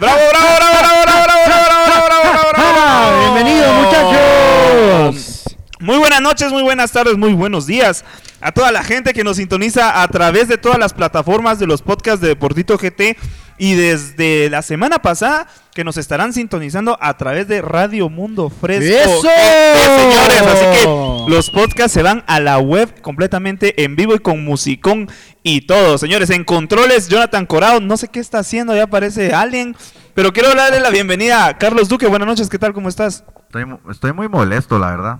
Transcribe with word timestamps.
¡Bravo, 0.00 0.18
bravo, 0.30 0.46
bravo, 0.56 0.76
bravo, 0.80 1.02
bravo, 1.02 1.24
bravo, 1.26 1.44
bravo, 1.44 1.84
bravo, 1.86 2.06
bravo, 2.06 2.52
bravo, 2.52 2.72
bravo! 2.72 3.20
Bienvenidos 3.20 3.74
muchachos. 3.84 5.44
Muy 5.78 5.98
buenas 5.98 6.22
noches, 6.22 6.50
muy 6.50 6.62
buenas 6.62 6.90
tardes, 6.90 7.18
muy 7.18 7.34
buenos 7.34 7.66
días 7.66 8.02
a 8.40 8.50
toda 8.50 8.72
la 8.72 8.82
gente 8.82 9.12
que 9.12 9.24
nos 9.24 9.36
sintoniza 9.36 10.02
a 10.02 10.08
través 10.08 10.48
de 10.48 10.56
todas 10.56 10.78
las 10.78 10.94
plataformas 10.94 11.58
de 11.58 11.66
los 11.66 11.82
podcasts 11.82 12.22
de 12.22 12.28
Deportito 12.28 12.78
GT 12.78 13.18
y 13.60 13.74
desde 13.74 14.48
la 14.50 14.62
semana 14.62 15.00
pasada 15.02 15.46
que 15.74 15.84
nos 15.84 15.96
estarán 15.98 16.32
sintonizando 16.32 16.96
a 17.00 17.16
través 17.16 17.46
de 17.46 17.60
Radio 17.62 18.08
Mundo 18.08 18.48
Fresco. 18.50 18.84
¡Eso! 18.84 19.20
GT, 19.22 20.00
señores, 20.00 20.42
así 20.42 20.64
que 20.84 21.30
los 21.30 21.50
podcasts 21.50 21.92
se 21.92 22.02
van 22.02 22.24
a 22.26 22.40
la 22.40 22.58
web 22.58 23.00
completamente 23.02 23.84
en 23.84 23.94
vivo 23.96 24.14
y 24.14 24.18
con 24.18 24.42
musicón 24.44 25.08
y 25.42 25.60
todo. 25.66 25.98
Señores, 25.98 26.30
en 26.30 26.42
controles, 26.44 27.08
Jonathan 27.08 27.44
Corao, 27.46 27.80
no 27.80 27.96
sé 27.96 28.08
qué 28.08 28.18
está 28.18 28.38
haciendo, 28.38 28.74
ya 28.74 28.84
aparece 28.84 29.32
alguien, 29.34 29.76
pero 30.14 30.32
quiero 30.32 30.54
darle 30.54 30.80
la 30.80 30.90
bienvenida 30.90 31.46
a 31.46 31.58
Carlos 31.58 31.88
Duque. 31.88 32.06
Buenas 32.08 32.26
noches, 32.26 32.48
¿qué 32.48 32.58
tal? 32.58 32.72
¿Cómo 32.72 32.88
estás? 32.88 33.24
Estoy, 33.46 33.66
mu- 33.66 33.78
estoy 33.90 34.12
muy 34.14 34.28
molesto, 34.28 34.78
la 34.78 34.90
verdad. 34.90 35.18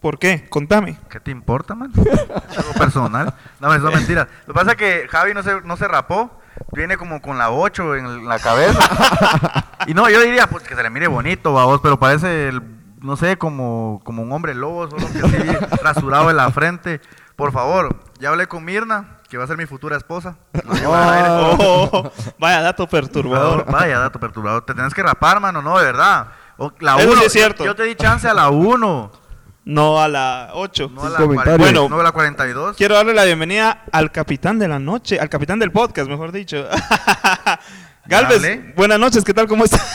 ¿Por 0.00 0.18
qué? 0.18 0.46
Contame. 0.48 0.98
¿Qué 1.08 1.20
te 1.20 1.30
importa, 1.30 1.76
man? 1.76 1.92
Algo 1.96 2.72
personal. 2.76 3.32
No, 3.60 3.72
eso 3.72 3.88
es 3.88 3.94
mentira. 3.94 4.26
Lo 4.48 4.52
que 4.52 4.58
pasa 4.58 4.72
es 4.72 4.76
que 4.76 5.06
Javi 5.08 5.32
no 5.32 5.44
se, 5.44 5.60
no 5.64 5.76
se 5.76 5.86
rapó. 5.86 6.41
Viene 6.72 6.96
como 6.96 7.20
con 7.20 7.38
la 7.38 7.50
8 7.50 7.96
en 7.96 8.26
la 8.28 8.38
cabeza. 8.38 8.80
y 9.86 9.94
no, 9.94 10.08
yo 10.08 10.20
diría, 10.20 10.46
pues 10.46 10.62
que 10.64 10.74
se 10.74 10.82
le 10.82 10.90
mire 10.90 11.06
bonito, 11.08 11.52
babos, 11.52 11.80
pero 11.82 11.98
parece, 11.98 12.48
el- 12.48 12.62
no 13.00 13.16
sé, 13.16 13.36
como, 13.36 14.00
como 14.04 14.22
un 14.22 14.30
hombre 14.32 14.54
lobo, 14.54 14.88
solo 14.88 15.06
que 15.08 15.20
sí, 15.22 15.56
rasurado 15.82 16.30
en 16.30 16.36
la 16.36 16.50
frente. 16.50 17.00
Por 17.36 17.50
favor, 17.52 17.96
ya 18.20 18.28
hablé 18.28 18.46
con 18.46 18.64
Mirna, 18.64 19.16
que 19.28 19.36
va 19.38 19.44
a 19.44 19.46
ser 19.46 19.56
mi 19.56 19.66
futura 19.66 19.96
esposa. 19.96 20.36
Al 20.52 21.10
aire. 21.14 21.28
Oh, 21.30 22.12
vaya 22.38 22.60
dato 22.62 22.86
perturbador. 22.86 23.64
Vaya 23.70 23.98
dato 23.98 24.20
perturbador. 24.20 24.64
Te 24.64 24.74
tienes 24.74 24.94
que 24.94 25.02
rapar, 25.02 25.40
mano, 25.40 25.60
no, 25.62 25.78
de 25.78 25.84
verdad. 25.86 26.28
O- 26.58 26.72
la 26.80 26.96
Eso 26.96 27.06
sí 27.08 27.12
uno, 27.12 27.22
es 27.22 27.32
cierto. 27.32 27.64
Yo 27.64 27.74
te 27.74 27.82
di 27.84 27.96
chance 27.96 28.28
a 28.28 28.34
la 28.34 28.50
1. 28.50 29.10
No 29.64 30.00
a 30.02 30.08
la 30.08 30.50
8. 30.54 30.90
No 30.92 31.04
a 31.04 31.10
la, 31.10 31.16
comentarios. 31.18 31.56
40, 31.58 31.62
Bueno. 31.80 31.88
no 31.88 32.00
a 32.00 32.02
la 32.04 32.12
42. 32.12 32.76
Quiero 32.76 32.94
darle 32.96 33.14
la 33.14 33.24
bienvenida 33.24 33.84
al 33.92 34.10
capitán 34.10 34.58
de 34.58 34.66
la 34.68 34.78
noche, 34.78 35.20
al 35.20 35.28
capitán 35.28 35.58
del 35.58 35.70
podcast, 35.70 36.08
mejor 36.10 36.32
dicho. 36.32 36.66
Galvez, 38.06 38.42
Dale. 38.42 38.72
buenas 38.76 38.98
noches, 38.98 39.22
¿qué 39.24 39.32
tal? 39.32 39.46
¿Cómo 39.46 39.64
estás? 39.64 39.86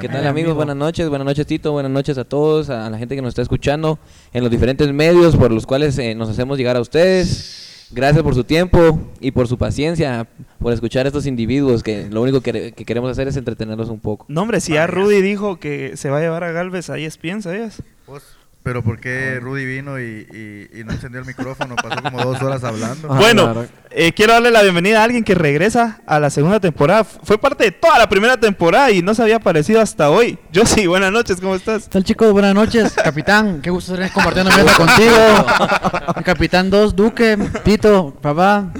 ¿Qué 0.00 0.08
tal 0.08 0.26
amigos? 0.26 0.54
Buenas 0.54 0.76
noches, 0.76 1.08
buenas 1.08 1.26
noches 1.26 1.44
Tito, 1.44 1.72
buenas 1.72 1.90
noches 1.90 2.16
a 2.16 2.22
todos, 2.24 2.70
a 2.70 2.88
la 2.88 2.98
gente 2.98 3.16
que 3.16 3.22
nos 3.22 3.30
está 3.30 3.42
escuchando 3.42 3.98
en 4.32 4.42
los 4.44 4.50
diferentes 4.50 4.92
medios 4.92 5.34
por 5.34 5.50
los 5.50 5.66
cuales 5.66 5.98
eh, 5.98 6.14
nos 6.14 6.28
hacemos 6.28 6.56
llegar 6.56 6.76
a 6.76 6.80
ustedes. 6.80 7.71
Gracias 7.92 8.22
por 8.22 8.34
su 8.34 8.44
tiempo 8.44 8.98
y 9.20 9.32
por 9.32 9.48
su 9.48 9.58
paciencia, 9.58 10.26
por 10.58 10.72
escuchar 10.72 11.04
a 11.04 11.08
estos 11.08 11.26
individuos 11.26 11.82
que 11.82 12.08
lo 12.08 12.22
único 12.22 12.40
que, 12.40 12.72
que 12.72 12.84
queremos 12.84 13.10
hacer 13.10 13.28
es 13.28 13.36
entretenerlos 13.36 13.90
un 13.90 14.00
poco. 14.00 14.24
No, 14.28 14.42
hombre, 14.42 14.60
si 14.60 14.72
ya 14.72 14.86
Rudy 14.86 15.20
dijo 15.20 15.58
que 15.58 15.96
se 15.96 16.08
va 16.08 16.18
a 16.18 16.20
llevar 16.20 16.42
a 16.44 16.52
Galvez, 16.52 16.88
ahí 16.88 17.04
es 17.04 17.18
piensa, 17.18 17.50
¿sabías? 17.50 17.82
Pues, 18.06 18.22
Pero 18.64 18.82
¿por 18.84 19.00
qué 19.00 19.40
Rudy 19.40 19.64
vino 19.64 19.98
y, 19.98 20.24
y- 20.32 20.80
y 20.80 20.84
no 20.84 20.92
encendió 20.92 21.18
el 21.20 21.26
micrófono? 21.26 21.74
Pasó 21.74 22.00
como 22.00 22.22
dos 22.22 22.40
horas 22.42 22.62
hablando. 22.62 23.08
bueno, 23.08 23.66
eh, 23.90 24.12
quiero 24.12 24.34
darle 24.34 24.52
la 24.52 24.62
bienvenida 24.62 25.00
a 25.00 25.04
alguien 25.04 25.24
que 25.24 25.34
regresa 25.34 26.00
a 26.06 26.20
la 26.20 26.30
segunda 26.30 26.60
temporada. 26.60 27.02
Fue 27.02 27.38
parte 27.38 27.64
de 27.64 27.72
toda 27.72 27.98
la 27.98 28.08
primera 28.08 28.36
temporada 28.36 28.92
y 28.92 29.02
no 29.02 29.14
se 29.14 29.22
había 29.22 29.36
aparecido 29.36 29.80
hasta 29.80 30.10
hoy. 30.10 30.38
Yo 30.52 30.64
sí, 30.64 30.86
buenas 30.86 31.10
noches, 31.10 31.40
¿cómo 31.40 31.56
estás? 31.56 31.84
¿Qué 31.84 31.90
tal 31.90 32.04
chicos? 32.04 32.30
Buenas 32.32 32.54
noches, 32.54 32.92
capitán. 33.04 33.60
Qué 33.62 33.70
gusto 33.70 33.94
estar 33.94 34.12
compartiendo 34.12 34.52
mesa 34.56 34.76
contigo. 34.76 36.14
El 36.16 36.22
capitán 36.22 36.70
2, 36.70 36.94
Duque, 36.94 37.36
Tito, 37.64 38.16
papá. 38.22 38.72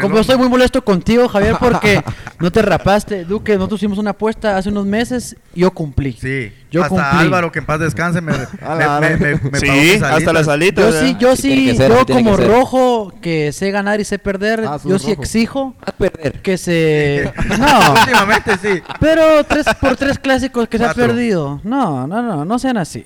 Como 0.00 0.18
estoy 0.18 0.38
muy 0.38 0.48
molesto 0.48 0.82
contigo, 0.84 1.28
Javier, 1.28 1.54
porque 1.60 2.02
no 2.40 2.50
te 2.50 2.62
rapaste. 2.62 3.24
Duque, 3.24 3.54
nosotros 3.54 3.78
hicimos 3.80 3.98
una 3.98 4.10
apuesta 4.10 4.56
hace 4.56 4.70
unos 4.70 4.86
meses 4.86 5.36
y 5.54 5.60
yo 5.60 5.70
cumplí. 5.70 6.14
Sí, 6.20 6.52
Yo 6.70 6.82
hasta 6.82 7.10
cumplí. 7.10 7.26
Álvaro, 7.26 7.50
que 7.52 7.58
en 7.58 7.66
paz 7.66 7.80
descanse, 7.80 8.20
me, 8.20 8.32
me, 9.00 9.16
me- 9.16 9.16
me- 9.36 9.50
me 9.50 9.58
sí, 9.58 10.00
hasta 10.02 10.32
las 10.32 10.46
alitas. 10.48 10.94
alitas. 10.94 10.94
Yo 10.94 11.00
sí, 11.00 11.16
yo 11.18 11.36
sí, 11.36 11.76
ser, 11.76 11.90
yo 11.90 12.06
como 12.06 12.36
que 12.36 12.46
rojo 12.46 13.12
que 13.20 13.52
sé 13.52 13.70
ganar 13.70 14.00
y 14.00 14.04
sé 14.04 14.18
perder, 14.18 14.64
Ah, 14.66 14.78
yo 14.84 14.98
sí 14.98 15.08
rojo. 15.10 15.22
exijo 15.22 15.74
A 15.84 15.92
perder. 15.92 16.40
que 16.42 16.56
se... 16.58 17.32
No, 17.58 17.92
Últimamente 18.00 18.56
sí. 18.58 18.82
pero 19.00 19.42
tres 19.44 19.66
por 19.80 19.96
tres 19.96 20.18
clásicos 20.18 20.68
que 20.68 20.78
se 20.78 20.84
ha 20.84 20.94
perdido. 20.94 21.60
No, 21.64 22.06
no, 22.06 22.22
no, 22.22 22.44
no 22.44 22.58
sean 22.58 22.76
así. 22.76 23.04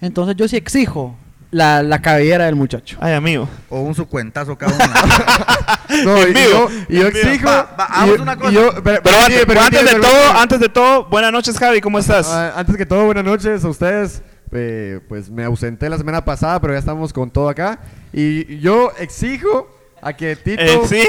Entonces 0.00 0.34
yo 0.36 0.48
sí 0.48 0.56
exijo 0.56 1.16
la, 1.54 1.82
la 1.82 2.00
cabellera 2.02 2.46
del 2.46 2.56
muchacho. 2.56 2.96
Ay, 3.00 3.14
amigo. 3.14 3.48
O 3.70 3.80
un 3.80 3.94
su 3.94 4.06
cuentazo 4.06 4.56
cada 4.58 4.74
uno. 4.74 4.84
No, 6.04 6.16
En 6.22 6.30
y 6.30 6.32
vivo, 6.32 6.68
yo, 6.68 6.70
y 6.88 7.00
yo 7.00 7.06
exijo. 7.08 7.46
Va, 7.46 7.76
va, 7.78 7.86
y 7.88 7.92
hagamos 7.92 8.16
yo- 8.16 8.22
una 8.22 8.32
y 8.32 8.36
cosa. 8.36 8.50
yo- 8.52 8.82
pero- 8.82 8.96
antes, 8.96 9.44
pero 9.46 9.60
permíteme, 9.60 9.78
antes 9.80 9.94
de 9.94 10.00
todo, 10.00 10.30
antes 10.38 10.60
de 10.60 10.68
todo, 10.68 11.04
buenas 11.06 11.32
noches, 11.32 11.58
Javi, 11.58 11.80
¿cómo 11.80 11.98
estás? 12.00 12.26
Ah, 12.28 12.52
antes 12.56 12.76
que 12.76 12.84
todo, 12.86 13.04
buenas 13.04 13.24
noches 13.24 13.64
a 13.64 13.68
ustedes. 13.68 14.22
Eh, 14.52 15.00
pues 15.08 15.30
me 15.30 15.44
ausenté 15.44 15.88
la 15.88 15.96
semana 15.98 16.24
pasada, 16.24 16.60
pero 16.60 16.72
ya 16.72 16.78
estamos 16.78 17.12
con 17.12 17.30
todo 17.30 17.48
acá. 17.48 17.78
Y 18.12 18.58
yo 18.58 18.92
exijo 18.98 19.68
a 20.02 20.12
que 20.12 20.36
Tito, 20.36 20.62
Eh, 20.62 20.80
sí. 20.88 21.02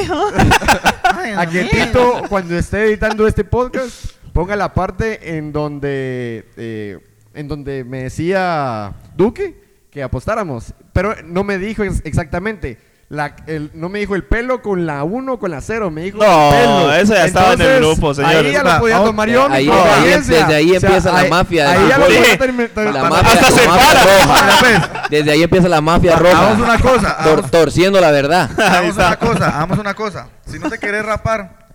a 1.35 1.45
que 1.50 1.63
Tito 1.66 2.23
cuando 2.29 2.55
esté 2.57 2.85
editando 2.85 3.28
este 3.28 3.44
podcast, 3.44 4.11
ponga 4.34 4.55
la 4.55 4.73
parte 4.73 5.38
en 5.38 5.51
donde, 5.51 6.45
eh, 6.57 7.00
en 7.34 7.47
donde 7.47 7.84
me 7.84 8.03
decía 8.03 8.94
Duque 9.16 9.64
que 9.95 10.03
apostáramos. 10.03 10.73
Pero 10.91 11.16
no 11.23 11.45
me 11.45 11.57
dijo 11.57 11.81
ex- 11.83 12.01
exactamente. 12.03 12.78
La, 13.07 13.33
el, 13.47 13.72
no 13.75 13.88
me 13.88 14.00
dijo 14.00 14.13
el 14.16 14.25
pelo 14.25 14.61
con 14.61 14.85
la 14.85 15.03
1 15.06 15.39
con 15.39 15.51
la 15.51 15.61
0, 15.61 15.89
me 15.89 16.01
dijo 16.01 16.17
No, 16.17 16.53
el 16.53 16.59
pelo. 16.59 16.94
eso 16.95 17.13
ya 17.13 17.25
estaba 17.25 17.53
en 17.53 17.61
el 17.61 17.79
grupo, 17.79 18.13
señores. 18.13 18.38
Ahí 18.45 18.51
ya 18.51 18.63
lo 18.63 18.79
podía 18.79 18.97
tomar 18.97 19.29
yo, 19.29 19.47
ahí- 19.50 19.69
ahí- 19.69 20.09
desde 20.09 20.44
ahí 20.44 20.75
empieza 20.75 21.11
la 21.13 21.29
mafia 21.29 21.72
Ahí 21.72 21.88
ya 21.88 21.97
lo 21.97 22.05
podía 22.07 22.91
La 22.91 23.09
mafia, 23.09 23.31
hasta 23.39 23.51
se 23.51 23.67
para. 23.67 24.01
pues, 24.59 25.09
Desde 25.11 25.31
ahí 25.31 25.44
empieza 25.44 25.69
la 25.69 25.79
mafia 25.81 26.16
roja. 26.17 26.38
hagamos 26.41 26.67
una 26.67 26.79
cosa, 26.79 27.17
Tor- 27.23 27.50
torciendo 27.51 28.01
la 28.01 28.11
verdad. 28.11 28.50
Ahí 28.57 28.66
hagamos 28.89 28.95
una 28.97 29.16
cosa, 29.19 29.47
hagamos 29.47 29.78
una 29.79 29.94
cosa. 29.94 30.28
Si 30.45 30.59
no 30.59 30.69
te 30.69 30.78
querés 30.78 31.05
rapar, 31.05 31.69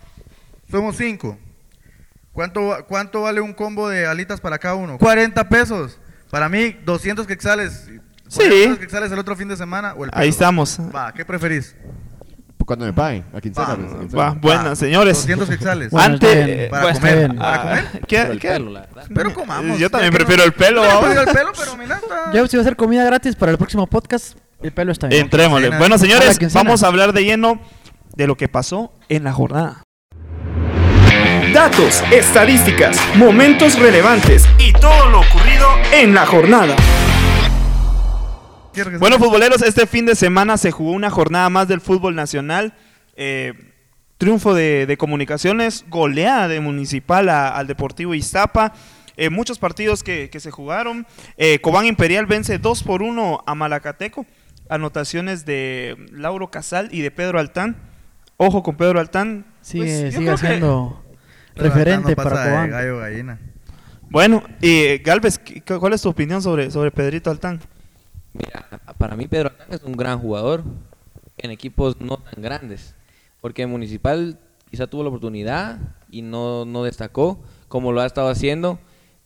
somos 0.70 0.96
cinco. 0.96 1.38
¿Cuánto, 2.32 2.66
va- 2.66 2.82
¿Cuánto 2.82 3.22
vale 3.22 3.40
un 3.40 3.54
combo 3.54 3.88
de 3.88 4.06
alitas 4.06 4.40
para 4.42 4.58
cada 4.58 4.74
uno? 4.74 4.98
40 4.98 5.48
pesos. 5.48 5.96
Para 6.30 6.48
mí, 6.48 6.76
200 6.84 7.26
quetzales. 7.26 7.88
Sí. 8.30 8.48
200 8.48 8.78
quetzales 8.78 9.10
el 9.12 9.18
otro 9.18 9.34
fin 9.36 9.48
de 9.48 9.56
semana 9.56 9.94
o 9.96 10.04
el 10.04 10.10
Ahí 10.14 10.28
estamos. 10.28 10.78
Va, 10.94 11.12
¿qué 11.12 11.24
preferís? 11.24 11.74
Cuando 12.64 12.84
me 12.84 12.92
paguen, 12.92 13.24
a 13.34 13.40
quincena. 13.40 13.66
Va. 14.16 14.30
pues, 14.30 14.40
buenas, 14.40 14.78
señores. 14.78 15.16
200 15.16 15.48
quetzales. 15.48 15.90
Bueno, 15.90 16.14
Antes, 16.14 16.30
está 16.30 16.46
bien. 16.46 16.70
Para 16.70 16.82
bueno, 16.84 16.98
comer. 17.00 17.30
ah, 17.32 17.36
¿Para 17.40 17.62
comer? 17.62 17.84
¿qué- 18.06 18.16
Pero 18.20 18.32
el 18.32 18.38
qué? 18.40 18.48
pelo, 18.48 18.70
la 18.70 18.80
verdad. 18.82 19.04
Pero 19.12 19.34
comamos. 19.34 19.78
Yo 19.80 19.90
también 19.90 20.12
prefiero 20.12 20.44
el 20.44 20.52
pelo, 20.52 20.82
Yo 20.82 20.88
vamos. 20.88 21.00
prefiero 21.06 21.22
el 21.28 21.36
pelo, 21.36 21.50
pero 21.58 21.76
mira, 21.76 21.96
está- 21.96 22.32
Ya 22.32 22.46
si 22.46 22.56
va 22.56 22.60
a 22.60 22.64
ser 22.64 22.76
comida 22.76 23.02
gratis 23.04 23.34
para 23.34 23.50
el 23.50 23.58
próximo 23.58 23.88
podcast, 23.88 24.36
el 24.62 24.70
pelo 24.72 24.92
está 24.92 25.08
bien. 25.08 25.22
Entrémosle. 25.22 25.76
Bueno, 25.78 25.98
señores, 25.98 26.38
quincena. 26.38 26.62
vamos 26.62 26.84
a 26.84 26.86
hablar 26.86 27.12
de 27.12 27.24
lleno 27.24 27.60
de 28.14 28.26
lo 28.28 28.36
que 28.36 28.46
pasó 28.46 28.92
en 29.08 29.24
la 29.24 29.32
jornada. 29.32 29.82
Datos, 31.52 32.04
estadísticas, 32.12 32.96
momentos 33.16 33.76
relevantes 33.80 34.44
y 34.58 34.72
todo 34.74 35.08
lo 35.08 35.20
ocurrido 35.22 35.66
en 35.92 36.14
la 36.14 36.24
jornada. 36.24 36.76
Bueno, 38.98 39.18
futboleros, 39.18 39.62
este 39.62 39.86
fin 39.86 40.06
de 40.06 40.14
semana 40.14 40.56
se 40.56 40.70
jugó 40.70 40.92
una 40.92 41.10
jornada 41.10 41.48
más 41.50 41.66
del 41.68 41.80
fútbol 41.80 42.14
nacional. 42.14 42.74
Eh, 43.16 43.52
triunfo 44.18 44.54
de, 44.54 44.86
de 44.86 44.96
comunicaciones, 44.96 45.84
goleada 45.88 46.46
de 46.48 46.60
Municipal 46.60 47.28
a- 47.28 47.48
al 47.56 47.66
Deportivo 47.66 48.14
Iztapa. 48.14 48.72
Eh, 49.16 49.28
muchos 49.30 49.58
partidos 49.58 50.02
que, 50.02 50.30
que 50.30 50.40
se 50.40 50.50
jugaron. 50.50 51.06
Eh, 51.36 51.58
Cobán 51.60 51.86
Imperial 51.86 52.26
vence 52.26 52.58
2 52.58 52.82
por 52.84 53.02
1 53.02 53.42
a 53.46 53.54
Malacateco. 53.54 54.24
Anotaciones 54.68 55.44
de 55.44 55.96
Lauro 56.12 56.50
Casal 56.50 56.88
y 56.92 57.00
de 57.00 57.10
Pedro 57.10 57.40
Altán. 57.40 57.76
Ojo 58.36 58.62
con 58.62 58.76
Pedro 58.76 59.00
Altán. 59.00 59.46
Sigue, 59.62 59.84
Pues, 59.84 60.14
sigue 60.14 60.30
que- 60.30 60.36
siendo 60.38 61.04
referente 61.56 62.10
no 62.10 62.16
para 62.16 62.30
Cobán. 62.30 62.70
gallo 62.70 62.98
gallina. 62.98 63.38
Bueno, 64.08 64.42
y 64.60 64.98
Galvez, 64.98 65.38
¿qué- 65.38 65.60
¿cuál 65.62 65.92
es 65.92 66.02
tu 66.02 66.08
opinión 66.08 66.40
sobre, 66.40 66.70
sobre 66.70 66.90
Pedrito 66.90 67.30
Altán? 67.30 67.60
Mira, 68.32 68.68
para 68.98 69.16
mí 69.16 69.26
Pedro 69.26 69.50
Altán 69.50 69.68
es 69.70 69.82
un 69.82 69.92
gran 69.92 70.18
jugador 70.20 70.62
en 71.38 71.50
equipos 71.50 72.00
no 72.00 72.18
tan 72.18 72.42
grandes. 72.42 72.94
Porque 73.40 73.66
Municipal 73.66 74.38
quizá 74.70 74.86
tuvo 74.86 75.02
la 75.02 75.08
oportunidad 75.08 75.78
y 76.10 76.22
no, 76.22 76.64
no 76.64 76.84
destacó 76.84 77.38
como 77.68 77.92
lo 77.92 78.00
ha 78.00 78.06
estado 78.06 78.28
haciendo. 78.28 78.78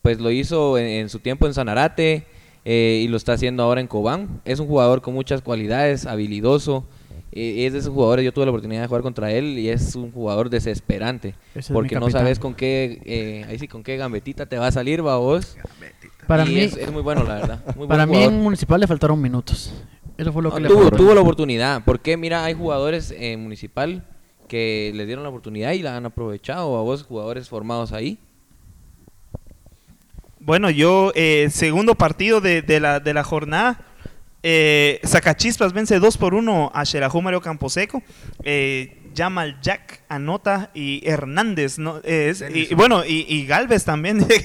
Pues 0.03 0.21
lo 0.21 0.31
hizo 0.31 0.79
en, 0.79 0.87
en 0.87 1.09
su 1.09 1.19
tiempo 1.19 1.47
en 1.47 1.55
Sanarate 1.55 2.27
eh, 2.65 3.01
y 3.03 3.09
lo 3.09 3.17
está 3.17 3.33
haciendo 3.33 3.63
ahora 3.63 3.81
en 3.81 3.87
Cobán. 3.87 4.41
Es 4.45 4.61
un 4.61 4.67
jugador 4.67 5.03
con 5.03 5.15
muchas 5.15 5.43
cualidades, 5.43 6.07
habilidoso. 6.07 6.85
eh, 7.33 7.67
es 7.67 7.73
de 7.73 7.81
esos 7.81 7.93
jugadores, 7.93 8.25
yo 8.25 8.33
tuve 8.33 8.45
la 8.45 8.53
oportunidad 8.53 8.83
de 8.83 8.87
jugar 8.87 9.03
contra 9.03 9.33
él 9.33 9.59
y 9.59 9.69
es 9.69 9.97
un 9.97 10.13
jugador 10.13 10.51
desesperante. 10.51 11.35
Ese 11.55 11.73
porque 11.73 11.97
no 11.97 12.09
sabes 12.11 12.39
con 12.39 12.55
qué, 12.55 13.03
eh, 13.05 13.45
ahí 13.49 13.59
sí, 13.59 13.67
con 13.67 13.83
qué 13.83 13.97
gambetita 13.97 14.47
te 14.47 14.57
va 14.57 14.69
a 14.69 14.73
salir, 14.73 15.05
va 15.05 15.17
vos. 15.17 15.57
Para 16.27 16.45
Y 16.45 16.49
mí, 16.55 16.61
es, 16.61 16.77
es 16.77 16.91
muy 16.93 17.03
bueno, 17.03 17.23
la 17.25 17.35
verdad. 17.35 17.61
Muy 17.77 17.87
para 17.87 18.07
mí 18.07 18.15
jugador. 18.15 18.33
en 18.35 18.41
Municipal 18.43 18.81
le 18.81 18.87
faltaron 18.87 19.21
minutos. 19.21 19.73
Eso 20.17 20.33
fue 20.33 20.43
lo 20.43 20.51
que 20.51 20.57
No, 20.57 20.61
le 20.61 20.69
tuvo, 20.69 20.83
faltó. 20.83 20.97
tuvo 20.97 21.15
la 21.15 21.21
oportunidad. 21.21 21.83
Porque 21.85 22.17
mira, 22.17 22.45
hay 22.45 22.55
jugadores 22.55 23.13
en 23.17 23.43
Municipal 23.43 24.05
que 24.49 24.93
les 24.95 25.07
dieron 25.07 25.23
la 25.25 25.31
oportunidad 25.31 25.73
y 25.73 25.83
la 25.83 25.97
han 25.97 26.07
aprovechado. 26.07 26.77
A 26.77 26.83
vos, 26.83 27.03
jugadores 27.03 27.49
formados 27.49 27.93
ahí. 27.93 28.19
Bueno, 30.41 30.69
yo, 30.71 31.13
eh, 31.15 31.49
segundo 31.51 31.95
partido 31.95 32.41
de, 32.41 32.63
de 32.63 32.81
la, 32.81 33.01
de 33.01 33.15
la 33.15 33.25
jornada. 33.25 33.81
Eh, 34.43 35.01
Sacachispas 35.03 35.73
vence 35.73 35.99
2 35.99 36.19
por 36.19 36.35
1 36.35 36.71
a 36.75 36.85
Xelajú 36.85 37.23
Mario 37.23 37.41
Camposeco. 37.41 38.03
Eh, 38.43 38.99
Jamal 39.15 39.59
Jack 39.63 40.01
anota 40.09 40.71
y 40.75 41.03
Hernández, 41.09 41.79
¿no? 41.79 42.01
Es, 42.05 42.43
y, 42.53 42.69
y 42.71 42.75
bueno, 42.75 43.05
y, 43.05 43.25
y 43.29 43.47
Galvez 43.47 43.85
también. 43.85 44.27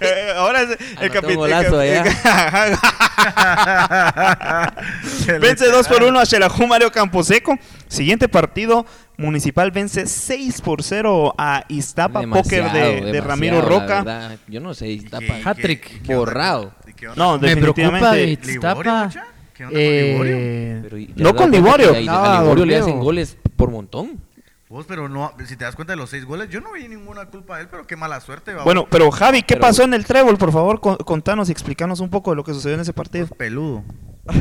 Eh, 0.00 0.32
Ahora 0.36 0.62
es 0.62 0.70
el 1.00 1.10
capitán. 1.10 1.38
vence 5.40 5.66
2 5.70 5.88
por 5.88 6.02
1 6.02 6.18
a 6.20 6.26
Xelajú 6.26 6.66
Mario 6.66 6.90
Camposeco. 6.90 7.56
Siguiente 7.88 8.28
partido, 8.28 8.86
Municipal 9.16 9.70
vence 9.70 10.06
6 10.06 10.60
por 10.62 10.82
0 10.82 11.34
a 11.38 11.64
Iztapa, 11.68 12.22
póker 12.22 12.70
de, 12.72 13.20
Ramiro 13.20 13.60
Roca. 13.62 14.36
Yo 14.46 14.60
no 14.60 14.74
sé, 14.74 14.94
está 14.94 15.18
¿Qué- 15.18 15.26
pa- 15.26 15.34
qué- 15.36 15.42
Hat-trick. 15.48 16.06
Borrado. 16.06 16.72
No, 17.16 17.32
con- 17.32 17.40
Me 17.42 17.56
preocupa 17.56 18.12
definitivamente. 18.12 18.16
de 18.16 18.26
¿Liborio, 18.52 19.06
Iztapa. 19.06 19.26
¿Qué 19.58 19.64
onda 19.64 19.74
con 19.74 19.82
Liborio? 19.82 20.36
Eh, 20.38 21.08
No 21.16 21.34
con 21.34 21.50
Liborio. 21.50 21.90
que 21.90 21.96
A, 21.96 22.00
Estaba 22.00 22.38
a 22.38 22.42
Liborio 22.42 22.64
le 22.64 22.76
hacen 22.76 23.00
goles 23.00 23.36
por 23.56 23.70
montón. 23.72 24.20
Vos, 24.68 24.84
pero 24.86 25.08
no, 25.08 25.32
si 25.46 25.56
te 25.56 25.64
das 25.64 25.74
cuenta 25.74 25.94
de 25.94 25.96
los 25.96 26.10
seis 26.10 26.24
goles, 26.24 26.48
yo 26.50 26.60
no 26.60 26.72
vi 26.72 26.86
ninguna 26.88 27.26
culpa 27.26 27.56
de 27.56 27.62
él, 27.62 27.68
pero 27.70 27.86
qué 27.86 27.96
mala 27.96 28.20
suerte, 28.20 28.52
va. 28.54 28.62
Bueno, 28.64 28.86
pero 28.90 29.10
Javi, 29.10 29.40
¿qué 29.42 29.54
Pero- 29.54 29.62
pasó 29.62 29.82
en 29.82 29.94
el 29.94 30.04
trébol? 30.04 30.36
Por 30.36 30.52
favor, 30.52 30.78
con- 30.80 30.96
contanos 30.98 31.48
y 31.48 31.52
explícanos 31.52 32.00
un 32.00 32.10
poco 32.10 32.30
de 32.30 32.36
lo 32.36 32.44
que 32.44 32.52
sucedió 32.54 32.74
en 32.76 32.82
ese 32.82 32.92
partido. 32.92 33.26
peludo. 33.28 33.82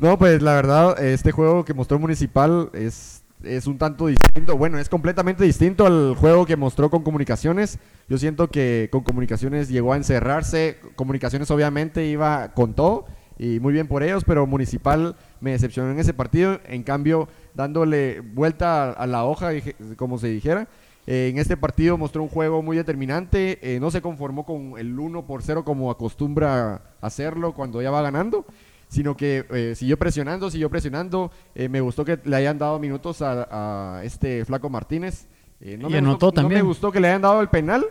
No, 0.00 0.16
pues 0.16 0.40
la 0.42 0.54
verdad, 0.54 1.02
este 1.02 1.32
juego 1.32 1.64
que 1.64 1.74
mostró 1.74 1.98
Municipal 1.98 2.70
es, 2.72 3.24
es 3.42 3.66
un 3.66 3.78
tanto 3.78 4.06
distinto. 4.06 4.56
Bueno, 4.56 4.78
es 4.78 4.88
completamente 4.88 5.42
distinto 5.42 5.86
al 5.86 6.14
juego 6.14 6.46
que 6.46 6.56
mostró 6.56 6.88
con 6.88 7.02
Comunicaciones. 7.02 7.80
Yo 8.08 8.16
siento 8.16 8.48
que 8.48 8.88
con 8.92 9.02
Comunicaciones 9.02 9.68
llegó 9.68 9.92
a 9.92 9.96
encerrarse. 9.96 10.78
Comunicaciones 10.94 11.50
obviamente 11.50 12.06
iba 12.06 12.52
con 12.52 12.74
todo 12.74 13.06
y 13.38 13.60
muy 13.60 13.72
bien 13.72 13.86
por 13.86 14.02
ellos, 14.02 14.24
pero 14.24 14.46
Municipal 14.46 15.14
me 15.40 15.52
decepcionó 15.52 15.90
en 15.92 15.98
ese 15.98 16.12
partido. 16.14 16.58
En 16.66 16.82
cambio, 16.82 17.28
dándole 17.54 18.20
vuelta 18.20 18.90
a, 18.90 18.92
a 18.92 19.06
la 19.06 19.24
hoja, 19.24 19.50
como 19.96 20.18
se 20.18 20.28
dijera. 20.28 20.68
eh, 21.06 21.28
en 21.30 21.38
este 21.38 21.56
partido 21.56 21.96
mostró 21.96 22.22
un 22.22 22.28
juego 22.28 22.62
muy 22.62 22.76
determinante. 22.76 23.58
eh, 23.62 23.80
no 23.80 23.90
se 23.90 24.02
conformó 24.02 24.44
con 24.44 24.74
el 24.78 24.98
1 24.98 25.26
por 25.26 25.42
0 25.42 25.64
como 25.64 25.90
acostumbra 25.90 26.82
hacerlo 27.00 27.54
cuando 27.54 27.80
ya 27.80 27.90
va 27.90 28.02
ganando 28.02 28.44
sino 28.90 29.14
que 29.16 29.44
eh, 29.50 29.74
siguió 29.76 29.98
presionando, 29.98 30.50
siguió 30.50 30.70
presionando. 30.70 31.30
Eh, 31.54 31.68
me 31.68 31.82
gustó 31.82 32.06
que 32.06 32.18
le 32.24 32.34
hayan 32.36 32.56
dado 32.58 32.78
minutos 32.78 33.20
a, 33.20 33.98
a 33.98 34.02
este 34.04 34.46
Flaco 34.46 34.70
Martínez. 34.70 35.28
No, 35.60 35.88
Y 35.88 35.92
me 35.92 35.98
anotó 35.98 36.26
gustó, 36.26 36.26
no 36.28 36.32
también. 36.32 36.62
me 36.62 36.66
gustó 36.68 36.90
que 36.90 36.98
le 36.98 37.08
hayan 37.08 37.20
dado 37.20 37.42
el 37.42 37.48
penal 37.48 37.84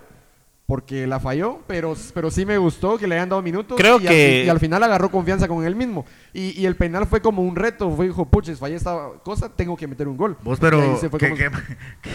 porque 0.68 1.08
la 1.08 1.18
falló, 1.22 1.60
pero, 1.66 1.96
pero 2.14 2.30
sí 2.30 2.46
me 2.46 2.58
gustó 2.58 2.98
que 2.98 3.08
le 3.08 3.16
hayan 3.16 3.30
dado 3.30 3.42
minutos. 3.42 3.78
Creo 3.78 4.02
y 4.02 4.06
que- 4.06 4.44
y 4.46 4.50
al 4.50 4.60
final 4.60 4.84
agarró 4.84 5.10
confianza 5.10 5.48
con 5.48 5.66
él 5.66 5.76
mismo. 5.78 6.06
Y, 6.40 6.52
y 6.62 6.68
el 6.68 6.76
penal 6.76 7.08
fue 7.08 7.20
como 7.20 7.42
un 7.42 7.56
reto. 7.56 7.90
Fue, 7.96 8.06
dijo, 8.06 8.30
puches, 8.30 8.60
fallé 8.60 8.76
esta 8.76 8.96
cosa, 9.24 9.50
tengo 9.50 9.76
que 9.76 9.88
meter 9.88 10.08
un 10.08 10.18
gol. 10.18 10.38
Vos, 10.44 10.60
pero 10.60 10.80
ahí 10.80 10.96
se 11.02 11.10
fue 11.10 11.20
que- 11.20 11.30
como- 11.30 11.38
que- 11.40 11.50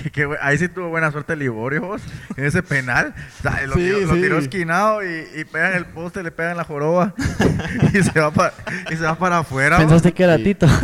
que- 0.04 0.10
que 0.12 0.28
bu- 0.28 0.38
ahí 0.40 0.56
sí 0.58 0.68
tuvo 0.68 0.90
buena 0.90 1.10
suerte 1.10 1.34
Liborio, 1.34 1.80
vos, 1.82 2.02
en 2.36 2.44
ese 2.44 2.62
penal. 2.62 3.14
O 3.40 3.42
sea, 3.42 3.66
lo, 3.66 3.74
Sí, 3.74 3.80
tiró, 3.80 3.98
lo 4.00 4.14
sí. 4.14 4.20
tiró 4.22 4.38
esquinado 4.38 5.02
y, 5.02 5.26
y 5.40 5.44
pegan 5.44 5.72
el 5.74 5.86
poste, 5.86 6.22
le 6.22 6.30
pegan 6.30 6.56
la 6.56 6.62
joroba 6.62 7.14
y, 7.92 8.00
se 8.02 8.20
va 8.20 8.30
pa- 8.30 8.52
y 8.92 8.96
se 8.96 9.02
va 9.02 9.16
para 9.16 9.38
afuera. 9.38 9.76
vos. 9.78 9.86
Pensaste 9.86 10.12
que 10.12 10.22
era 10.22 10.36
Sí. 10.36 10.44
Tito. 10.44 10.68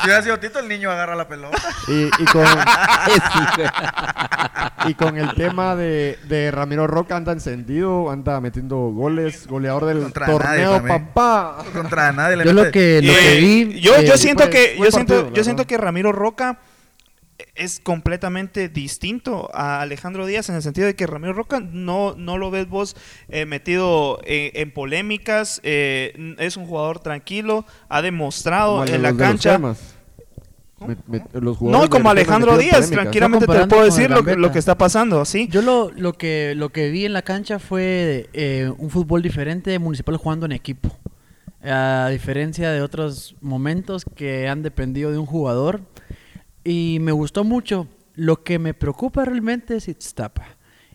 Si 0.00 0.06
hubiera 0.06 0.22
sido 0.22 0.38
Tito, 0.40 0.58
el 0.58 0.68
niño 0.68 0.90
agarra 0.90 1.14
la 1.14 1.28
pelota. 1.28 1.56
y, 1.86 2.04
y 2.06 2.24
con, 2.32 2.44
y 5.16 5.18
el 5.18 5.34
tema 5.34 5.76
de, 5.76 6.18
de 6.28 6.50
Ramiro 6.50 6.86
Roca 6.86 7.16
anda 7.16 7.32
encendido, 7.32 8.10
anda 8.10 8.40
metiendo 8.40 8.76
goles, 8.76 9.46
goleador 9.46 9.86
del 9.86 10.02
Contra 10.02 10.26
torneo, 10.26 10.82
papá. 10.86 11.58
Contra 11.72 11.89
nadie 11.90 12.36
le 12.36 12.44
Yo 12.44 12.52
lo 12.52 12.70
que, 12.70 13.00
lo 13.02 13.12
que 13.12 13.38
Eh, 13.38 13.40
vi. 13.40 13.80
yo, 13.80 13.96
eh, 13.96 14.04
yo 14.06 14.16
siento 14.16 14.44
fue- 14.44 14.50
que 14.50 14.74
fue 14.76 14.86
yo 14.86 14.90
siento, 14.92 15.14
partido, 15.14 15.34
yo 15.34 15.44
siento 15.44 15.66
que 15.66 15.76
Ramiro 15.78 16.12
Roca 16.12 16.60
es 17.54 17.80
completamente 17.80 18.68
distinto 18.68 19.48
a 19.54 19.80
Alejandro 19.80 20.26
Díaz 20.26 20.48
en 20.50 20.56
el 20.56 20.62
sentido 20.62 20.86
de 20.86 20.94
que 20.94 21.06
Ramiro 21.06 21.32
Roca 21.32 21.60
no, 21.60 22.14
no 22.16 22.36
lo 22.38 22.50
ves 22.50 22.68
vos 22.68 22.96
eh, 23.28 23.46
metido 23.46 24.20
en, 24.24 24.50
en 24.54 24.70
polémicas, 24.72 25.60
eh, 25.64 26.34
es 26.38 26.56
un 26.58 26.66
jugador 26.66 27.00
tranquilo, 27.00 27.64
ha 27.88 28.02
demostrado 28.02 28.80
Como 28.80 28.84
en 28.94 29.02
la 29.02 29.10
los 29.10 29.18
cancha. 29.18 29.52
temas. 29.52 29.94
Me- 30.86 30.96
me- 31.08 31.22
los 31.40 31.58
jugadores 31.58 31.90
No, 31.90 31.90
como 31.90 32.08
Alejandro 32.10 32.56
Díaz, 32.56 32.90
tranquilamente 32.90 33.46
te 33.46 33.66
puedo 33.66 33.84
decir 33.84 34.08
lo, 34.10 34.16
que- 34.24 34.30
lo 34.30 34.36
Gambetta. 34.36 34.52
que 34.54 34.58
está 34.58 34.78
pasando, 34.78 35.26
sí. 35.26 35.46
Yo 35.50 35.60
lo, 35.60 35.90
lo 35.94 36.14
que 36.14 36.54
lo 36.56 36.70
que 36.70 36.88
vi 36.88 37.04
en 37.04 37.12
la 37.12 37.20
cancha 37.20 37.58
fue 37.58 38.30
eh, 38.32 38.70
un 38.78 38.88
fútbol 38.88 39.20
diferente 39.20 39.70
de 39.70 39.78
Municipal 39.78 40.16
jugando 40.16 40.46
en 40.46 40.52
equipo. 40.52 40.96
A 41.62 42.08
diferencia 42.10 42.70
de 42.70 42.80
otros 42.82 43.36
momentos 43.40 44.04
que 44.14 44.48
han 44.48 44.62
dependido 44.62 45.10
de 45.12 45.18
un 45.18 45.26
jugador. 45.26 45.82
Y 46.64 46.98
me 47.00 47.12
gustó 47.12 47.44
mucho. 47.44 47.86
Lo 48.14 48.42
que 48.42 48.58
me 48.58 48.74
preocupa 48.74 49.24
realmente 49.24 49.76
es 49.76 49.88
Iztapa. 49.88 50.44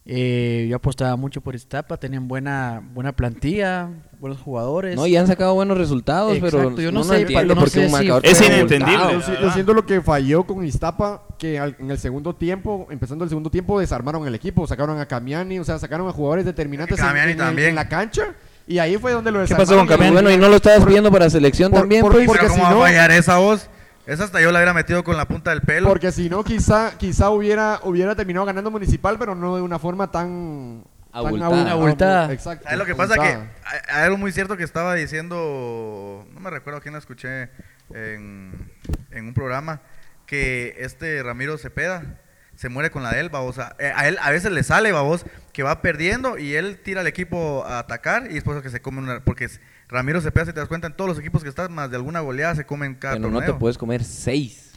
Eh, 0.07 0.67
yo 0.69 0.75
apostaba 0.75 1.15
mucho 1.15 1.41
por 1.41 1.55
Iztapa, 1.55 1.97
tenían 1.97 2.27
buena 2.27 2.83
buena 2.93 3.15
plantilla, 3.15 3.89
buenos 4.19 4.39
jugadores. 4.39 4.95
No, 4.95 5.07
y 5.07 5.15
han 5.15 5.25
sacado 5.25 5.55
buenos 5.55 5.79
resultados, 5.79 6.37
pero 6.39 6.59
Exacto, 6.59 6.81
yo 6.81 6.91
no 6.91 6.99
no, 6.99 7.05
sé, 7.05 7.21
entiendo 7.21 7.55
no 7.55 7.61
por 7.61 7.69
qué 7.71 7.71
sé 7.71 7.79
un 7.79 7.85
si 7.87 7.91
marcador 7.91 8.23
Es 8.23 8.39
inentendible. 8.47 9.13
Yo, 9.13 9.21
si- 9.21 9.31
yo 9.41 9.51
siento 9.51 9.73
lo 9.73 9.83
que 9.87 10.01
falló 10.01 10.43
con 10.43 10.63
Iztapa, 10.63 11.23
que 11.39 11.57
al- 11.57 11.75
en 11.79 11.89
el 11.89 11.97
segundo 11.97 12.35
tiempo, 12.35 12.85
empezando 12.91 13.23
el 13.23 13.29
segundo 13.29 13.49
tiempo, 13.49 13.79
desarmaron 13.79 14.27
el 14.27 14.35
equipo, 14.35 14.67
sacaron 14.67 14.99
a 14.99 15.07
Camiani, 15.07 15.57
o 15.57 15.63
sea, 15.63 15.79
sacaron 15.79 16.07
a 16.07 16.11
jugadores 16.11 16.45
determinantes 16.45 16.99
en- 16.99 17.41
el- 17.41 17.59
en 17.59 17.73
la 17.75 17.89
cancha, 17.89 18.35
y 18.67 18.79
ahí 18.79 18.97
fue 18.97 19.11
donde 19.11 19.31
lo 19.31 19.45
¿Qué 19.45 19.55
pasó 19.55 19.75
con 19.77 19.87
Camiani? 19.87 20.13
Bueno, 20.13 20.31
y 20.31 20.37
no 20.37 20.47
lo 20.49 20.55
estabas 20.55 20.85
pidiendo 20.85 21.11
para 21.11 21.29
selección 21.29 21.71
por- 21.71 21.81
también, 21.81 22.01
por- 22.01 22.13
pues. 22.13 22.25
porque 22.27 22.47
si 22.49 22.51
¿cómo 22.51 22.69
no- 22.69 22.79
va 22.79 22.85
a 22.85 22.89
fallar 22.89 23.11
esa 23.11 23.37
voz? 23.37 23.69
Esa 24.07 24.23
hasta 24.25 24.39
yo 24.39 24.51
la 24.51 24.59
hubiera 24.59 24.73
metido 24.73 25.03
con 25.03 25.17
la 25.17 25.25
punta 25.27 25.49
del 25.51 25.61
pelo. 25.61 25.87
Porque 25.89 26.11
si 26.11 26.29
no, 26.29 26.43
quizá, 26.43 26.91
quizá 26.97 27.31
hubiera, 27.31 27.79
hubiera 27.83 28.15
terminado 28.15 28.45
ganando 28.45 28.69
Municipal, 28.69 29.17
pero 29.17 29.33
no 29.35 29.55
de 29.55 29.61
una 29.63 29.79
forma 29.79 30.11
tan... 30.11 30.83
tan 31.11 31.25
Abultada. 31.25 31.71
abu- 31.71 31.81
Abultada. 31.83 32.31
Exacto. 32.33 32.65
¿Sabes 32.65 32.77
lo 32.79 32.85
que 32.85 32.93
pasa? 32.93 33.15
Que 33.15 33.21
abultada. 33.33 33.53
hay- 33.63 34.03
algo 34.03 34.17
muy 34.17 34.31
cierto 34.31 34.57
que 34.57 34.63
estaba 34.63 34.93
diciendo, 34.93 36.25
no 36.33 36.39
me 36.39 36.49
recuerdo 36.51 36.81
quién 36.81 36.93
lo 36.93 36.99
escuché 36.99 37.49
en, 37.93 38.71
en 39.11 39.25
un 39.27 39.33
programa, 39.33 39.81
que 40.27 40.75
este 40.79 41.23
Ramiro 41.23 41.57
Cepeda 41.57 42.19
se 42.55 42.69
muere 42.69 42.89
con 42.91 43.03
la 43.03 43.11
de 43.11 43.19
él, 43.21 43.29
babosa. 43.29 43.75
Eh, 43.79 43.91
a 43.95 44.07
él 44.07 44.17
a 44.21 44.31
veces 44.31 44.51
le 44.51 44.63
sale, 44.63 44.91
babos, 44.91 45.25
que 45.53 45.63
va 45.63 45.81
perdiendo 45.81 46.37
y 46.37 46.53
él 46.55 46.79
tira 46.83 47.01
al 47.01 47.07
equipo 47.07 47.63
a 47.65 47.79
atacar 47.79 48.27
y 48.29 48.35
después 48.35 48.61
que 48.61 48.69
se 48.69 48.81
come 48.81 48.99
una... 48.99 49.19
Porque 49.23 49.47
Ramiro 49.87 50.21
Cepeda, 50.21 50.45
si 50.45 50.53
te 50.53 50.59
das 50.59 50.67
cuenta, 50.69 50.87
en 50.87 50.93
todos 50.93 51.09
los 51.09 51.19
equipos 51.19 51.43
que 51.43 51.49
están, 51.49 51.71
más 51.73 51.89
de 51.89 51.97
alguna 51.97 52.19
goleada, 52.21 52.55
se 52.55 52.65
comen 52.65 52.95
cada 52.95 53.15
Pero 53.15 53.29
no 53.29 53.41
te 53.41 53.53
puedes 53.53 53.77
comer 53.77 54.03
seis. 54.03 54.71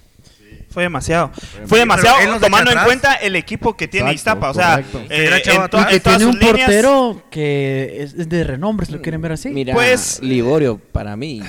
Fue 0.71 0.83
demasiado. 0.83 1.31
Fue 1.67 1.79
demasiado 1.79 2.19
él 2.21 2.29
no 2.29 2.35
se 2.35 2.41
tomando 2.41 2.71
en 2.71 2.79
cuenta 2.81 3.15
el 3.15 3.37
equipo 3.37 3.77
que 3.77 3.89
tiene 3.89 4.11
Exacto, 4.11 4.47
Iztapa. 4.47 4.51
O 4.51 4.55
sea, 4.55 4.79
eh, 5.09 5.41
en 5.45 5.71
todas 5.71 6.03
tiene 6.03 6.27
un 6.27 6.39
líneas- 6.39 6.67
portero 6.67 7.23
que 7.31 8.03
es, 8.03 8.29
de 8.29 8.45
renombre, 8.45 8.87
si 8.87 8.93
lo 8.93 9.01
quieren 9.01 9.21
ver 9.23 9.33
así. 9.33 9.49
Mira, 9.51 9.75
Pues- 9.75 10.21
Liborio, 10.23 10.79
para 10.79 11.17
mí. 11.17 11.43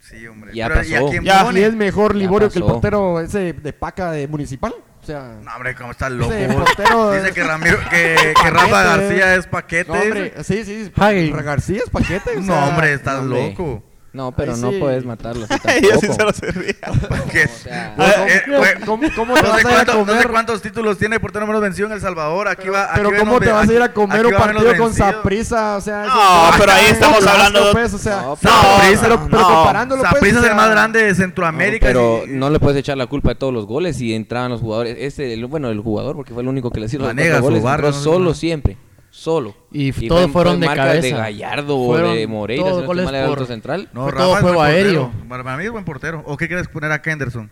Sí, 0.00 0.26
hombre. 0.26 0.52
Ya 0.54 0.68
Pero, 0.68 0.84
¿y 0.84 0.94
a 0.94 0.98
pasó. 1.00 1.10
quién 1.10 1.24
Ya. 1.24 1.50
Y 1.52 1.60
es 1.60 1.74
mejor 1.74 2.14
Liborio 2.14 2.48
que 2.50 2.58
el 2.58 2.62
pasó. 2.64 2.74
portero 2.74 3.20
ese 3.20 3.52
de 3.52 3.72
Paca 3.72 4.10
de 4.12 4.26
Municipal. 4.28 4.74
O 5.06 5.08
sea... 5.08 5.36
No, 5.40 5.54
hombre, 5.54 5.76
cómo 5.76 5.92
está 5.92 6.10
loco. 6.10 6.32
Dice 6.32 7.32
que 7.32 7.44
Ramiro, 7.44 7.78
que, 7.90 8.34
que. 8.42 8.50
Rafa 8.50 8.82
García 8.82 9.36
es 9.36 9.46
paquete. 9.46 9.92
No, 9.92 10.00
hombre, 10.00 10.34
sí, 10.42 10.64
sí. 10.64 10.90
Ay. 10.96 11.30
García 11.30 11.82
es 11.84 11.90
paquete. 11.90 12.38
o 12.38 12.40
No, 12.40 12.66
hombre, 12.66 12.92
estás 12.92 13.20
hombre. 13.20 13.50
loco. 13.50 13.84
No, 14.16 14.32
pero 14.32 14.54
Ahí 14.54 14.60
no 14.60 14.70
sí. 14.70 14.78
puedes 14.78 15.04
matarlo 15.04 15.44
así 15.48 15.60
Ella 15.68 15.98
sí 16.00 16.06
se 16.12 16.22
lo 16.24 16.32
servía. 16.32 16.74
No, 17.96 18.04
eh, 18.04 18.42
güey, 18.46 18.74
¿Cómo, 18.86 19.08
cómo 19.14 19.34
te 19.34 19.42
no, 19.42 19.48
vas 19.50 19.60
sé 19.60 19.68
a 19.68 19.70
ir 19.72 19.76
a 19.78 19.84
cuánto- 19.84 19.92
no 19.92 20.04
sé 20.06 20.10
comer? 20.12 20.28
cuántos 20.30 20.62
títulos 20.62 20.98
tiene 20.98 21.20
portero 21.20 21.44
número 21.44 21.60
vencido 21.60 21.86
en 21.88 21.92
El 21.94 22.00
Salvador. 22.00 22.48
Aquí 22.48 22.68
va, 22.68 22.90
Pero 22.94 23.08
aquí 23.08 23.14
va 23.14 23.20
¿cómo 23.20 23.32
menos 23.38 23.44
te 23.46 23.52
vas 23.52 23.68
a 23.68 23.72
ir 23.74 23.82
a 23.82 23.92
comer 23.92 24.26
un 24.26 24.32
va 24.34 24.46
menos 24.46 24.62
partido 24.64 24.82
con. 24.82 24.94
Saprisa? 24.94 25.76
O 25.76 25.80
sea, 25.80 26.04
No, 26.06 26.58
pero 26.58 26.72
ahí 26.72 26.84
Ah, 26.88 26.90
estamos 26.92 27.26
hablando 27.26 27.66
de- 27.66 27.72
pues, 27.72 27.92
o 27.94 27.98
sea, 27.98 28.22
No, 28.22 28.38
pero, 28.40 28.52
pero 29.00 29.16
no. 29.28 29.48
comparándolo, 29.54 30.00
pues, 30.02 30.12
Saprissa 30.14 30.40
o 30.40 30.42
es 30.44 30.48
el 30.50 30.56
más 30.56 30.70
grande 30.70 31.02
de 31.02 31.14
Centroamérica. 31.14 31.86
pero 31.86 32.22
y- 32.26 32.30
no 32.30 32.48
le 32.50 32.58
puedes 32.58 32.78
echar 32.78 32.96
la 32.96 33.06
culpa 33.06 33.30
de 33.30 33.34
todos 33.34 33.52
los 33.52 33.66
goles 33.66 33.96
si 33.96 34.14
entraban 34.14 34.50
los 34.50 34.60
jugadores. 34.60 34.96
Este, 34.98 35.34
el- 35.34 35.46
bueno, 35.46 35.68
el 35.70 35.80
jugador, 35.80 36.16
porque 36.16 36.32
fue 36.32 36.42
el 36.42 36.48
único 36.48 36.70
que 36.70 36.80
le 36.80 36.86
hicieron 36.86 37.14
los 37.14 37.40
goles, 37.40 37.96
solo 37.96 38.32
siempre, 38.34 38.76
solo. 39.16 39.56
Y 39.72 39.92
todos 40.08 40.24
fue 40.24 40.32
fueron 40.32 40.60
de 40.60 40.66
cabeza. 40.66 41.00
de 41.00 41.10
Gallardo 41.12 41.78
o 41.78 41.86
Fueron 41.86 42.14
de 42.14 42.26
Moreira, 42.26 42.62
todos 42.64 42.82
si 42.82 42.86
no 42.86 42.92
estoy 42.92 43.04
goles 43.06 43.22
por- 43.22 43.32
otro 43.32 43.46
central. 43.46 43.88
No, 43.92 44.02
Fue 44.04 44.12
Rafa 44.12 44.24
todo 44.24 44.36
juego 44.36 44.62
aéreo. 44.62 45.12
Para 45.28 45.56
mí 45.56 45.64
es 45.64 45.70
buen 45.70 45.84
portero. 45.84 46.22
¿O 46.26 46.36
qué 46.36 46.46
quieres 46.48 46.68
poner 46.68 46.92
a 46.92 47.00
Henderson? 47.04 47.50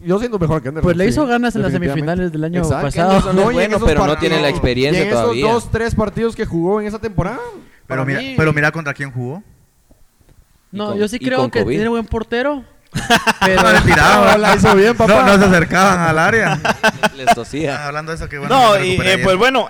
Yo 0.00 0.18
siento 0.18 0.38
mejor 0.38 0.62
que 0.62 0.68
Anderson. 0.68 0.84
Pues 0.84 0.96
le 0.96 1.04
sí, 1.04 1.10
hizo 1.10 1.26
ganas 1.26 1.54
en 1.56 1.62
las 1.62 1.72
semifinales 1.72 2.30
del 2.32 2.44
año 2.44 2.60
Exacto. 2.62 2.86
pasado. 2.86 3.18
Es 3.18 3.24
No, 3.34 3.42
y 3.42 3.46
en 3.48 3.52
bueno, 3.70 3.78
pero 3.84 4.06
no 4.06 4.16
tiene 4.18 4.40
la 4.40 4.48
y 4.48 4.50
experiencia 4.50 5.02
en 5.02 5.08
esos 5.08 5.20
todavía. 5.22 5.52
dos, 5.52 5.70
tres 5.70 5.94
partidos 5.94 6.36
que 6.36 6.44
jugó 6.46 6.80
en 6.80 6.86
esa 6.88 6.98
temporada. 6.98 7.38
Pero 7.86 8.04
mira, 8.04 8.20
mí- 8.20 8.34
pero 8.36 8.52
mira 8.52 8.70
contra 8.72 8.94
quién 8.94 9.10
jugó. 9.10 9.42
Y 10.72 10.76
No, 10.76 10.88
con- 10.90 10.98
yo 10.98 11.08
sí 11.08 11.16
y 11.20 11.24
creo 11.24 11.50
que 11.50 11.62
COVID. 11.62 11.74
tiene 11.74 11.88
buen 11.88 12.06
portero. 12.06 12.64
Pero 13.40 13.62
le. 13.72 13.78
No, 13.96 14.38
la 14.38 14.54
hizo 14.54 14.74
bien, 14.76 14.96
papá. 14.96 15.12
No, 15.12 15.26
no 15.26 15.38
se 15.38 15.44
acercaban 15.46 15.98
al 16.00 16.18
área. 16.18 16.60
Les 17.16 17.26
Ah, 17.28 17.34
tosía. 17.34 17.86
hablando 17.88 18.12
de 18.12 18.16
eso, 18.16 18.28
que 18.28 18.38
bueno. 18.38 18.54
No, 18.56 18.78
y 18.84 18.92
eh, 19.02 19.18
pues 19.24 19.36
bueno, 19.36 19.66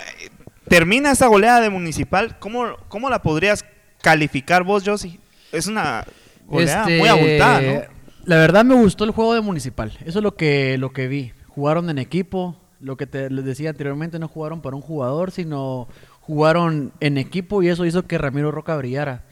termina 0.67 1.11
esa 1.11 1.27
goleada 1.27 1.61
de 1.61 1.69
Municipal. 1.69 2.37
¿Cómo, 2.39 2.65
cómo 2.87 3.09
la 3.09 3.21
podrías 3.21 3.65
calificar 4.01 4.63
vos, 4.63 4.83
Josie? 4.85 5.19
Es 5.51 5.67
una 5.67 6.05
goleada 6.47 6.81
Este, 6.83 6.99
muy 6.99 7.07
abultada, 7.07 7.61
¿no? 7.61 7.81
La 8.25 8.37
verdad 8.37 8.65
me 8.65 8.75
gustó 8.75 9.03
el 9.03 9.11
juego 9.11 9.33
de 9.33 9.41
Municipal. 9.41 9.91
Eso 10.05 10.19
es 10.19 10.23
lo 10.23 10.35
que, 10.35 10.77
lo 10.77 10.91
que 10.91 11.07
vi. 11.07 11.31
Jugaron 11.47 11.89
en 11.89 11.97
equipo. 11.99 12.55
Lo 12.81 12.97
que 12.97 13.07
te 13.07 13.29
les 13.29 13.45
decía 13.45 13.69
anteriormente, 13.69 14.19
no 14.19 14.27
jugaron 14.27 14.61
para 14.61 14.75
un 14.75 14.81
jugador, 14.81 15.31
sino 15.31 15.87
jugaron 16.21 16.91
en 16.99 17.17
equipo 17.17 17.63
y 17.63 17.69
eso 17.69 17.85
hizo 17.85 18.03
que 18.05 18.17
Ramiro 18.17 18.51
Roca 18.51 18.75
brillara. 18.75 19.23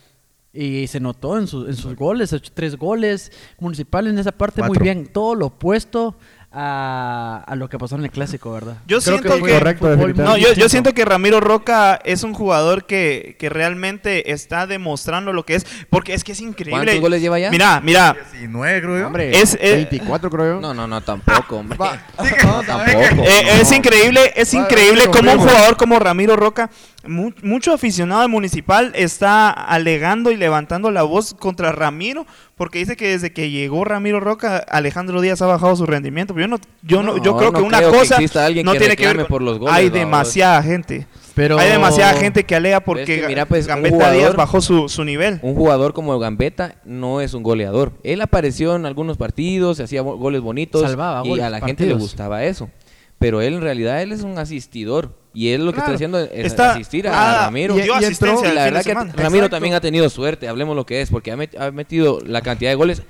Y 0.54 0.88
se 0.88 1.00
notó 1.00 1.38
en, 1.40 1.48
sus- 1.48 1.68
en 1.68 1.76
sus 1.76 1.96
goles, 1.96 2.34
tres 2.54 2.78
goles. 2.78 3.32
Municipal 3.60 4.08
en 4.08 4.18
esa 4.20 4.32
parte 4.32 4.62
muy 4.64 4.78
bien. 4.78 5.08
Todo 5.08 5.34
lo 5.36 5.48
opuesto 5.48 6.16
a, 6.54 7.44
a 7.48 7.56
lo 7.56 7.68
que 7.68 7.78
pasó 7.80 7.96
en 7.96 8.04
el 8.04 8.12
clásico, 8.12 8.52
¿verdad? 8.54 8.76
Yo 8.86 9.00
Creo 9.00 9.18
siento 9.18 9.38
fue 9.40 9.50
que- 9.50 9.58
Correcto, 9.58 9.88
fútbol. 9.98 10.16
No, 10.18 10.38
yo, 10.38 10.54
yo 10.54 10.70
siento 10.70 10.94
que 10.94 11.04
Ramiro 11.04 11.40
Roca 11.40 12.00
es 12.04 12.24
un 12.24 12.34
jugador 12.34 12.86
que, 12.86 13.36
que 13.40 13.50
realmente 13.50 14.32
está 14.32 14.68
demostrando 14.68 15.34
lo 15.34 15.46
que 15.46 15.56
es. 15.56 15.66
Porque 15.90 16.14
es 16.14 16.24
que 16.24 16.34
es 16.34 16.42
increíble. 16.42 16.80
¿Cuántos 16.84 17.00
goles 17.02 17.22
lleva 17.22 17.40
ya? 17.40 17.50
Mira, 17.50 17.82
mira. 17.84 18.16
19, 18.34 18.82
creo 18.82 19.00
yo. 19.00 19.08
Hombre, 19.08 19.42
Es, 19.42 19.58
eh, 19.60 19.76
24 19.76 20.30
creo 20.30 20.56
yo. 20.56 20.62
No, 20.62 20.74
no, 20.74 20.88
no, 20.88 21.02
tampoco, 21.02 21.58
hombre. 21.58 21.78
Va. 21.78 21.98
No, 22.44 22.62
tampoco. 22.68 23.00
Eh, 23.00 23.44
no. 23.46 23.54
Es 23.54 23.72
increíble, 23.72 24.32
es 24.36 24.54
increíble 24.54 25.08
como 25.08 25.32
un 25.34 25.40
jugador 25.40 25.76
como 25.76 25.98
Ramiro 26.00 26.36
Roca, 26.36 26.70
mucho 27.08 27.74
aficionado 27.74 28.22
de 28.22 28.28
Municipal 28.28 28.92
está 28.96 29.50
alegando 29.50 30.32
y 30.32 30.38
levantando 30.38 30.90
la 30.92 31.04
voz 31.04 31.34
contra 31.34 31.72
Ramiro, 31.72 32.26
porque 32.56 32.80
dice 32.80 32.96
que 32.96 33.10
desde 33.10 33.34
que 33.34 33.50
llegó 33.52 33.84
Ramiro 33.84 34.20
Roca, 34.20 34.58
Alejandro 34.58 35.20
Díaz 35.22 35.42
ha 35.42 35.48
bajado 35.48 35.76
su 35.76 35.86
rendimiento. 35.86 36.34
Pero 36.34 36.48
yo 36.48 36.50
no, 36.58 36.60
yo 36.82 37.04
no, 37.04 37.18
yo 37.24 37.38
creo 37.38 37.52
no 37.52 37.60
que 37.60 37.64
una 37.66 37.78
creo 37.80 37.92
cosa 37.92 38.18
no 38.20 38.72
que 38.74 38.80
tiene 38.80 38.96
que 38.96 39.06
ver 39.06 39.18
reclame 39.18 39.18
con- 39.24 39.28
por 39.28 39.42
los 39.42 39.60
goles, 39.60 39.76
Hay 39.76 39.90
demasiada 39.90 40.64
gente. 40.64 41.08
Pero... 41.36 41.58
Hay 41.58 41.70
demasiada 41.72 42.14
gente 42.14 42.44
que 42.44 42.56
alega 42.56 42.80
porque 42.82 43.22
que 43.22 43.28
mira, 43.28 43.46
pues, 43.48 43.66
Gambetta 43.66 43.96
jugador- 43.96 44.18
Díaz 44.20 44.36
bajó 44.36 44.62
su, 44.62 44.88
su 44.88 45.04
nivel. 45.04 45.40
Un 45.42 45.56
jugador 45.56 45.94
como 45.94 46.18
Gambetta 46.20 46.76
no 46.86 47.22
es 47.22 47.34
un 47.34 47.42
goleador. 47.44 47.94
Él 48.04 48.22
apareció 48.22 48.76
en 48.76 48.86
algunos 48.86 49.18
partidos, 49.18 49.80
hacía 49.80 50.02
go- 50.02 50.18
goles 50.18 50.42
bonitos 50.42 50.84
Salvaba 50.84 51.26
y 51.26 51.30
goles, 51.30 51.44
a 51.46 51.50
la 51.50 51.60
gente 51.60 51.86
le 51.88 51.96
gustaba 51.96 52.44
eso. 52.44 52.70
Pero 53.18 53.42
él 53.42 53.56
en 53.56 53.62
realidad 53.62 54.02
él 54.04 54.12
es 54.12 54.22
un 54.22 54.38
asistidor 54.38 55.18
y 55.34 55.50
él 55.50 55.66
lo 55.66 55.72
que 55.72 55.78
Claro. 55.78 55.94
está 55.94 55.96
haciendo 55.96 56.20
es 56.20 56.30
Está- 56.46 56.72
asistir 56.74 57.08
ah, 57.08 57.42
a 57.42 57.46
Ramiro. 57.46 57.76
y- 57.76 57.80
y 57.80 57.90
asistencia 57.90 58.50
entró- 58.50 58.52
Y 58.52 58.56
la 58.56 58.64
verdad 58.66 58.84
que. 58.84 58.94
Ramiro 58.94 59.16
Exacto. 59.18 59.50
también 59.50 59.74
ha 59.74 59.82
tenido 59.82 60.10
suerte, 60.10 60.48
hablemos 60.48 60.76
lo 60.76 60.86
que 60.86 61.02
es, 61.02 61.10
porque 61.10 61.32
ha, 61.32 61.36
met- 61.38 61.58
ha 61.60 61.72
metido 61.72 62.20
la 62.26 62.42
cantidad 62.42 62.70
de 62.72 62.76
goles. 62.76 63.02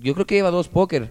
Yo 0.00 0.14
creo 0.14 0.26
que 0.26 0.36
lleva 0.36 0.50
dos 0.50 0.68
póker 0.68 1.10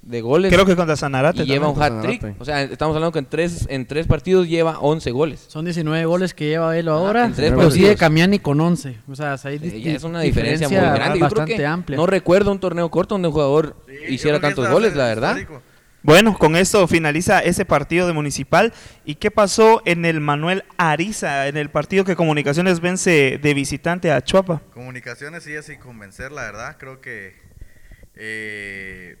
de 0.00 0.20
goles 0.20 0.52
Creo 0.52 0.66
que 0.66 0.76
contra 0.76 0.96
Sanarate 0.96 1.44
y 1.44 1.46
lleva 1.46 1.68
un 1.68 1.78
también. 1.78 1.98
hat 2.00 2.02
trick. 2.06 2.20
Sanarate. 2.20 2.42
O 2.42 2.44
sea, 2.44 2.62
estamos 2.62 2.94
hablando 2.94 3.12
que 3.12 3.18
en 3.20 3.24
tres, 3.26 3.66
en 3.70 3.86
tres 3.86 4.06
partidos 4.06 4.46
lleva 4.48 4.78
11 4.80 5.10
goles. 5.10 5.44
Son 5.48 5.64
19 5.64 6.04
goles 6.04 6.34
que 6.34 6.46
lleva 6.48 6.76
él 6.76 6.88
ahora. 6.88 7.24
en 7.26 7.32
tres 7.34 7.52
pero 7.56 7.70
sigue. 7.70 7.96
Camiani 7.96 8.38
con 8.38 8.60
11. 8.60 8.96
O 9.10 9.14
sea, 9.14 9.36
ahí 9.44 9.58
ya 9.82 9.92
es 9.92 10.04
una 10.04 10.20
diferencia, 10.20 10.68
muy 10.68 10.76
grande. 10.76 11.00
Yo 11.00 11.10
creo 11.12 11.20
bastante 11.20 11.56
que 11.56 11.66
amplia. 11.66 11.96
no 11.96 12.06
recuerdo 12.06 12.52
un 12.52 12.58
torneo 12.60 12.90
corto 12.90 13.14
donde 13.14 13.28
un 13.28 13.32
jugador 13.34 13.76
Sí, 13.86 14.14
hiciera 14.14 14.40
tantos 14.40 14.68
goles, 14.70 14.90
es 14.92 14.96
la 14.96 15.06
verdad. 15.06 15.36
histórico. 15.38 15.62
Bueno, 16.04 16.36
con 16.36 16.54
esto 16.54 16.86
finaliza 16.86 17.40
ese 17.40 17.64
partido 17.64 18.06
de 18.06 18.12
Municipal. 18.12 18.74
¿Y 19.06 19.14
qué 19.14 19.30
pasó 19.30 19.80
en 19.86 20.04
el 20.04 20.20
Manuel 20.20 20.62
Ariza, 20.76 21.48
en 21.48 21.56
el 21.56 21.70
partido 21.70 22.04
que 22.04 22.14
Comunicaciones 22.14 22.80
vence 22.80 23.38
de 23.42 23.54
visitante 23.54 24.12
a 24.12 24.20
Chuapa? 24.20 24.60
Comunicaciones 24.74 25.44
sigue 25.44 25.62
sin 25.62 25.80
convencer, 25.80 26.30
la 26.30 26.42
verdad. 26.42 26.76
Creo 26.78 27.00
que 27.00 27.34
eh, 28.16 29.16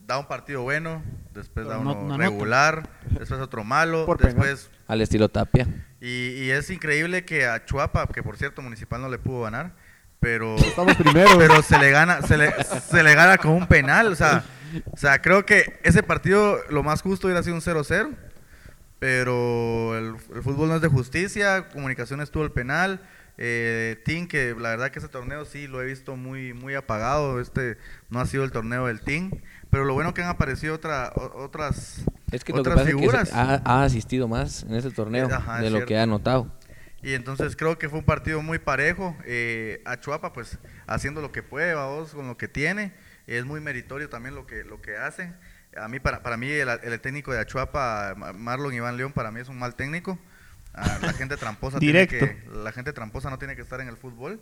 da 0.00 0.18
un 0.18 0.26
partido 0.26 0.62
bueno, 0.62 1.04
después 1.32 1.66
Pero 1.66 1.68
da 1.68 1.76
no- 1.76 1.92
uno 1.92 2.08
no 2.08 2.18
regular, 2.18 2.88
después 3.10 3.40
otro 3.40 3.62
malo, 3.62 4.04
Por 4.04 4.18
después... 4.18 4.70
Al 4.88 5.00
estilo 5.00 5.28
Tapia. 5.28 5.68
Y, 6.00 6.30
y 6.42 6.50
es 6.50 6.68
increíble 6.68 7.24
que 7.24 7.46
a 7.46 7.64
Chuapa, 7.64 8.06
que 8.08 8.22
por 8.24 8.36
cierto 8.36 8.60
Municipal 8.60 9.00
no 9.00 9.08
le 9.08 9.18
pudo 9.18 9.42
ganar, 9.42 9.72
pero... 10.20 10.56
Estamos 10.56 10.96
primeros. 10.96 11.36
pero 11.38 11.62
se 11.62 11.78
le 11.78 11.90
gana 11.92 12.22
se 12.22 12.36
le, 12.36 12.52
se 12.64 13.02
le 13.04 13.14
gana 13.14 13.38
con 13.38 13.52
un 13.52 13.66
penal 13.66 14.08
o 14.08 14.14
sea 14.16 14.44
o 14.90 14.96
sea 14.96 15.20
creo 15.22 15.44
que 15.46 15.78
ese 15.82 16.02
partido 16.02 16.58
lo 16.70 16.82
más 16.82 17.02
justo 17.02 17.26
hubiera 17.26 17.42
sido 17.42 17.56
un 17.56 17.62
0-0 17.62 18.14
pero 18.98 19.96
el, 19.98 20.16
el 20.34 20.42
fútbol 20.42 20.68
no 20.68 20.76
es 20.76 20.82
de 20.82 20.88
justicia 20.88 21.68
comunicaciones 21.68 22.30
tuvo 22.30 22.44
el 22.44 22.52
penal 22.52 23.00
eh, 23.36 24.00
Team 24.04 24.28
que 24.28 24.54
la 24.58 24.70
verdad 24.70 24.90
que 24.90 25.00
ese 25.00 25.08
torneo 25.08 25.44
sí 25.44 25.66
lo 25.66 25.82
he 25.82 25.86
visto 25.86 26.16
muy 26.16 26.52
muy 26.54 26.74
apagado 26.74 27.40
este 27.40 27.76
no 28.08 28.20
ha 28.20 28.26
sido 28.26 28.44
el 28.44 28.52
torneo 28.52 28.86
del 28.86 29.00
Team 29.00 29.32
pero 29.70 29.84
lo 29.84 29.94
bueno 29.94 30.14
que 30.14 30.22
han 30.22 30.28
aparecido 30.28 30.74
otra, 30.76 31.12
otras 31.16 32.04
Es 32.30 32.44
que 32.44 32.52
lo 32.52 32.62
que 32.62 32.70
otras 32.70 32.86
es 32.86 32.94
que 32.94 32.96
figuras 32.96 33.32
ha, 33.32 33.60
ha 33.64 33.82
asistido 33.82 34.28
más 34.28 34.62
en 34.62 34.74
ese 34.76 34.92
torneo 34.92 35.28
Ajá, 35.32 35.56
es 35.56 35.64
de 35.64 35.70
lo 35.70 35.78
cierto. 35.78 35.88
que 35.88 35.98
ha 35.98 36.04
anotado. 36.04 36.48
Y 37.02 37.12
entonces 37.14 37.56
creo 37.56 37.76
que 37.76 37.88
fue 37.88 37.98
un 37.98 38.04
partido 38.04 38.40
muy 38.40 38.60
parejo. 38.60 39.16
Eh, 39.26 39.82
Achuapa, 39.84 40.32
pues, 40.32 40.58
haciendo 40.86 41.20
lo 41.20 41.32
que 41.32 41.42
puede, 41.42 41.74
vamos, 41.74 42.14
con 42.14 42.28
lo 42.28 42.36
que 42.38 42.46
tiene. 42.48 42.94
Es 43.26 43.44
muy 43.44 43.60
meritorio 43.60 44.08
también 44.08 44.34
lo 44.34 44.46
que, 44.46 44.64
lo 44.64 44.80
que 44.82 44.96
hacen. 44.96 45.36
A 45.76 45.88
mí, 45.88 45.98
para, 45.98 46.22
para 46.22 46.36
mí, 46.36 46.50
el, 46.50 46.68
el 46.68 47.00
técnico 47.00 47.32
de 47.32 47.40
Achuapa, 47.40 48.14
Ma- 48.16 48.32
Marlon 48.32 48.74
Iván 48.74 48.96
León, 48.96 49.12
para 49.12 49.30
mí 49.30 49.40
es 49.40 49.48
un 49.48 49.58
mal 49.58 49.74
técnico. 49.74 50.18
Ah, 50.72 50.98
la 51.02 51.12
gente 51.12 51.36
tramposa 51.36 51.78
tiene 51.78 52.06
que, 52.06 52.42
la 52.52 52.72
gente 52.72 52.92
tramposa 52.92 53.30
no 53.30 53.38
tiene 53.38 53.56
que 53.56 53.62
estar 53.62 53.80
en 53.80 53.88
el 53.88 53.96
fútbol. 53.96 54.40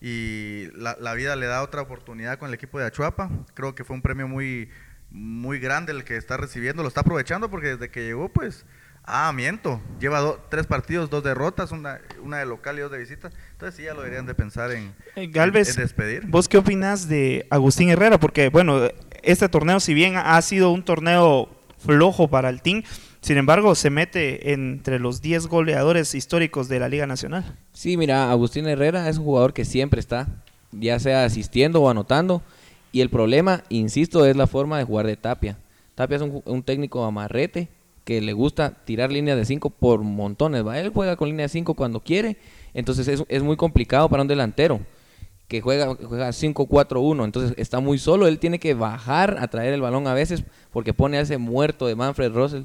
Y 0.00 0.68
la, 0.74 0.96
la 0.98 1.12
vida 1.14 1.36
le 1.36 1.46
da 1.46 1.62
otra 1.62 1.82
oportunidad 1.82 2.38
con 2.38 2.48
el 2.48 2.54
equipo 2.54 2.78
de 2.78 2.86
Achuapa. 2.86 3.30
Creo 3.54 3.74
que 3.74 3.84
fue 3.84 3.96
un 3.96 4.02
premio 4.02 4.28
muy, 4.28 4.70
muy 5.10 5.58
grande 5.58 5.92
el 5.92 6.04
que 6.04 6.16
está 6.16 6.36
recibiendo. 6.36 6.82
Lo 6.82 6.88
está 6.88 7.00
aprovechando 7.00 7.50
porque 7.50 7.68
desde 7.76 7.90
que 7.90 8.04
llegó, 8.04 8.30
pues, 8.30 8.64
Ah, 9.04 9.32
miento. 9.34 9.80
Lleva 10.00 10.20
do- 10.20 10.40
tres 10.50 10.66
partidos, 10.66 11.10
dos 11.10 11.24
derrotas, 11.24 11.72
una, 11.72 12.00
una 12.22 12.38
de 12.38 12.46
local 12.46 12.78
y 12.78 12.82
dos 12.82 12.92
de 12.92 12.98
visita. 12.98 13.30
Entonces 13.52 13.76
sí, 13.76 13.82
ya 13.84 13.94
lo 13.94 14.00
deberían 14.02 14.26
de 14.26 14.34
pensar 14.34 14.70
en, 14.72 14.94
Eh, 15.16 15.26
Galvez, 15.28 15.68
en- 15.70 15.76
en 15.76 15.80
despedir. 15.82 16.26
¿Vos 16.26 16.48
qué 16.48 16.58
opinas 16.58 17.08
de 17.08 17.46
Agustín 17.50 17.88
Herrera? 17.90 18.18
Porque, 18.20 18.48
bueno, 18.50 18.80
este 19.22 19.48
torneo, 19.48 19.80
si 19.80 19.94
bien 19.94 20.14
ha 20.16 20.40
sido 20.42 20.70
un 20.70 20.84
torneo 20.84 21.48
flojo 21.78 22.28
para 22.28 22.50
el 22.50 22.62
team, 22.62 22.82
sin 23.20 23.36
embargo, 23.36 23.74
se 23.74 23.90
mete 23.90 24.52
entre 24.52 24.98
los 24.98 25.20
10 25.20 25.46
goleadores 25.46 26.14
históricos 26.14 26.68
de 26.68 26.78
la 26.78 26.88
Liga 26.88 27.06
Nacional. 27.06 27.56
Sí, 27.72 27.96
mira, 27.96 28.30
Agustín 28.30 28.66
Herrera 28.66 29.08
es 29.08 29.18
un 29.18 29.24
jugador 29.24 29.52
que 29.52 29.64
siempre 29.64 29.98
está, 30.00 30.28
ya 30.72 30.98
sea 31.00 31.24
asistiendo 31.24 31.82
o 31.82 31.90
anotando. 31.90 32.42
Y 32.92 33.00
el 33.02 33.10
problema, 33.10 33.62
insisto, 33.70 34.24
es 34.24 34.36
la 34.36 34.46
forma 34.46 34.78
de 34.78 34.84
jugar 34.84 35.06
de 35.06 35.16
Tapia. 35.16 35.58
Tapia 35.96 36.16
es 36.16 36.22
un 36.22 36.62
técnico 36.62 37.04
amarrete 37.04 37.68
que 38.04 38.20
le 38.20 38.32
gusta 38.32 38.70
tirar 38.84 39.12
líneas 39.12 39.36
de 39.36 39.44
5 39.44 39.70
por 39.70 40.00
montones. 40.02 40.66
¿va? 40.66 40.78
Él 40.78 40.90
juega 40.94 41.16
con 41.16 41.28
línea 41.28 41.44
de 41.44 41.50
5 41.50 41.74
cuando 41.74 42.00
quiere. 42.00 42.36
Entonces 42.74 43.08
es, 43.08 43.24
es 43.28 43.42
muy 43.42 43.56
complicado 43.56 44.08
para 44.08 44.22
un 44.22 44.28
delantero 44.28 44.80
que 45.50 45.60
juega, 45.60 45.96
juega 45.96 46.28
5-4-1. 46.28 47.24
Entonces 47.24 47.54
está 47.58 47.80
muy 47.80 47.98
solo. 47.98 48.28
Él 48.28 48.38
tiene 48.38 48.60
que 48.60 48.72
bajar 48.72 49.36
a 49.40 49.48
traer 49.48 49.74
el 49.74 49.80
balón 49.80 50.06
a 50.06 50.14
veces 50.14 50.44
porque 50.72 50.94
pone 50.94 51.18
a 51.18 51.22
ese 51.22 51.38
muerto 51.38 51.88
de 51.88 51.96
Manfred 51.96 52.32
Russell. 52.32 52.62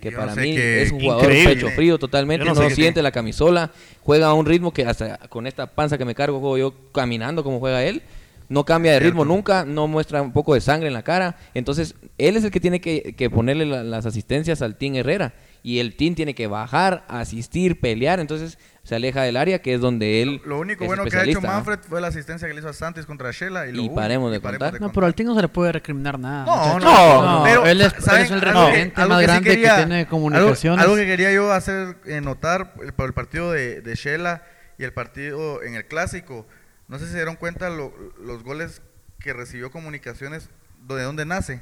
Que 0.00 0.12
para 0.12 0.36
mí 0.36 0.56
es 0.56 0.92
un 0.92 1.00
jugador 1.00 1.24
increíble. 1.24 1.54
pecho 1.56 1.68
frío 1.70 1.98
totalmente. 1.98 2.46
Yo 2.46 2.54
No, 2.54 2.70
siente 2.70 3.02
la 3.02 3.10
camisola. 3.10 3.72
Juega 4.04 4.28
a 4.28 4.34
un 4.34 4.46
ritmo 4.46 4.72
que 4.72 4.86
hasta 4.86 5.18
con 5.28 5.48
esta 5.48 5.66
panza 5.66 5.98
que 5.98 6.04
me 6.04 6.14
cargo 6.14 6.38
juego 6.38 6.56
yo 6.56 6.74
caminando 6.92 7.42
como 7.42 7.58
juega 7.58 7.84
él. 7.84 8.02
No 8.48 8.64
cambia 8.64 8.92
de 8.92 9.00
ritmo 9.00 9.24
nunca, 9.24 9.64
no 9.64 9.86
muestra 9.86 10.22
un 10.22 10.32
poco 10.32 10.54
de 10.54 10.60
sangre 10.60 10.88
en 10.88 10.94
la 10.94 11.02
cara. 11.02 11.36
Entonces, 11.54 11.94
él 12.16 12.36
es 12.36 12.44
el 12.44 12.50
que 12.50 12.60
tiene 12.60 12.80
que, 12.80 13.14
que 13.16 13.28
ponerle 13.30 13.66
la- 13.66 13.82
las 13.82 14.06
asistencias 14.06 14.62
al 14.62 14.76
Team 14.76 14.94
Herrera. 14.96 15.34
Y 15.62 15.80
el 15.80 15.96
Team 15.96 16.14
tiene 16.14 16.34
que 16.34 16.46
bajar, 16.46 17.04
asistir, 17.08 17.80
pelear. 17.80 18.20
Entonces, 18.20 18.58
se 18.84 18.94
aleja 18.94 19.22
del 19.22 19.36
área, 19.36 19.60
que 19.60 19.74
es 19.74 19.80
donde 19.80 20.22
él. 20.22 20.40
Lo 20.46 20.58
único 20.60 20.84
es 20.84 20.88
bueno 20.88 21.04
que 21.04 21.16
ha 21.16 21.24
hecho. 21.24 21.40
Manfred 21.42 21.80
fue 21.80 22.00
la 22.00 22.06
asistencia 22.06 22.46
que 22.48 22.54
le 22.54 22.60
hizo 22.60 22.68
a 22.70 22.72
Santos 22.72 23.04
contra 23.06 23.30
Shela. 23.32 23.66
Y, 23.66 23.72
lo 23.72 23.82
Y 23.82 23.88
paremos 23.90 24.30
de 24.30 24.38
y 24.38 24.40
contar. 24.40 24.72
No, 24.74 24.78
contar. 24.78 24.94
pero 24.94 25.06
al 25.06 25.14
Team 25.14 25.26
no 25.28 25.34
se 25.34 25.42
le 25.42 25.48
puede 25.48 25.72
recriminar 25.72 26.18
nada. 26.18 26.46
No, 26.46 26.78
no, 26.78 27.22
No, 27.38 27.44
pero, 27.44 27.66
él 27.66 27.80
es, 27.82 27.92
¿saben? 27.98 28.20
él 28.20 28.26
es 28.26 28.30
el 28.30 28.48
Algo- 28.48 28.66
referente 28.66 29.04
más 29.06 29.22
grande 29.22 29.50
quería- 29.50 29.70
que 29.76 29.84
tiene 29.84 30.06
comunicaciones. 30.06 30.82
Algo, 30.82 30.96
que 30.96 31.06
quería 31.06 31.32
yo 31.32 31.52
hacer 31.52 31.96
eh, 32.06 32.20
notar 32.22 32.74
eh, 32.86 32.92
por 32.92 33.06
el 33.08 33.12
partido 33.12 33.50
de, 33.52 33.82
de 33.82 33.94
Shela 33.94 34.42
y 34.78 34.84
el 34.84 34.92
partido 34.94 35.62
en 35.64 35.74
el 35.74 35.84
clásico. 35.86 36.46
No 36.88 36.98
sé 36.98 37.04
si 37.06 37.10
se 37.12 37.16
dieron 37.18 37.36
cuenta 37.36 37.68
lo- 37.70 37.92
los 38.20 38.42
goles 38.42 38.82
que 39.20 39.32
recibió 39.32 39.70
comunicaciones, 39.70 40.48
de 40.86 41.02
dónde 41.02 41.24
nace. 41.26 41.60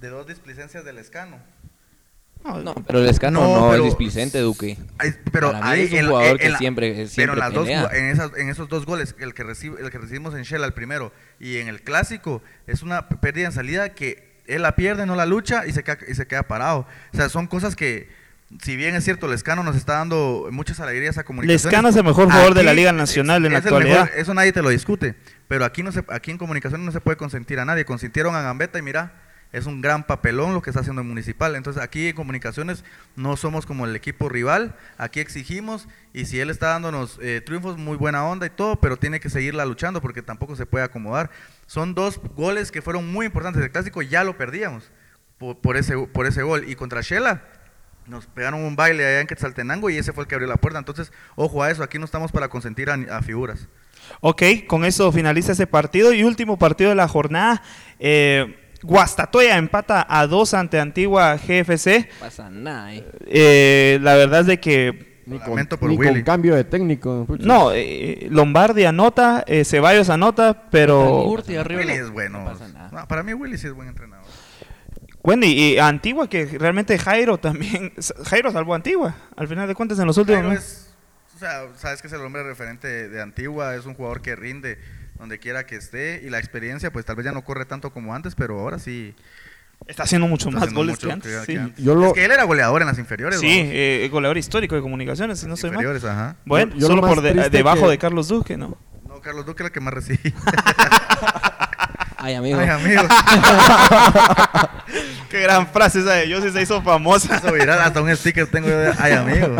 De 0.00 0.08
dos 0.08 0.26
displicencias 0.26 0.84
del 0.84 0.98
escano. 0.98 1.38
No, 2.42 2.74
pero 2.86 3.00
el 3.00 3.08
escano 3.08 3.40
No, 3.42 3.60
no, 3.66 3.70
pero- 3.70 3.82
es 3.84 3.88
displicente, 3.90 4.38
Duque. 4.40 4.78
Ay, 4.98 5.14
pero 5.30 5.52
Para 5.52 5.64
mí 5.66 5.70
ahí 5.72 5.80
es 5.82 5.92
un 5.92 5.98
en 5.98 6.06
jugador 6.06 6.30
en 6.32 6.38
que 6.38 6.48
la- 6.48 6.58
siempre- 6.58 6.92
pero 6.94 7.08
siempre 7.08 7.32
en, 7.34 7.38
las 7.38 7.52
dos 7.52 7.68
esas- 7.68 8.36
en 8.38 8.48
esos 8.48 8.68
dos 8.70 8.86
goles 8.86 9.14
el 9.18 9.34
que 9.34 9.42
recibe, 9.44 9.80
el 9.82 9.90
que 9.90 9.98
recibimos 9.98 10.34
en 10.34 10.42
Shell 10.42 10.64
al 10.64 10.72
primero 10.72 11.12
y 11.38 11.58
en 11.58 11.68
el 11.68 11.82
clásico 11.82 12.42
es 12.66 12.82
una 12.82 13.08
pérdida 13.10 13.44
en 13.46 13.52
salida 13.52 13.94
que 13.94 14.40
él 14.46 14.62
la 14.62 14.74
pierde 14.74 15.04
no 15.04 15.16
la 15.16 15.26
lucha 15.26 15.66
y 15.66 15.72
se 15.72 15.84
queda, 15.84 15.98
y 16.08 16.14
se 16.14 16.26
queda 16.26 16.42
parado 16.44 16.86
o 17.12 17.16
sea 17.16 17.28
son 17.28 17.46
cosas 17.46 17.76
que 17.76 18.08
si 18.62 18.76
bien 18.76 18.94
es 18.94 19.04
cierto 19.04 19.28
Lescano 19.28 19.62
nos 19.62 19.76
está 19.76 19.94
dando 19.94 20.48
muchas 20.50 20.80
alegrías 20.80 21.18
a 21.18 21.24
comunicaciones 21.24 21.64
Lescano 21.64 21.88
es 21.88 21.96
el 21.96 22.04
mejor 22.04 22.24
jugador 22.24 22.54
de 22.54 22.64
la 22.64 22.74
Liga 22.74 22.92
Nacional 22.92 23.44
en 23.44 23.52
la 23.52 23.60
mejor, 23.60 23.82
actualidad. 23.82 24.10
eso 24.16 24.34
nadie 24.34 24.52
te 24.52 24.62
lo 24.62 24.70
discute 24.70 25.14
pero 25.48 25.64
aquí 25.64 25.82
no 25.82 25.92
se, 25.92 26.04
aquí 26.08 26.30
en 26.30 26.38
comunicaciones 26.38 26.84
no 26.84 26.92
se 26.92 27.00
puede 27.00 27.16
consentir 27.16 27.60
a 27.60 27.64
nadie 27.64 27.84
consintieron 27.84 28.34
a 28.34 28.42
Gambetta 28.42 28.78
y 28.78 28.82
mira 28.82 29.12
es 29.52 29.66
un 29.66 29.80
gran 29.80 30.04
papelón 30.04 30.54
lo 30.54 30.62
que 30.62 30.70
está 30.70 30.80
haciendo 30.80 31.02
el 31.02 31.08
municipal. 31.08 31.56
Entonces 31.56 31.82
aquí 31.82 32.08
en 32.08 32.14
comunicaciones 32.16 32.84
no 33.16 33.36
somos 33.36 33.66
como 33.66 33.84
el 33.84 33.96
equipo 33.96 34.28
rival, 34.28 34.76
aquí 34.96 35.20
exigimos 35.20 35.88
y 36.12 36.26
si 36.26 36.40
él 36.40 36.50
está 36.50 36.68
dándonos 36.68 37.18
eh, 37.20 37.40
triunfos, 37.44 37.76
muy 37.76 37.96
buena 37.96 38.24
onda 38.24 38.46
y 38.46 38.50
todo, 38.50 38.76
pero 38.80 38.96
tiene 38.96 39.20
que 39.20 39.30
seguirla 39.30 39.64
luchando 39.64 40.00
porque 40.00 40.22
tampoco 40.22 40.56
se 40.56 40.66
puede 40.66 40.84
acomodar. 40.84 41.30
Son 41.66 41.94
dos 41.94 42.20
goles 42.36 42.70
que 42.70 42.82
fueron 42.82 43.10
muy 43.10 43.26
importantes. 43.26 43.62
El 43.62 43.70
clásico 43.70 44.02
ya 44.02 44.24
lo 44.24 44.36
perdíamos 44.36 44.90
por, 45.38 45.58
por 45.58 45.76
ese, 45.76 45.96
por 45.98 46.26
ese 46.26 46.42
gol. 46.42 46.68
Y 46.68 46.76
contra 46.76 47.00
Shela 47.00 47.42
nos 48.06 48.26
pegaron 48.26 48.60
un 48.62 48.76
baile 48.76 49.04
allá 49.06 49.20
en 49.20 49.26
Quetzaltenango 49.26 49.90
y 49.90 49.96
ese 49.98 50.12
fue 50.12 50.24
el 50.24 50.28
que 50.28 50.34
abrió 50.34 50.48
la 50.48 50.56
puerta. 50.56 50.78
Entonces, 50.78 51.12
ojo 51.36 51.62
a 51.62 51.70
eso, 51.70 51.82
aquí 51.82 51.98
no 51.98 52.04
estamos 52.04 52.32
para 52.32 52.48
consentir 52.48 52.90
a, 52.90 52.94
a 53.16 53.22
figuras. 53.22 53.68
Ok, 54.20 54.42
con 54.66 54.84
eso 54.84 55.12
finaliza 55.12 55.52
ese 55.52 55.66
partido 55.66 56.12
y 56.12 56.24
último 56.24 56.58
partido 56.58 56.90
de 56.90 56.96
la 56.96 57.06
jornada. 57.08 57.62
Eh, 57.98 58.56
Guastatoya 58.82 59.58
empata 59.58 60.06
a 60.08 60.26
dos 60.26 60.54
ante 60.54 60.80
Antigua 60.80 61.36
GFC. 61.36 62.08
pasa 62.18 62.48
nada, 62.50 62.94
eh. 62.94 63.04
Eh, 63.26 63.98
la 64.00 64.14
verdad 64.16 64.40
es 64.40 64.46
de 64.46 64.58
que 64.60 65.20
Ni, 65.26 65.38
con, 65.38 65.50
lamento 65.50 65.78
por 65.78 65.90
ni 65.90 65.96
Willy. 65.98 66.12
con 66.14 66.22
cambio 66.22 66.54
de 66.56 66.64
técnico. 66.64 67.26
no, 67.40 67.72
eh, 67.74 68.26
Lombardi 68.30 68.84
anota, 68.86 69.44
eh, 69.46 69.64
Ceballos 69.66 70.08
anota, 70.08 70.64
pero. 70.70 71.24
Willy 71.28 71.92
es 71.92 72.10
bueno. 72.10 72.38
no 72.40 72.46
pasa 72.46 72.68
nada. 72.68 72.88
No, 72.90 73.06
para 73.06 73.22
mí 73.22 73.34
Willy 73.34 73.58
sí 73.58 73.66
es 73.66 73.74
buen 73.74 73.88
entrenador. 73.88 74.26
Bueno 75.22 75.46
y, 75.46 75.78
Antigua 75.78 76.28
que 76.28 76.46
realmente 76.46 76.98
Jairo 76.98 77.38
también 77.38 77.92
Jairo 78.24 78.50
salvó 78.52 78.72
a 78.72 78.76
Antigua 78.76 79.14
al 79.36 79.48
final 79.48 79.68
de 79.68 79.74
cuentas 79.74 79.98
en 79.98 80.06
los 80.06 80.16
últimos. 80.16 80.40
Jairo 80.40 80.54
¿no? 80.54 80.58
es, 80.58 80.94
o 81.36 81.38
sea, 81.38 81.62
sabes 81.76 82.00
que 82.02 82.08
es 82.08 82.12
el 82.12 82.20
hombre 82.20 82.42
referente 82.42 83.08
de, 83.08 83.22
Antigua, 83.22 83.74
es 83.74 83.86
un 83.86 83.94
jugador 83.94 84.20
que 84.22 84.36
rinde 84.36 84.78
donde 85.18 85.38
quiera 85.38 85.64
que 85.66 85.76
esté 85.76 86.20
y 86.24 86.30
la 86.30 86.38
experiencia, 86.38 86.90
pues 86.92 87.04
tal 87.04 87.16
vez 87.16 87.24
ya 87.26 87.32
no 87.32 87.42
corre 87.44 87.64
tanto 87.66 87.92
como 87.92 88.14
antes, 88.14 88.34
pero 88.34 88.58
ahora 88.60 88.78
sí. 88.78 89.14
Está 89.86 90.02
haciendo 90.02 90.26
mucho 90.28 90.48
está 90.50 90.60
más 90.60 90.62
haciendo 90.64 90.80
goles 90.80 90.96
mucho 90.96 91.06
que 91.06 91.12
antes. 91.14 91.32
que- 91.32 91.46
sí. 91.46 91.52
que 91.54 91.58
antes. 91.58 91.84
Yo 91.84 91.94
lo- 91.94 92.08
Es 92.08 92.12
que 92.12 92.24
él 92.26 92.30
era 92.32 92.44
goleador 92.44 92.82
en 92.82 92.88
las 92.88 92.98
inferiores. 92.98 93.40
Sí, 93.40 93.48
eh, 93.50 94.06
goleador 94.12 94.36
histórico 94.36 94.74
de 94.74 94.82
comunicaciones, 94.82 95.38
si 95.40 95.46
no 95.46 95.54
estoy 95.54 95.70
mal. 95.70 95.86
ajá. 95.96 96.36
Bueno, 96.44 96.72
Yo- 96.74 96.80
yo 96.80 96.88
lo 96.88 96.94
solo 96.96 97.06
por 97.06 97.22
de- 97.22 97.48
debajo 97.48 97.84
que- 97.84 97.90
de 97.92 97.98
Carlos 97.98 98.28
Duque, 98.28 98.56
¿no? 98.58 98.76
No, 99.08 99.20
Carlos 99.22 99.46
Duque 99.46 99.62
era 99.62 99.68
el 99.68 99.72
que 99.72 99.80
más 99.80 99.94
recibí. 99.94 100.18
Ay, 102.22 102.34
amigo. 102.34 102.60
Ay, 102.60 102.68
amigo. 102.68 103.02
Qué 105.30 105.40
gran 105.40 105.66
frase 105.68 106.00
esa 106.00 106.12
de 106.12 106.28
yo 106.28 106.42
sí 106.42 106.50
se 106.50 106.60
hizo 106.60 106.82
famosa. 106.82 107.36
Eso 107.36 107.50
viral, 107.52 107.80
hasta 107.80 108.02
un 108.02 108.14
sticker 108.14 108.46
tengo 108.46 108.68
yo 108.68 108.78
de 108.78 108.92
ay, 108.98 109.12
amigo. 109.14 109.56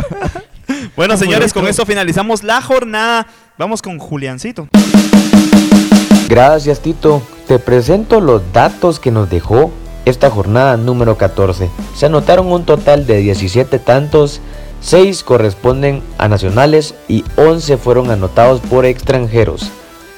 Bueno, 0.94 1.16
señores, 1.16 1.54
con 1.54 1.66
esto 1.66 1.86
finalizamos 1.86 2.42
la 2.42 2.60
jornada. 2.60 3.26
Vamos 3.56 3.80
con 3.80 3.98
Juliancito. 3.98 4.68
Gracias 6.28 6.80
Tito. 6.80 7.22
Te 7.48 7.58
presento 7.58 8.20
los 8.20 8.52
datos 8.52 9.00
que 9.00 9.10
nos 9.10 9.30
dejó 9.30 9.72
esta 10.04 10.28
jornada 10.30 10.76
número 10.76 11.16
14. 11.16 11.70
Se 11.96 12.06
anotaron 12.06 12.52
un 12.52 12.66
total 12.66 13.06
de 13.06 13.16
17 13.18 13.78
tantos, 13.78 14.42
6 14.82 15.24
corresponden 15.24 16.02
a 16.18 16.28
nacionales 16.28 16.94
y 17.08 17.24
11 17.36 17.78
fueron 17.78 18.10
anotados 18.10 18.60
por 18.60 18.84
extranjeros. 18.84 19.70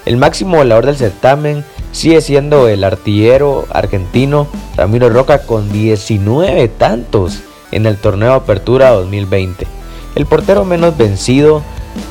El 0.04 0.16
máximo 0.16 0.56
goleador 0.56 0.86
del 0.86 0.96
certamen 0.96 1.64
sigue 1.92 2.20
siendo 2.20 2.68
el 2.68 2.82
artillero 2.84 3.66
argentino 3.70 4.48
Ramiro 4.76 5.10
Roca 5.10 5.42
con 5.42 5.70
19 5.70 6.68
tantos 6.68 7.40
en 7.70 7.86
el 7.86 7.96
torneo 7.96 8.32
Apertura 8.32 8.90
2020. 8.90 9.66
El 10.14 10.26
portero 10.26 10.64
menos 10.64 10.96
vencido 10.96 11.62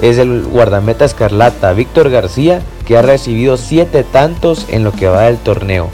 es 0.01 0.17
el 0.17 0.43
guardameta 0.43 1.05
escarlata 1.05 1.73
Víctor 1.73 2.09
García, 2.09 2.61
que 2.85 2.97
ha 2.97 3.01
recibido 3.01 3.57
7 3.57 4.03
tantos 4.03 4.67
en 4.69 4.83
lo 4.83 4.91
que 4.91 5.07
va 5.07 5.23
del 5.23 5.37
torneo. 5.37 5.89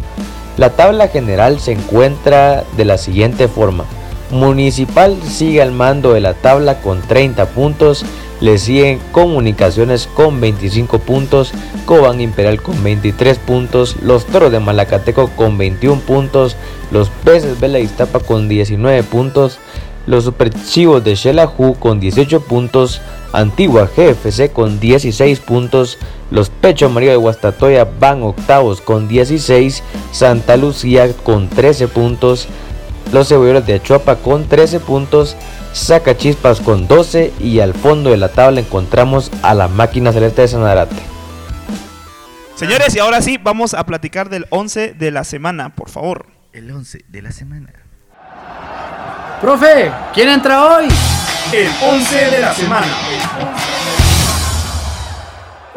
La 0.58 0.72
tabla 0.72 1.08
general 1.08 1.60
se 1.60 1.74
encuentra 1.74 2.64
de 2.76 2.86
la 2.86 2.98
siguiente 2.98 3.48
forma. 3.48 3.86
Municipal 4.32 5.18
sigue 5.24 5.62
al 5.62 5.72
mando 5.72 6.14
de 6.14 6.20
la 6.20 6.34
tabla 6.34 6.82
con 6.82 7.02
30 7.02 7.46
puntos, 7.48 8.06
le 8.42 8.58
siguen 8.58 9.00
Comunicaciones 9.12 10.08
con 10.08 10.42
25 10.42 11.00
puntos, 11.00 11.52
Cobán 11.86 12.22
Imperial 12.22 12.62
con 12.62 12.84
23 12.84 13.40
puntos, 13.40 13.96
los 14.02 14.26
Toros 14.26 14.52
de 14.52 14.60
Malacateco 14.60 15.30
con 15.30 15.58
21 15.58 16.02
puntos, 16.02 16.56
los 16.92 17.10
Peces 17.24 17.60
Vela 17.60 17.80
Iztapa 17.80 18.20
con 18.20 18.50
19 18.50 19.04
puntos, 19.04 19.60
los 20.06 20.26
Superchivos 20.26 21.04
de 21.04 21.16
Xelajú 21.16 21.76
con 21.76 22.00
18 22.00 22.42
puntos, 22.42 23.02
Antigua 23.34 23.90
GFC 23.96 24.52
con 24.52 24.80
16 24.80 25.40
puntos, 25.40 25.98
los 26.32 26.50
Pecho 26.50 26.88
Amarillo 26.88 27.12
de 27.12 27.18
Guastatoya 27.18 27.88
van 28.00 28.24
octavos 28.24 28.82
con 28.82 29.08
16, 29.08 29.84
Santa 30.12 30.58
Lucía 30.58 31.12
con 31.24 31.50
13 31.50 31.88
puntos, 31.90 32.48
los 33.12 33.30
Cebolleros 33.30 33.66
de 33.66 33.76
Achuapa 33.76 34.18
con 34.18 34.48
13 34.48 34.80
puntos, 34.80 35.36
Sacachispas 35.74 36.60
con 36.60 36.88
12 36.88 37.34
y 37.40 37.60
al 37.60 37.74
fondo 37.74 38.10
de 38.10 38.18
la 38.18 38.30
tabla 38.30 38.62
encontramos 38.62 39.32
a 39.44 39.54
la 39.54 39.68
máquina 39.68 40.12
celeste 40.12 40.42
de 40.42 40.48
Sanarate. 40.48 40.96
Señores, 42.56 42.96
y 42.96 43.00
ahora 43.00 43.22
sí, 43.22 43.38
vamos 43.38 43.76
a 43.76 43.86
platicar 43.86 44.30
del 44.30 44.48
11 44.50 44.94
de 44.94 45.12
la 45.12 45.24
semana, 45.24 45.76
por 45.76 45.90
favor. 45.90 46.26
El 46.54 46.72
11 46.72 47.06
de 47.08 47.22
la 47.22 47.32
semana. 47.32 47.72
Profe, 49.42 49.92
¿quién 50.14 50.30
entra 50.30 50.66
hoy? 50.66 50.88
El 51.54 51.70
11 51.84 52.32
de 52.32 52.40
la 52.40 52.54
semana. 52.56 52.88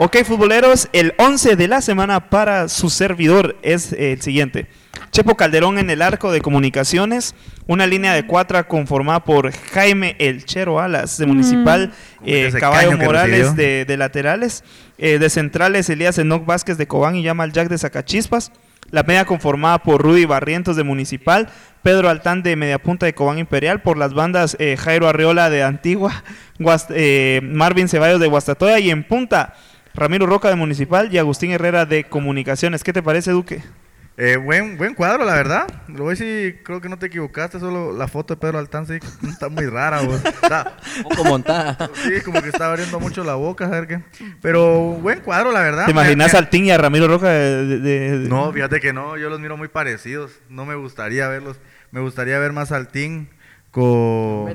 Ok, 0.02 0.16
futboleros, 0.24 0.88
el 0.94 1.12
11 1.18 1.56
de 1.56 1.68
la 1.68 1.82
semana 1.82 2.30
para 2.30 2.68
su 2.70 2.88
servidor 2.88 3.56
es 3.62 3.92
eh, 3.92 4.12
el 4.12 4.22
siguiente. 4.22 4.66
Chepo 5.10 5.36
Calderón 5.36 5.78
en 5.78 5.90
el 5.90 6.00
arco 6.00 6.32
de 6.32 6.40
comunicaciones, 6.40 7.34
una 7.66 7.86
línea 7.86 8.14
de 8.14 8.24
cuatro 8.24 8.66
conformada 8.66 9.24
por 9.24 9.52
Jaime 9.52 10.16
El 10.18 10.46
Chero 10.46 10.80
Alas 10.80 11.18
de 11.18 11.26
Municipal, 11.26 11.92
eh, 12.24 12.46
Ese 12.46 12.60
Caballo 12.60 12.92
Morales 13.04 13.54
de, 13.56 13.84
de 13.84 13.96
laterales, 13.98 14.64
eh, 14.96 15.18
de 15.18 15.28
centrales 15.28 15.90
Elías 15.90 16.16
Enoc 16.16 16.46
Vázquez 16.46 16.78
de 16.78 16.86
Cobán 16.86 17.16
y 17.16 17.22
Yamal 17.22 17.52
Jack 17.52 17.68
de 17.68 17.76
Zacachispas, 17.76 18.52
la 18.90 19.02
media 19.02 19.26
conformada 19.26 19.80
por 19.80 20.00
Rudy 20.02 20.24
Barrientos 20.24 20.76
de 20.76 20.82
Municipal, 20.84 21.50
Pedro 21.82 22.08
Altán 22.08 22.42
de 22.42 22.56
Mediapunta 22.56 23.04
de 23.04 23.12
Cobán 23.14 23.38
Imperial, 23.38 23.82
por 23.82 23.98
las 23.98 24.14
bandas 24.14 24.56
eh, 24.60 24.78
Jairo 24.78 25.08
Arreola 25.08 25.50
de 25.50 25.62
Antigua, 25.62 26.24
Guast- 26.58 26.90
eh, 26.94 27.40
Marvin 27.42 27.88
Ceballos 27.88 28.18
de 28.20 28.28
Guastatoya 28.28 28.78
y 28.78 28.90
en 28.90 29.04
punta 29.04 29.54
Ramiro 29.94 30.26
Roca 30.26 30.48
de 30.48 30.56
Municipal 30.56 31.12
y 31.12 31.18
Agustín 31.18 31.50
Herrera 31.50 31.84
de 31.86 32.04
Comunicaciones. 32.04 32.84
¿Qué 32.84 32.92
te 32.92 33.02
parece, 33.02 33.30
Duque? 33.32 33.62
Eh, 34.16 34.36
buen, 34.36 34.76
buen 34.76 34.94
cuadro, 34.94 35.24
la 35.24 35.32
verdad. 35.34 35.66
Lo 35.88 36.04
voy 36.04 36.08
a 36.08 36.10
decir, 36.10 36.62
creo 36.62 36.80
que 36.80 36.90
no 36.90 36.98
te 36.98 37.06
equivocaste, 37.06 37.58
solo 37.58 37.96
la 37.96 38.06
foto 38.06 38.34
de 38.34 38.40
Pedro 38.40 38.58
Altán 38.58 38.86
sí 38.86 38.98
está 39.28 39.48
muy 39.48 39.64
rara. 39.66 40.02
vos. 40.02 40.22
Está- 40.24 40.76
Un 40.98 41.02
poco 41.04 41.24
montada. 41.24 41.90
sí, 41.94 42.20
como 42.24 42.42
que 42.42 42.50
está 42.50 42.66
abriendo 42.70 43.00
mucho 43.00 43.24
la 43.24 43.34
boca, 43.34 43.64
a 43.64 43.68
ver 43.70 43.86
qué. 43.86 44.00
Pero 44.42 44.98
buen 45.00 45.20
cuadro, 45.20 45.52
la 45.52 45.60
verdad. 45.62 45.86
¿Te 45.86 45.92
imaginas 45.92 46.34
al 46.34 46.44
Altín 46.44 46.66
y 46.66 46.70
a 46.70 46.76
Ramiro 46.78 47.08
Roca 47.08 47.28
de, 47.30 47.66
de- 47.66 48.18
de- 48.18 48.28
No, 48.28 48.52
fíjate 48.52 48.78
que 48.80 48.92
no, 48.92 49.16
yo 49.16 49.30
los 49.30 49.40
miro 49.40 49.56
muy 49.56 49.68
parecidos. 49.68 50.32
No 50.50 50.66
me 50.66 50.74
gustaría 50.74 51.26
verlos. 51.28 51.58
Me 51.90 52.00
gustaría 52.00 52.38
ver 52.38 52.52
más 52.52 52.72
al 52.72 52.88
Team 52.88 53.26
con... 53.70 54.46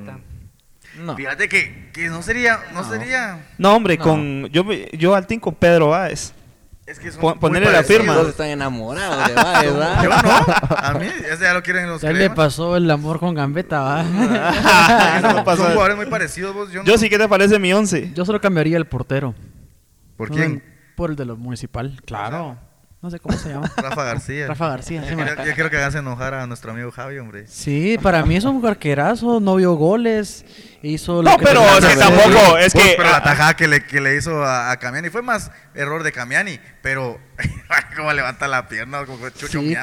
No. 1.00 1.16
Fíjate 1.16 1.50
que, 1.50 1.90
que 1.94 2.08
no 2.08 2.22
sería, 2.22 2.60
no, 2.74 2.84
sería... 2.90 3.46
No, 3.58 3.76
hombre, 3.76 3.98
No. 3.98 4.04
con 4.04 4.46
yo, 4.48 4.64
yo 4.94 5.16
Altín 5.16 5.40
con 5.40 5.56
Pedro 5.56 5.90
Báez. 5.90 6.34
Es 6.86 7.00
que 7.00 7.12
son 7.12 7.40
ponerle 7.40 7.72
la 7.72 7.84
firma. 7.84 8.14
Los 8.14 8.24
dos 8.24 8.32
están 8.32 8.48
enamorados 8.48 9.28
de 9.28 9.34
Yo 9.66 9.74
¿verdad? 9.74 10.04
no. 10.70 10.76
A 10.78 10.94
mí, 11.00 11.08
ese 11.08 11.42
ya 11.44 11.54
lo 11.56 11.64
quieren 11.64 11.88
los 11.90 12.00
Ya 12.02 12.10
le 12.12 12.16
cremas. 12.20 12.36
pasó 12.36 12.78
el 12.78 12.90
amor 12.92 13.20
con 13.20 13.34
Gambetta, 13.34 13.82
va. 13.82 14.02
Eso 15.18 15.28
no 15.30 15.34
Son 15.36 15.44
pasa. 15.46 15.64
jugadores 15.64 15.98
muy 15.98 16.06
parecidos, 16.06 16.54
vos. 16.54 16.72
Yo, 16.72 16.84
no. 16.84 16.86
Yo 16.86 16.98
sí, 17.00 17.10
¿qué 17.10 17.18
te 17.18 17.28
parece 17.28 17.58
mi 17.60 17.74
once? 17.74 18.12
Yo 18.14 18.24
solo 18.24 18.40
cambiaría 18.40 18.78
el 18.78 18.86
portero. 18.86 19.34
¿Por 20.16 20.30
quién? 20.30 20.64
Por 20.96 21.10
el 21.10 21.16
de 21.16 21.26
lo 21.26 21.36
municipal, 21.38 22.00
claro. 22.06 22.58
No 23.02 23.12
sé 23.12 23.20
cómo 23.20 23.38
se 23.38 23.50
llama. 23.50 23.72
Rafa 23.78 24.04
García. 24.04 24.48
Rafa 24.48 24.68
García. 24.70 25.04
sí, 25.04 25.10
Yo, 25.16 25.44
yo 25.46 25.54
quiero 25.54 25.70
que 25.70 25.78
hagas 25.78 25.94
enojar 25.96 26.34
a 26.36 26.48
nuestro 26.48 26.72
amigo 26.72 26.92
Javi, 26.92 27.18
hombre. 27.20 27.46
Sí, 27.48 27.98
para 28.02 28.24
mí 28.26 28.36
es 28.36 28.46
un 28.46 28.66
arquerazo, 28.66 29.40
no 29.40 29.56
vio 29.56 29.74
goles, 29.74 30.46
hizo 30.86 31.22
lo 31.24 31.32
No, 31.32 31.38
que 31.38 31.46
pero 31.46 31.62
es 31.64 31.80
que 31.80 31.86
hacer. 31.88 32.00
tampoco, 32.00 32.58
es 32.58 32.74
Pues, 32.74 32.84
que... 32.86 32.94
pero 32.98 33.10
la 33.10 33.18
ah, 33.18 33.24
tajada 33.24 33.56
que 33.56 33.68
le, 33.68 33.86
que 33.86 34.02
le 34.02 34.16
hizo 34.16 34.44
a, 34.44 34.72
a 34.72 34.78
Camiani 34.78 35.10
fue 35.10 35.22
más 35.22 35.52
error 35.74 36.04
de 36.04 36.12
Camiani, 36.12 36.60
pero 36.82 37.20
como 37.98 38.14
levanta 38.14 38.48
la 38.48 38.68
pierna, 38.68 39.06
como 39.06 39.30
chucho 39.30 39.60
Sí. 39.62 39.76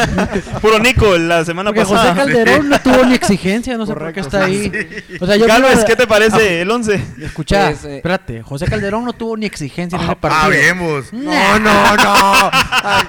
Puro 0.62 0.78
Nico 0.78 1.16
la 1.18 1.44
semana 1.44 1.70
Porque 1.70 1.82
pasada. 1.82 2.14
José 2.14 2.16
Calderón 2.16 2.68
no 2.70 2.80
tuvo 2.80 3.04
ni 3.04 3.14
exigencia, 3.14 3.76
no 3.76 3.84
sé 3.86 3.94
por 3.94 4.12
qué 4.12 4.20
está 4.20 4.46
sí. 4.46 4.70
ahí. 4.72 5.18
O 5.20 5.26
sea, 5.26 5.36
yo 5.36 5.46
Galvez, 5.46 5.72
creo- 5.74 5.84
¿qué 5.86 5.96
te 5.96 6.06
parece 6.06 6.62
el 6.62 6.70
once? 6.70 7.00
Escucha, 7.20 7.66
Pues, 7.68 7.84
eh, 7.84 7.96
espérate, 7.96 8.42
José 8.42 8.66
Calderón 8.66 9.04
no 9.04 9.12
tuvo 9.12 9.36
ni 9.36 9.46
exigencia 9.46 9.96
en 9.96 10.02
ese 10.04 10.12
Ah, 10.12 10.20
partido. 10.20 10.50
bien, 10.50 10.78
vos. 10.78 11.12
No, 11.12 11.58
no, 11.58 11.96
no. 11.96 12.50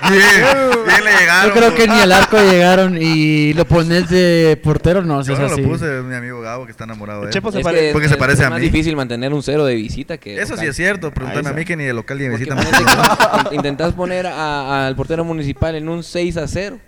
Bien, 0.10 0.86
bien 0.86 1.04
le 1.04 1.18
llegaron. 1.20 1.48
Yo 1.50 1.54
creo 1.56 1.76
que 1.76 1.88
ni 1.88 2.00
al 2.00 2.12
arco 2.12 2.38
llegaron 2.38 2.98
y 3.00 3.54
lo 3.54 3.66
pones 3.66 4.10
de 4.10 4.60
portero, 4.64 5.02
no, 5.04 5.24
si 5.24 5.30
Yo 5.30 5.34
es 5.36 5.40
no 5.40 5.46
así. 5.48 5.62
lo 5.62 5.70
puse, 5.70 6.00
es 6.00 6.04
mi 6.04 6.16
amigo 6.16 6.42
Gabo 6.42 6.66
que 6.66 6.72
está 6.72 6.84
enamorado 6.84 7.27
Chepo 7.32 7.52
se 7.52 7.60
Es 7.60 7.64
pare- 7.64 7.80
que 7.88 7.92
porque 7.94 8.08
se 8.08 8.14
es- 8.16 8.20
parece 8.20 8.42
es 8.42 8.48
a 8.48 8.50
más 8.50 8.60
mí. 8.60 8.66
difícil 8.66 8.96
mantener 8.96 9.34
un 9.34 9.42
cero 9.44 9.66
de 9.66 9.76
visita 9.76 10.18
que 10.18 10.36
Eso 10.36 10.48
sí 10.48 10.52
local. 10.52 10.68
es 10.70 10.76
cierto, 10.76 11.12
pregúntame 11.12 11.50
a 11.50 11.54
mí 11.54 11.66
que 11.66 11.76
ni 11.76 11.84
de 11.86 11.94
local 11.94 12.18
ni 12.18 12.26
de 12.26 12.30
visita. 12.32 12.56
me 12.56 13.50
que 13.50 13.56
intentás 13.56 13.94
poner 13.94 14.28
al 14.28 14.96
portero 14.96 15.24
municipal 15.24 15.76
en 15.76 15.88
un 15.90 16.04
6 16.04 16.38
a 16.38 16.48
0. 16.48 16.80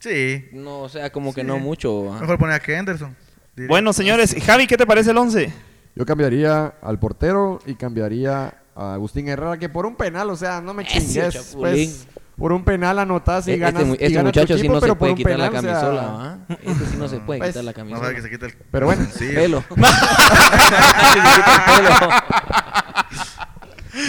Sí, 0.00 0.46
No, 0.52 0.80
o 0.80 0.88
sea, 0.88 1.10
como 1.10 1.32
que 1.32 1.42
Sí. 1.42 1.46
no 1.46 1.58
mucho. 1.58 2.06
¿va? 2.06 2.20
mejor 2.20 2.38
poner 2.38 2.60
a 2.60 2.64
Henderson. 2.78 3.16
diría. 3.54 3.68
Bueno, 3.68 3.92
señores, 3.92 4.34
Javi, 4.44 4.66
¿qué 4.66 4.76
te 4.76 4.86
parece 4.86 5.10
el 5.12 5.18
once? 5.18 5.52
Yo 5.94 6.04
cambiaría 6.06 6.74
al 6.82 6.98
portero 6.98 7.60
y 7.66 7.74
cambiaría 7.74 8.54
a 8.74 8.94
Agustín 8.94 9.28
Herrera, 9.28 9.58
que 9.58 9.68
por 9.68 9.84
un 9.86 9.94
penal, 9.94 10.30
o 10.30 10.36
sea, 10.36 10.60
no 10.60 10.72
me 10.74 10.84
chingues. 10.86 11.34
chapulín. 11.34 11.90
Pues, 11.90 12.06
por 12.36 12.52
un 12.52 12.64
penal 12.64 12.98
anotás 12.98 13.46
y 13.46 13.52
Este, 13.52 13.60
ganas. 13.60 13.84
y 13.86 13.92
este 13.92 14.08
gana 14.10 14.20
tu 14.20 14.26
muchacho 14.40 14.58
sí 14.58 14.68
no 14.68 14.80
se 14.80 14.94
puede 14.94 15.14
quitar 15.14 15.38
la 15.38 15.50
penal, 15.50 15.58
o 15.58 15.62
sea, 15.62 15.72
camisola, 15.80 16.02
¿va? 16.02 16.38
Este 16.62 16.86
sí 16.86 16.96
no 16.98 17.08
se 17.08 17.18
puede 17.20 17.38
Pues, 17.38 17.50
quitar 17.50 17.64
la 17.64 17.70
No 17.72 17.76
camisola. 17.76 18.02
sabe 18.02 18.14
que 18.16 18.22
se 18.22 18.30
quita 18.30 18.46
el 18.46 18.54
Pero 18.70 18.86
bueno, 18.86 19.06
Sí. 19.14 19.28
Pelo. 19.34 19.64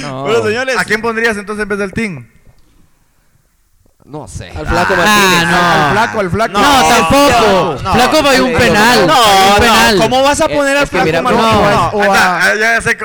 No. 0.01 0.23
Bueno, 0.23 0.43
señores. 0.43 0.77
¿A 0.77 0.85
quién 0.85 1.01
pondrías 1.01 1.35
entonces 1.37 1.63
en 1.63 1.69
vez 1.69 1.77
del 1.79 1.91
team? 1.93 2.27
No 4.05 4.27
sé. 4.27 4.49
Al 4.49 4.67
flaco 4.67 4.93
Ah, 4.97 5.05
Martínez. 5.05 5.47
no. 5.49 5.57
Al 5.57 5.91
flaco, 5.93 6.19
al 6.19 6.29
flaco. 6.29 6.53
No, 6.59 6.87
tampoco. 6.89 7.77
no, 7.83 7.93
Flaco 7.93 8.17
falló 8.23 8.45
un 8.45 8.51
no, 8.53 8.59
penal. 8.59 9.07
No, 9.07 9.13
un 9.23 9.49
no, 9.49 9.55
penal. 9.59 9.97
¿cómo 9.97 10.23
vas 10.23 10.41
a 10.41 10.47
poner 10.49 10.77
al 10.77 10.87
flaco 10.87 11.05
Martínez? 11.23 11.41
no, 11.41 11.71
No. 11.71 11.87
o 11.89 12.13
a- 12.13 12.55
ya, 12.59 12.81
sé 12.81 12.97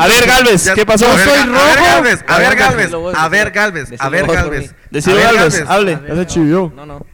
a 0.00 0.06
ver, 0.06 0.26
Galvez, 0.26 0.70
¿qué 0.74 0.84
pasó? 0.84 1.06
A 1.10 1.14
ver, 1.14 1.24
soy 1.28 1.38
a 1.38 1.44
ver, 1.44 1.48
rojo. 1.54 1.84
Galvez, 1.84 2.24
a 2.26 2.38
ver, 2.38 2.56
Galvez, 2.56 2.92
a 3.16 3.28
ver. 3.28 3.50
Galvez, 3.52 3.88
a 4.00 4.08
ver, 4.08 4.26
Galvez. 4.26 4.74
Ver, 4.90 5.22
Galvez, 5.34 5.64
hable. 5.68 5.98
Ya 6.08 6.14
se 6.16 6.26
chivió. 6.26 6.72
No, 6.74 6.84
no. 6.86 7.06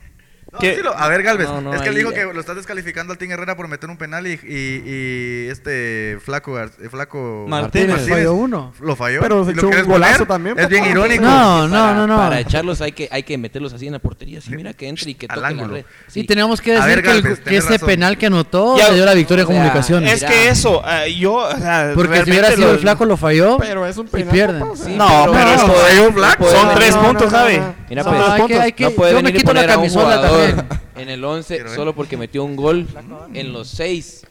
A 0.97 1.09
ver, 1.09 1.23
Galvez, 1.23 1.49
No, 1.49 1.61
no, 1.61 1.75
es 1.75 1.83
que 1.83 1.89
él 1.89 1.95
dijo 1.97 2.11
ya. 2.11 2.17
que 2.29 2.33
lo 2.33 2.41
estás 2.41 2.57
descalificando 2.57 3.13
al 3.13 3.19
Team 3.19 3.33
Herrera 3.33 3.57
por 3.57 3.69
meter 3.69 3.91
un 3.91 3.97
penal 3.97 4.27
y, 4.27 4.33
y, 4.45 4.83
y 4.87 5.49
este 5.49 6.19
flaco, 6.25 6.59
eh, 6.61 6.69
flaco 6.91 7.47
Martínez. 7.49 8.09
Falló 8.09 8.35
uno. 8.35 8.73
lo 8.81 8.97
falló. 8.97 9.21
Pero 9.21 9.43
¿Y 9.43 9.47
se 9.47 9.51
lo 9.53 9.57
echó 9.59 9.67
un 9.67 9.73
quieres 9.73 9.87
golazo 9.89 10.13
poner? 10.27 10.29
también, 10.29 10.59
Es 10.59 10.69
bien 10.69 10.85
irónico. 10.87 11.23
No, 11.25 11.65
Y 11.67 11.69
no, 11.69 11.73
para- 11.75 11.95
no, 11.95 12.07
no. 12.07 12.17
Para 12.17 12.41
echarlos 12.41 12.81
hay 12.81 12.93
que, 12.93 13.09
hay 13.11 13.23
que 13.23 13.37
meterlos 13.39 13.73
así 13.73 13.87
en 13.87 13.93
la 13.93 13.99
portería. 13.99 14.41
Sí, 14.41 14.55
mira 14.55 14.73
que 14.75 14.89
entre 14.89 15.11
y 15.11 15.15
que 15.15 15.27
Al 15.29 15.41
toque 15.43 15.55
la 15.55 15.67
red. 15.67 15.85
Sí, 16.07 16.21
Sí. 16.21 16.27
tenemos 16.27 16.61
que 16.61 16.73
decir 16.73 16.87
ver, 16.87 17.03
que, 17.03 17.09
Galvez, 17.09 17.41
ese 17.47 17.69
razón. 17.73 17.87
penal 17.87 18.19
que 18.19 18.27
anotó 18.27 18.77
Ya- 18.79 18.89
le 18.91 18.95
dio 18.97 19.05
la 19.07 19.15
victoria 19.15 19.43
a 19.43 19.47
o 19.47 19.49
sea, 19.49 19.57
comunicaciones. 19.57 20.23
Es 20.23 20.29
que 20.29 20.49
eso, 20.49 20.83
ah, 20.85 21.07
yo, 21.07 21.35
o 21.35 21.57
sea, 21.59 21.93
Porque 21.95 22.25
si 22.25 22.31
hubiera 22.31 22.51
sido 22.53 22.69
lo- 22.69 22.75
el 22.75 22.79
flaco 22.81 23.05
lo 23.05 23.17
falló 23.17 23.59
Pero 23.59 23.87
es 23.87 23.97
un 23.97 24.07
y 24.07 24.11
penal. 24.11 24.33
pierden. 24.33 24.77
sea. 24.77 24.87
Sí, 24.87 24.95
No, 24.97 25.27
pero 25.33 25.51
es 25.89 26.01
un 26.01 26.15
flaco. 26.15 26.47
Son 26.49 26.75
tres 26.75 26.95
puntos, 26.97 27.33
no. 27.33 27.45
Mira, 27.45 28.03
No, 28.03 28.11
pues, 28.11 28.21
no 28.21 28.91
puede 28.97 29.13
yo 29.13 29.17
me 29.19 29.23
venir 29.23 29.37
y 29.37 29.39
quito 29.39 29.53
la 29.53 29.61
poner 29.61 29.71
a 29.71 29.75
un 29.75 29.81
camisola 29.83 30.17
jugador 30.17 30.44
en 30.97 31.09
el 31.09 31.25
11 31.25 31.55
Quiero 31.55 31.71
ver. 31.71 31.77
solo 31.79 31.95
porque 31.95 32.17
metió 32.17 32.45
un 32.45 32.57
gol 32.57 32.87
en 33.35 33.53
los 33.53 33.69
6. 33.69 34.27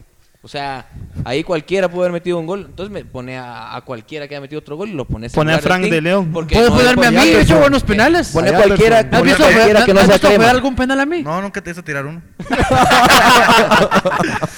O 0.45 0.49
sea, 0.49 0.87
ahí 1.23 1.41
cualquiera 1.41 1.87
pudo 1.87 2.01
haber 2.01 2.11
metido 2.11 2.37
un 2.37 2.45
gol. 2.45 2.65
Entonces 2.69 2.91
me 2.91 3.05
pone 3.05 3.37
a, 3.37 3.77
a 3.77 3.81
cualquiera 3.81 4.27
que 4.27 4.35
haya 4.35 4.41
metido 4.41 4.59
otro 4.59 4.75
gol 4.75 4.89
y 4.89 4.91
lo 4.91 5.05
pones 5.05 5.31
Pone 5.31 5.53
a 5.53 5.59
Frank 5.59 5.85
de 5.85 6.01
León. 6.01 6.33
Puedes 6.33 6.69
no 6.69 6.75
ponerme 6.75 7.05
a 7.07 7.11
mí, 7.11 7.17
he 7.29 7.41
hecho 7.43 7.57
buenos 7.59 7.81
penales. 7.83 8.27
Pone 8.27 8.49
a 8.49 8.57
cualquiera. 8.57 8.99
¿Has 8.99 9.05
pone 9.05 9.23
visto, 9.23 9.43
cualquiera 9.43 9.85
que 9.85 9.93
no 9.93 9.99
has 10.01 10.05
sea 10.07 10.15
visto 10.15 10.27
fallar 10.27 10.39
crema. 10.41 10.51
algún 10.51 10.75
penal 10.75 10.99
a 10.99 11.05
mí? 11.05 11.23
No, 11.23 11.41
nunca 11.41 11.61
te 11.61 11.71
hizo 11.71 11.81
tirar 11.81 12.05
uno. 12.05 12.21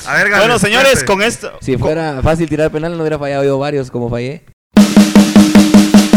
a 0.08 0.14
ver, 0.16 0.30
Galvez. 0.30 0.40
Bueno, 0.40 0.58
señores, 0.58 1.04
con 1.04 1.22
esto... 1.22 1.52
Si 1.62 1.74
con- 1.74 1.82
fuera 1.82 2.20
fácil 2.24 2.50
tirar 2.50 2.72
penal, 2.72 2.94
no 2.94 3.00
hubiera 3.04 3.20
fallado 3.20 3.44
yo 3.44 3.60
varios 3.60 3.92
como 3.92 4.10
fallé. 4.10 4.44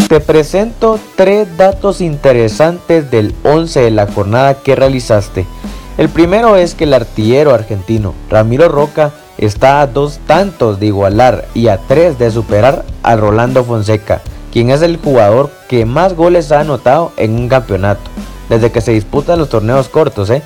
Te 0.08 0.20
presento 0.20 0.98
tres 1.16 1.58
datos 1.58 2.00
interesantes 2.00 3.10
del 3.10 3.34
11 3.44 3.80
de 3.80 3.90
la 3.90 4.06
jornada 4.06 4.54
que 4.54 4.74
realizaste. 4.74 5.44
El 5.98 6.08
primero 6.08 6.56
es 6.56 6.74
que 6.74 6.84
el 6.84 6.94
artillero 6.94 7.52
argentino 7.52 8.14
Ramiro 8.30 8.70
Roca 8.70 9.12
está 9.36 9.82
a 9.82 9.86
dos 9.86 10.18
tantos 10.26 10.80
de 10.80 10.86
igualar 10.86 11.44
y 11.52 11.68
a 11.68 11.76
tres 11.76 12.18
de 12.18 12.30
superar 12.30 12.86
a 13.02 13.16
Rolando 13.16 13.64
Fonseca, 13.64 14.22
quien 14.50 14.70
es 14.70 14.80
el 14.80 14.96
jugador 14.96 15.50
que 15.68 15.84
más 15.84 16.14
goles 16.14 16.52
ha 16.52 16.60
anotado 16.60 17.12
en 17.18 17.34
un 17.34 17.48
campeonato, 17.50 18.00
desde 18.48 18.72
que 18.72 18.80
se 18.80 18.92
disputan 18.92 19.38
los 19.38 19.50
torneos 19.50 19.90
cortos, 19.90 20.30
¿eh? 20.30 20.42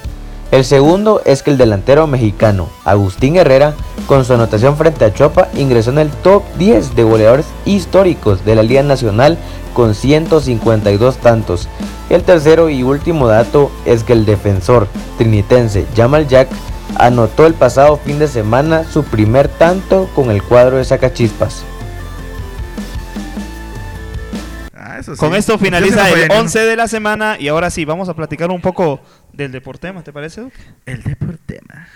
El 0.53 0.67
segundo 0.67 1.23
es 1.25 1.43
que 1.43 1.51
el 1.51 1.57
delantero 1.57 2.07
mexicano 2.07 2.69
Agustín 2.85 3.37
Herrera, 3.37 3.75
con 4.07 4.27
su 4.27 4.35
anotación 4.35 4.77
frente 4.77 5.07
a 5.07 5.15
Chopa, 5.15 5.49
ingresó 5.55 5.93
en 5.93 5.99
el 5.99 6.11
top 6.11 6.43
10 6.59 6.95
de 6.95 7.05
goleadores 7.05 7.47
históricos 7.65 8.45
de 8.45 8.55
la 8.55 8.63
Liga 8.63 8.83
Nacional 8.83 9.39
con 9.73 9.95
152 9.95 11.17
tantos. 11.17 11.71
El 12.11 12.23
tercero 12.23 12.69
y 12.69 12.83
último 12.83 13.29
dato 13.29 13.73
es 13.87 14.05
que 14.05 14.13
el 14.13 14.27
defensor 14.27 14.89
trinitense 15.17 15.87
Jamal 15.97 16.29
Jack 16.29 16.49
anotó 16.97 17.47
el 17.47 17.55
pasado 17.55 17.97
fin 17.97 18.19
de 18.19 18.29
semana 18.29 18.85
su 18.85 19.05
primer 19.05 19.49
tanto 19.49 20.11
con 20.15 20.31
el 20.31 20.43
cuadro 20.43 20.77
de 20.77 20.85
Sacachispas. 20.85 21.65
Ah, 24.77 24.99
eso 25.01 25.15
sí. 25.15 25.19
Con 25.19 25.35
esto 25.35 25.55
sí 25.55 25.65
finaliza 25.65 26.11
el 26.11 26.19
ni 26.19 26.25
uno. 26.27 26.41
11 26.41 26.59
de 26.59 26.77
la 26.77 26.89
semana 26.89 27.37
y 27.39 27.49
ahora 27.49 27.71
sí, 27.71 27.87
vamos 27.87 28.11
a 28.11 28.15
platicar 28.15 28.51
un 28.51 28.61
poco 28.61 29.01
del 29.33 29.53
Deportema, 29.53 30.03
¿te 30.03 30.13
parece? 30.13 30.41
Duque? 30.41 30.59
El 30.87 31.03
Deportema. 31.03 31.89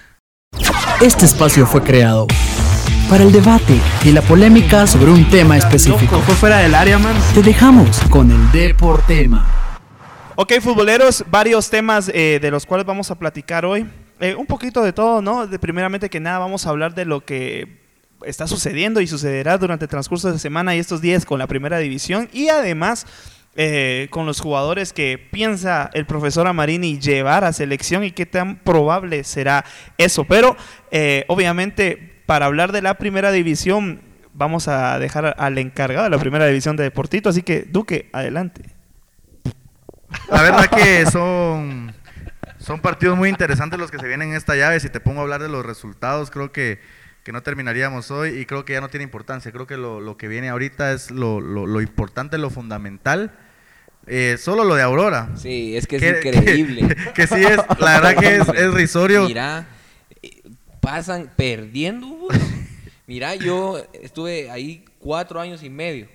Este 1.01 1.27
espacio 1.27 1.67
fue 1.67 1.83
creado 1.83 2.27
para 3.09 3.23
el 3.23 3.33
debate 3.33 3.79
y 4.05 4.11
la 4.11 4.23
polémica 4.23 4.87
sobre 4.87 5.11
un 5.11 5.29
tema 5.29 5.57
específico. 5.57 6.21
Fue 6.21 6.35
fuera 6.35 6.59
del 6.59 6.75
área, 6.75 6.99
man. 6.99 7.15
Te 7.35 7.43
dejamos 7.43 8.01
con 8.11 8.31
el 8.31 8.51
Deportema. 8.51 9.47
Ok, 10.35 10.55
futboleros, 10.61 11.25
varios 11.31 11.71
temas 11.71 12.11
eh, 12.13 12.39
de 12.41 12.51
los 12.51 12.67
cuales 12.67 12.87
vamos 12.87 13.11
a 13.11 13.15
platicar 13.15 13.65
hoy. 13.65 13.87
Eh, 14.21 14.35
un 14.35 14.47
poquito 14.47 14.83
de 14.83 14.93
todo, 14.93 15.23
¿no? 15.23 15.47
De 15.47 15.59
primeramente 15.59 16.11
que 16.11 16.21
nada, 16.21 16.39
vamos 16.39 16.67
a 16.67 16.71
hablar 16.71 16.95
de 16.95 17.05
lo 17.05 17.25
que 17.25 17.85
está 18.25 18.47
sucediendo 18.47 19.01
y 19.01 19.07
sucederá 19.07 19.59
durante 19.59 19.85
el 19.85 19.89
transcurso 19.89 20.33
de 20.33 20.39
semana 20.39 20.75
y 20.75 20.79
estos 20.79 21.01
días 21.01 21.25
con 21.25 21.39
la 21.39 21.47
primera 21.47 21.79
división 21.79 22.29
y 22.33 22.49
además 22.49 23.07
eh, 23.57 24.09
con 24.11 24.27
los 24.27 24.41
jugadores 24.41 24.93
que 24.93 25.19
piensa 25.31 25.91
el 25.95 26.07
profesor 26.07 26.47
Amarini 26.47 26.99
llevar 26.99 27.45
a 27.45 27.53
selección 27.53 28.05
y 28.05 28.13
qué 28.13 28.27
tan 28.27 28.57
probable 28.57 29.25
será 29.25 29.65
eso. 29.99 30.25
Pero 30.25 30.57
eh, 30.91 31.25
obviamente 31.29 32.23
para 32.27 32.47
hablar 32.47 32.73
de 32.73 32.83
la 32.83 32.95
primera 32.95 33.33
división 33.33 34.01
vamos 34.35 34.69
a 34.69 34.99
dejar 34.99 35.35
al 35.39 35.57
encargado 35.59 36.05
de 36.05 36.11
la 36.11 36.19
primera 36.19 36.47
división 36.47 36.77
de 36.77 36.83
Deportito, 36.83 37.31
así 37.31 37.43
que 37.43 37.63
Duque, 37.63 38.11
adelante. 38.13 38.63
La 40.31 40.43
verdad 40.43 40.67
que 40.67 41.07
son, 41.07 41.95
son 42.59 42.81
partidos 42.81 43.17
muy 43.17 43.29
interesantes 43.29 43.79
los 43.79 43.91
que 43.91 43.99
se 43.99 44.07
vienen 44.07 44.31
en 44.31 44.37
esta 44.37 44.55
llave. 44.55 44.79
Si 44.81 44.91
te 44.91 45.01
pongo 45.01 45.21
a 45.21 45.23
hablar 45.23 45.43
de 45.43 45.49
los 45.49 45.65
resultados, 45.65 46.31
creo 46.31 46.53
que, 46.53 46.81
que 47.25 47.33
no 47.33 47.43
terminaríamos 47.43 48.11
hoy 48.11 48.39
y 48.39 48.47
creo 48.47 48.65
que 48.65 48.75
ya 48.75 48.81
no 48.81 48.89
tiene 48.89 49.05
importancia. 49.05 49.51
Creo 49.51 49.67
que 49.67 49.77
lo, 49.77 50.01
lo 50.01 50.17
que 50.17 50.29
viene 50.29 50.49
ahorita 50.49 50.93
es 50.93 51.11
lo, 51.11 51.41
lo, 51.41 51.67
lo 51.67 51.81
importante, 51.81 52.39
lo 52.39 52.51
fundamental. 52.51 53.33
Eh, 54.07 54.37
solo 54.39 54.65
lo 54.65 54.75
de 54.77 54.83
Aurora. 54.83 55.31
Sí, 55.37 55.77
es 55.77 55.87
que 55.87 55.97
es 55.97 56.03
Que- 56.03 56.29
increíble. 56.29 56.89
Que, 56.89 57.13
que 57.13 57.27
sí 57.27 57.43
es, 57.43 57.57
la 57.81 58.01
verdad 58.01 58.17
que 58.17 58.37
es, 58.37 58.49
es 58.49 58.73
risorio. 58.75 59.27
Mira, 59.27 59.67
eh, 60.23 60.43
pasan 60.81 61.33
perdiendo. 61.37 62.07
Mira, 63.07 63.35
yo 63.35 63.83
estuve 64.03 64.51
ahí 64.51 64.85
cuatro 64.99 65.41
años 65.41 65.63
y 65.63 65.71
medio. 65.71 66.09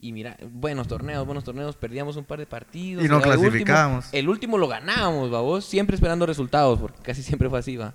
Y 0.00 0.12
mira, 0.12 0.36
buenos 0.50 0.86
torneos, 0.86 1.24
buenos 1.24 1.44
torneos, 1.44 1.76
perdíamos 1.76 2.16
un 2.16 2.24
par 2.24 2.38
de 2.38 2.44
partidos. 2.46 3.02
Y 3.04 3.08
no 3.08 3.16
el 3.16 3.22
último- 3.26 3.40
clasificábamos. 3.42 4.06
El 4.12 4.28
último 4.28 4.58
lo 4.58 4.68
ganábamos, 4.68 5.30
vos 5.30 5.64
siempre 5.64 5.94
esperando 5.94 6.26
resultados, 6.26 6.78
porque 6.78 7.00
casi 7.02 7.22
siempre 7.22 7.48
fue 7.48 7.58
así, 7.58 7.76
va. 7.78 7.94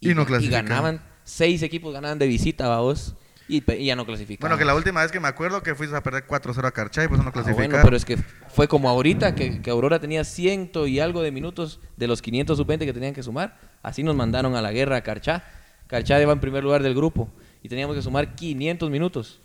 Y 0.00 0.14
no 0.14 0.22
y 0.22 0.26
clasificábamos. 0.26 0.70
ganaban, 0.70 1.02
seis 1.24 1.62
equipos 1.62 1.92
ganaban 1.92 2.18
de 2.18 2.26
visita, 2.26 2.78
vos 2.78 3.16
Y, 3.48 3.62
y 3.72 3.86
ya 3.86 3.94
no 3.94 4.04
clasificamos. 4.04 4.48
Bueno, 4.48 4.58
que 4.58 4.64
la 4.64 4.74
última 4.74 5.02
vez 5.02 5.12
que 5.12 5.20
me 5.20 5.28
acuerdo 5.28 5.62
que 5.62 5.74
fuiste 5.74 5.94
a 5.96 6.02
perder 6.02 6.26
4-0 6.26 6.64
a 6.66 6.72
Carchay, 6.72 7.04
eso 7.06 7.16
no 7.16 7.28
Ah, 7.28 7.32
clasificaron. 7.32 7.70
bueno, 7.70 7.84
pero 7.84 7.96
es 7.96 8.04
que 8.04 8.16
fue 8.48 8.66
como 8.66 8.88
ahorita 8.88 9.34
que, 9.36 9.62
que 9.62 9.70
Aurora 9.70 10.00
tenía 10.00 10.24
ciento 10.24 10.86
y 10.88 10.98
algo 10.98 11.22
de 11.22 11.30
minutos 11.30 11.78
de 11.96 12.08
los 12.08 12.22
500 12.22 12.56
sub-20 12.58 12.78
que 12.80 12.92
tenían 12.92 13.14
que 13.14 13.22
sumar. 13.22 13.56
Así 13.82 14.02
nos 14.02 14.16
mandaron 14.16 14.56
a 14.56 14.62
la 14.62 14.72
guerra 14.72 14.96
a 14.96 15.00
Carchá. 15.02 15.44
Carchá 15.86 16.20
iba 16.20 16.32
en 16.32 16.40
primer 16.40 16.64
lugar 16.64 16.82
del 16.82 16.94
grupo 16.94 17.28
y 17.62 17.68
teníamos 17.68 17.94
que 17.94 18.02
sumar 18.02 18.34
500 18.34 18.90
minutos. 18.90 19.40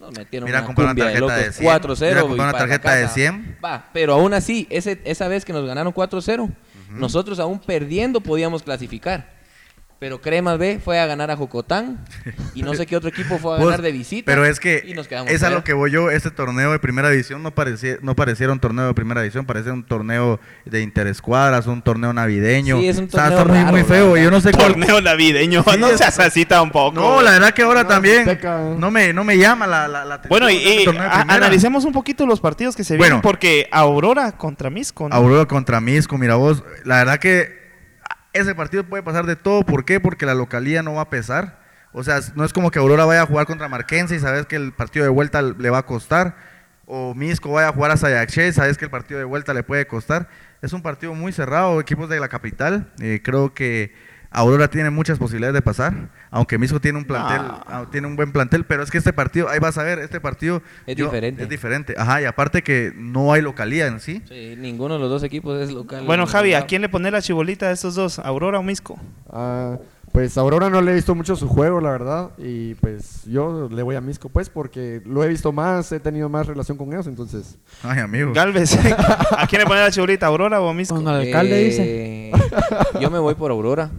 Nos 0.00 0.16
metieron 0.16 0.46
Mira, 0.48 0.62
una 0.62 0.70
una 0.76 0.94
de 0.94 1.00
tarjeta 1.02 1.36
de 1.36 1.52
100. 1.52 1.68
4-0. 1.70 1.98
Mira, 2.00 2.10
y 2.20 2.22
comprar 2.22 2.48
una 2.48 2.58
tarjeta 2.58 2.94
de 2.94 3.02
casa. 3.02 3.14
100. 3.14 3.58
Va, 3.64 3.88
pero 3.92 4.14
aún 4.14 4.32
así, 4.34 4.66
ese, 4.70 5.00
esa 5.04 5.26
vez 5.28 5.44
que 5.44 5.52
nos 5.52 5.64
ganaron 5.66 5.92
4-0, 5.92 6.52
nosotros 6.90 7.38
aún 7.40 7.60
perdiendo 7.60 8.20
podíamos 8.20 8.62
clasificar. 8.62 9.37
Pero 10.00 10.20
Cremas 10.20 10.58
B 10.58 10.78
fue 10.84 11.00
a 11.00 11.06
ganar 11.06 11.28
a 11.32 11.36
Jocotán 11.36 11.98
y 12.54 12.62
no 12.62 12.72
sé 12.74 12.86
qué 12.86 12.96
otro 12.96 13.08
equipo 13.08 13.36
fue 13.38 13.54
a 13.54 13.56
Pues, 13.58 13.66
ganar 13.66 13.82
de 13.82 13.90
visita. 13.90 14.26
Pero 14.26 14.44
es 14.44 14.60
que 14.60 14.84
y 14.86 14.94
nos 14.94 15.08
quedamos 15.08 15.32
es 15.32 15.42
a 15.42 15.50
lo 15.50 15.64
que 15.64 15.72
voy 15.72 15.90
yo. 15.90 16.08
Este 16.12 16.30
torneo 16.30 16.70
de 16.70 16.78
primera 16.78 17.10
división 17.10 17.42
no 17.42 17.52
parecía, 17.52 17.96
no 18.00 18.14
pareciera 18.14 18.52
un 18.52 18.60
torneo 18.60 18.86
de 18.86 18.94
primera 18.94 19.22
división, 19.22 19.44
parecía 19.44 19.72
un 19.72 19.82
torneo 19.82 20.38
de 20.64 20.82
interescuadras, 20.82 21.66
un 21.66 21.82
torneo 21.82 22.12
navideño. 22.12 22.78
Sí, 22.78 22.86
es 22.88 22.98
un 22.98 23.04
Está- 23.06 23.22
torneo 23.30 23.38
está 23.40 23.48
muy, 23.52 23.58
raro, 23.62 23.72
muy 23.72 23.82
feo. 23.82 24.12
verdad. 24.12 24.24
Yo 24.24 24.30
no 24.30 24.40
sé 24.40 24.52
cuál. 24.52 24.66
Torneo 24.74 25.00
navideño, 25.00 25.64
Sí, 25.64 25.76
no 25.80 25.88
es- 25.88 25.98
seas 25.98 26.18
así 26.20 26.44
tampoco. 26.44 26.94
No, 26.94 27.20
la 27.20 27.32
verdad 27.32 27.50
que 27.52 27.62
ahora 27.62 27.82
No, 27.82 27.88
también 27.88 28.20
Azteca. 28.20 28.60
no 28.78 28.92
me, 28.92 29.12
no 29.12 29.24
me 29.24 29.36
llama 29.36 29.66
la, 29.66 29.88
la, 29.88 30.22
Bueno, 30.28 30.48
y, 30.48 30.58
este 30.86 30.96
a- 30.96 31.22
analicemos 31.22 31.84
un 31.84 31.92
poquito 31.92 32.24
los 32.24 32.40
partidos 32.40 32.76
que 32.76 32.84
se 32.84 32.94
Bueno. 32.96 33.16
vienen, 33.16 33.22
porque 33.22 33.68
Aurora 33.72 34.30
contra 34.30 34.70
Misco, 34.70 35.08
¿no? 35.08 35.14
Aurora 35.16 35.46
contra 35.46 35.80
Misco, 35.80 36.16
mira 36.18 36.36
vos, 36.36 36.62
la 36.84 36.98
verdad 36.98 37.18
que 37.18 37.57
ese 38.32 38.54
partido 38.54 38.84
puede 38.84 39.02
pasar 39.02 39.26
de 39.26 39.36
todo, 39.36 39.64
¿por 39.64 39.84
qué? 39.84 40.00
Porque 40.00 40.26
la 40.26 40.34
localía 40.34 40.82
no 40.82 40.94
va 40.94 41.02
a 41.02 41.10
pesar. 41.10 41.58
O 41.92 42.04
sea, 42.04 42.20
no 42.34 42.44
es 42.44 42.52
como 42.52 42.70
que 42.70 42.78
Aurora 42.78 43.04
vaya 43.04 43.22
a 43.22 43.26
jugar 43.26 43.46
contra 43.46 43.68
Marquense 43.68 44.14
y 44.14 44.20
sabes 44.20 44.46
que 44.46 44.56
el 44.56 44.72
partido 44.72 45.04
de 45.04 45.10
vuelta 45.10 45.42
le 45.42 45.70
va 45.70 45.78
a 45.78 45.86
costar. 45.86 46.36
O 46.86 47.14
Misco 47.14 47.52
vaya 47.52 47.68
a 47.68 47.72
jugar 47.72 47.90
a 47.90 47.96
Sayaché 47.96 48.48
y 48.48 48.52
sabes 48.52 48.78
que 48.78 48.84
el 48.84 48.90
partido 48.90 49.18
de 49.18 49.24
vuelta 49.24 49.52
le 49.52 49.62
puede 49.62 49.86
costar. 49.86 50.28
Es 50.62 50.72
un 50.72 50.82
partido 50.82 51.14
muy 51.14 51.32
cerrado, 51.32 51.80
equipos 51.80 52.08
de 52.08 52.20
la 52.20 52.28
capital. 52.28 52.92
Eh, 53.00 53.20
creo 53.22 53.52
que 53.54 53.94
Aurora 54.30 54.68
tiene 54.68 54.90
muchas 54.90 55.18
posibilidades 55.18 55.54
de 55.54 55.62
pasar, 55.62 56.10
aunque 56.30 56.58
Misco 56.58 56.80
tiene 56.80 56.98
un 56.98 57.04
plantel, 57.06 57.40
ah, 57.42 57.86
tiene 57.90 58.06
un 58.06 58.14
buen 58.16 58.30
plantel, 58.30 58.64
pero 58.64 58.82
es 58.82 58.90
que 58.90 58.98
este 58.98 59.12
partido, 59.12 59.48
ahí 59.48 59.58
vas 59.58 59.78
a 59.78 59.82
ver, 59.82 59.98
este 60.00 60.20
partido 60.20 60.62
Es 60.86 60.96
diferente. 60.96 61.42
Es 61.42 61.48
diferente, 61.48 61.94
ajá, 61.96 62.20
y 62.20 62.24
aparte 62.26 62.62
que 62.62 62.92
no 62.94 63.32
hay 63.32 63.40
localía 63.40 63.86
en 63.86 64.00
sí. 64.00 64.22
Sí, 64.28 64.54
ninguno 64.58 64.94
de 64.94 65.00
los 65.00 65.08
dos 65.08 65.22
equipos 65.22 65.58
es 65.60 65.72
local. 65.72 66.04
Bueno, 66.04 66.24
en 66.24 66.28
Javi, 66.28 66.54
¿a 66.54 66.66
quién 66.66 66.82
le 66.82 66.88
pone 66.88 67.10
la 67.10 67.22
chibolita 67.22 67.68
de 67.68 67.74
estos 67.74 67.94
dos? 67.94 68.18
¿Aurora 68.18 68.58
o 68.58 68.62
Misco? 68.62 68.98
Ah, 69.30 69.78
pues 70.12 70.36
a 70.36 70.40
Aurora 70.40 70.68
no 70.68 70.80
le 70.80 70.90
he 70.90 70.94
visto 70.94 71.14
mucho 71.14 71.36
su 71.36 71.48
juego, 71.48 71.80
la 71.80 71.90
verdad. 71.90 72.30
Y 72.38 72.74
pues 72.76 73.24
yo 73.24 73.68
le 73.70 73.82
voy 73.82 73.96
a 73.96 74.00
Misco, 74.00 74.28
pues, 74.28 74.50
porque 74.50 75.00
lo 75.04 75.22
he 75.22 75.28
visto 75.28 75.52
más, 75.52 75.90
he 75.92 76.00
tenido 76.00 76.28
más 76.28 76.46
relación 76.46 76.76
con 76.76 76.92
ellos, 76.92 77.06
entonces. 77.06 77.58
Ay, 77.82 78.00
amigo. 78.00 78.32
Galvez, 78.34 78.76
¿a 79.36 79.46
quién 79.46 79.62
le 79.62 79.66
pone 79.66 79.80
la 79.80 79.90
chibolita? 79.90 80.26
¿Aurora 80.26 80.60
o 80.60 80.74
Misco? 80.74 80.94
Cuando 80.94 81.16
el 81.18 81.28
alcalde 81.28 81.64
dice. 81.64 81.82
Eh, 81.86 82.32
Yo 83.00 83.10
me 83.10 83.18
voy 83.18 83.34
por 83.34 83.50
Aurora. 83.50 83.90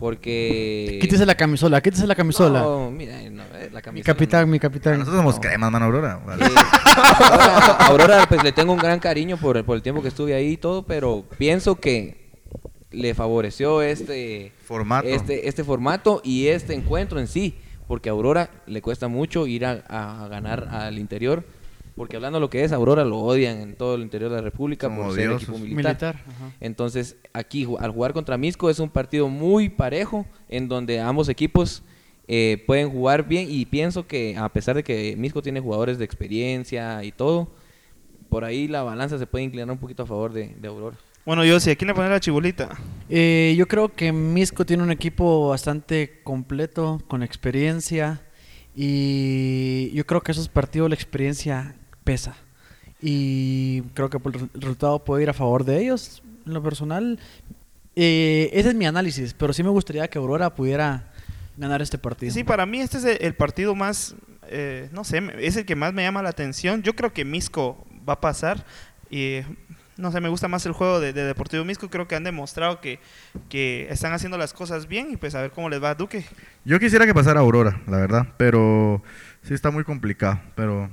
Porque. 0.00 0.98
Quítese 1.00 1.26
la 1.26 1.34
camisola, 1.34 1.80
quítese 1.82 2.06
la 2.06 2.14
camisola. 2.14 2.60
No, 2.60 2.90
mira, 2.90 3.20
no, 3.30 3.42
eh, 3.54 3.70
la 3.70 3.92
mi 3.92 4.02
capitán, 4.02 4.46
no. 4.46 4.46
mi 4.48 4.58
capitán. 4.58 4.98
Nosotros 4.98 5.18
somos 5.18 5.38
cremas, 5.38 5.70
mano, 5.70 5.84
Aurora. 5.84 6.16
Vale. 6.24 6.46
Eh, 6.46 6.48
Aurora, 6.48 7.76
Aurora, 7.86 8.26
pues 8.26 8.42
le 8.42 8.52
tengo 8.52 8.72
un 8.72 8.78
gran 8.78 8.98
cariño 8.98 9.36
por, 9.36 9.62
por 9.64 9.76
el 9.76 9.82
tiempo 9.82 10.00
que 10.00 10.08
estuve 10.08 10.34
ahí 10.34 10.52
y 10.52 10.56
todo, 10.56 10.84
pero 10.84 11.24
pienso 11.38 11.76
que 11.76 12.30
le 12.90 13.14
favoreció 13.14 13.82
este 13.82 14.52
Formato. 14.64 15.06
este, 15.06 15.48
este 15.48 15.62
formato 15.62 16.20
y 16.24 16.48
este 16.48 16.74
encuentro 16.74 17.20
en 17.20 17.28
sí, 17.28 17.54
porque 17.86 18.08
a 18.08 18.12
Aurora 18.12 18.50
le 18.66 18.80
cuesta 18.82 19.06
mucho 19.06 19.46
ir 19.46 19.66
a, 19.66 19.84
a 19.88 20.28
ganar 20.28 20.68
al 20.72 20.98
interior, 20.98 21.44
porque 22.00 22.16
hablando 22.16 22.38
de 22.38 22.40
lo 22.40 22.48
que 22.48 22.64
es, 22.64 22.72
Aurora 22.72 23.04
lo 23.04 23.18
odian 23.18 23.60
en 23.60 23.76
todo 23.76 23.94
el 23.94 24.00
interior 24.00 24.30
de 24.30 24.36
la 24.36 24.42
República 24.42 24.86
Son 24.86 24.96
por 24.96 25.14
ser 25.14 25.32
equipo 25.32 25.58
militar. 25.58 25.76
Militar, 25.76 26.24
ajá. 26.26 26.52
Entonces, 26.58 27.18
aquí 27.34 27.68
al 27.78 27.90
jugar 27.90 28.14
contra 28.14 28.38
Misco 28.38 28.70
es 28.70 28.78
un 28.78 28.88
partido 28.88 29.28
muy 29.28 29.68
parejo, 29.68 30.24
en 30.48 30.66
donde 30.66 30.98
ambos 30.98 31.28
equipos 31.28 31.82
eh, 32.26 32.64
pueden 32.66 32.88
jugar 32.88 33.28
bien 33.28 33.48
y 33.50 33.66
pienso 33.66 34.06
que 34.06 34.34
a 34.38 34.48
pesar 34.48 34.76
de 34.76 34.82
que 34.82 35.14
Misco 35.18 35.42
tiene 35.42 35.60
jugadores 35.60 35.98
de 35.98 36.06
experiencia 36.06 37.04
y 37.04 37.12
todo, 37.12 37.52
por 38.30 38.44
ahí 38.44 38.66
la 38.66 38.82
balanza 38.82 39.18
se 39.18 39.26
puede 39.26 39.44
inclinar 39.44 39.70
un 39.70 39.76
poquito 39.76 40.04
a 40.04 40.06
favor 40.06 40.32
de, 40.32 40.54
de 40.58 40.68
Aurora. 40.68 40.96
Bueno, 41.26 41.44
yo 41.44 41.60
sí, 41.60 41.70
¿a 41.70 41.76
quién 41.76 41.88
le 41.88 41.94
pone 41.94 42.08
la 42.08 42.18
chibolita? 42.18 42.78
Eh, 43.10 43.54
yo 43.58 43.68
creo 43.68 43.90
que 43.90 44.10
Misco 44.10 44.64
tiene 44.64 44.82
un 44.82 44.90
equipo 44.90 45.50
bastante 45.50 46.22
completo, 46.24 47.02
con 47.08 47.22
experiencia. 47.22 48.22
Y 48.74 49.90
yo 49.92 50.06
creo 50.06 50.22
que 50.22 50.32
esos 50.32 50.48
partidos 50.48 50.88
la 50.88 50.94
experiencia 50.94 51.74
pesa. 52.10 52.34
Y 53.00 53.82
creo 53.94 54.10
que 54.10 54.18
por 54.18 54.34
el 54.34 54.50
resultado 54.52 55.04
puede 55.04 55.22
ir 55.22 55.30
a 55.30 55.32
favor 55.32 55.64
de 55.64 55.80
ellos. 55.80 56.24
En 56.44 56.54
lo 56.54 56.60
personal, 56.60 57.20
eh, 57.94 58.50
ese 58.52 58.70
es 58.70 58.74
mi 58.74 58.84
análisis. 58.84 59.32
Pero 59.32 59.52
sí 59.52 59.62
me 59.62 59.70
gustaría 59.70 60.08
que 60.08 60.18
Aurora 60.18 60.52
pudiera 60.56 61.12
ganar 61.56 61.82
este 61.82 61.98
partido. 61.98 62.32
Sí, 62.32 62.42
para 62.42 62.66
mí 62.66 62.80
este 62.80 62.98
es 62.98 63.04
el, 63.04 63.34
partido 63.34 63.76
más, 63.76 64.16
eh, 64.48 64.88
no 64.92 65.04
sé, 65.04 65.22
es 65.38 65.56
el 65.56 65.64
que 65.64 65.76
más 65.76 65.92
me 65.92 66.02
llama 66.02 66.20
la 66.20 66.30
atención. 66.30 66.82
Yo 66.82 66.96
creo 66.96 67.12
que 67.12 67.24
Misco 67.24 67.86
va 68.08 68.14
a 68.14 68.20
pasar. 68.20 68.66
Y 69.08 69.42
no 69.96 70.10
sé, 70.10 70.20
me 70.20 70.28
gusta 70.28 70.48
más 70.48 70.66
el 70.66 70.72
juego 70.72 70.98
de, 70.98 71.12
de 71.12 71.22
Deportivo 71.22 71.64
Misco. 71.64 71.90
Creo 71.90 72.08
que 72.08 72.16
han 72.16 72.24
demostrado 72.24 72.80
que, 72.80 72.98
que 73.48 73.86
están 73.88 74.12
haciendo 74.14 74.36
las 74.36 74.52
cosas 74.52 74.88
bien 74.88 75.12
y 75.12 75.16
pues 75.16 75.36
a 75.36 75.42
ver 75.42 75.52
cómo 75.52 75.68
les 75.70 75.80
va 75.80 75.90
a 75.90 75.94
Duque. 75.94 76.24
Yo 76.64 76.80
quisiera 76.80 77.06
que 77.06 77.14
pasara 77.14 77.38
Aurora, 77.38 77.80
la 77.86 77.98
verdad, 77.98 78.26
pero 78.36 79.00
sí 79.42 79.54
está 79.54 79.70
muy 79.70 79.84
complicado. 79.84 80.40
Pero 80.56 80.90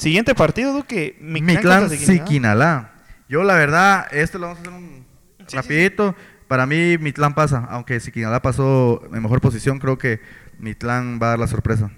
Siguiente 0.00 0.34
partido, 0.34 0.72
Duque. 0.72 1.18
mi 1.20 1.42
Mictlán 1.42 1.90
Siquinalá. 1.90 2.92
Yo 3.28 3.42
la 3.42 3.54
verdad, 3.54 4.06
este 4.12 4.38
lo 4.38 4.46
vamos 4.46 4.60
a 4.60 4.62
hacer 4.62 4.72
un 4.72 5.04
sí, 5.46 5.54
rapidito. 5.54 6.16
Para 6.48 6.64
mí 6.64 6.96
Mitlán 6.96 7.34
pasa, 7.34 7.66
aunque 7.68 8.00
Siquinalá 8.00 8.40
pasó 8.40 9.02
en 9.12 9.22
mejor 9.22 9.42
posición, 9.42 9.78
creo 9.78 9.98
que 9.98 10.22
Mitlán 10.58 11.20
va 11.22 11.26
a 11.26 11.30
dar 11.30 11.38
la 11.38 11.46
sorpresa. 11.48 11.90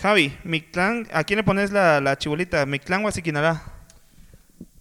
Javi, 0.00 0.34
Mictlán, 0.42 1.06
¿a 1.12 1.22
quién 1.24 1.36
le 1.36 1.44
pones 1.44 1.70
la, 1.70 2.00
la 2.00 2.16
chibolita? 2.16 2.64
¿Mictlán 2.64 3.04
o 3.04 3.08
a 3.08 3.12
Siquinalá? 3.12 3.62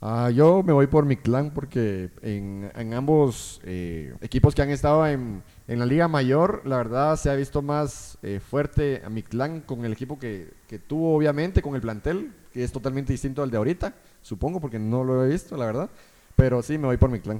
Ah, 0.03 0.31
yo 0.31 0.63
me 0.63 0.73
voy 0.73 0.87
por 0.87 1.05
mi 1.05 1.15
clan 1.15 1.51
porque 1.53 2.09
en, 2.23 2.71
en 2.75 2.93
ambos 2.95 3.61
eh, 3.63 4.15
equipos 4.21 4.55
que 4.55 4.63
han 4.63 4.71
estado 4.71 5.05
en, 5.05 5.43
en 5.67 5.77
la 5.79 5.85
Liga 5.85 6.07
Mayor, 6.07 6.63
la 6.65 6.77
verdad 6.77 7.15
se 7.17 7.29
ha 7.29 7.35
visto 7.35 7.61
más 7.61 8.17
eh, 8.23 8.39
fuerte 8.39 9.03
a 9.05 9.09
mi 9.09 9.21
clan 9.21 9.61
con 9.61 9.85
el 9.85 9.91
equipo 9.93 10.17
que, 10.17 10.53
que 10.67 10.79
tuvo, 10.79 11.15
obviamente, 11.15 11.61
con 11.61 11.75
el 11.75 11.81
plantel, 11.81 12.33
que 12.51 12.63
es 12.63 12.71
totalmente 12.71 13.13
distinto 13.13 13.43
al 13.43 13.51
de 13.51 13.57
ahorita, 13.57 13.93
supongo, 14.23 14.59
porque 14.59 14.79
no 14.79 15.03
lo 15.03 15.23
he 15.23 15.29
visto, 15.29 15.55
la 15.55 15.67
verdad. 15.67 15.89
Pero 16.35 16.63
sí, 16.63 16.79
me 16.79 16.87
voy 16.87 16.97
por 16.97 17.11
mi 17.11 17.19
clan. 17.19 17.39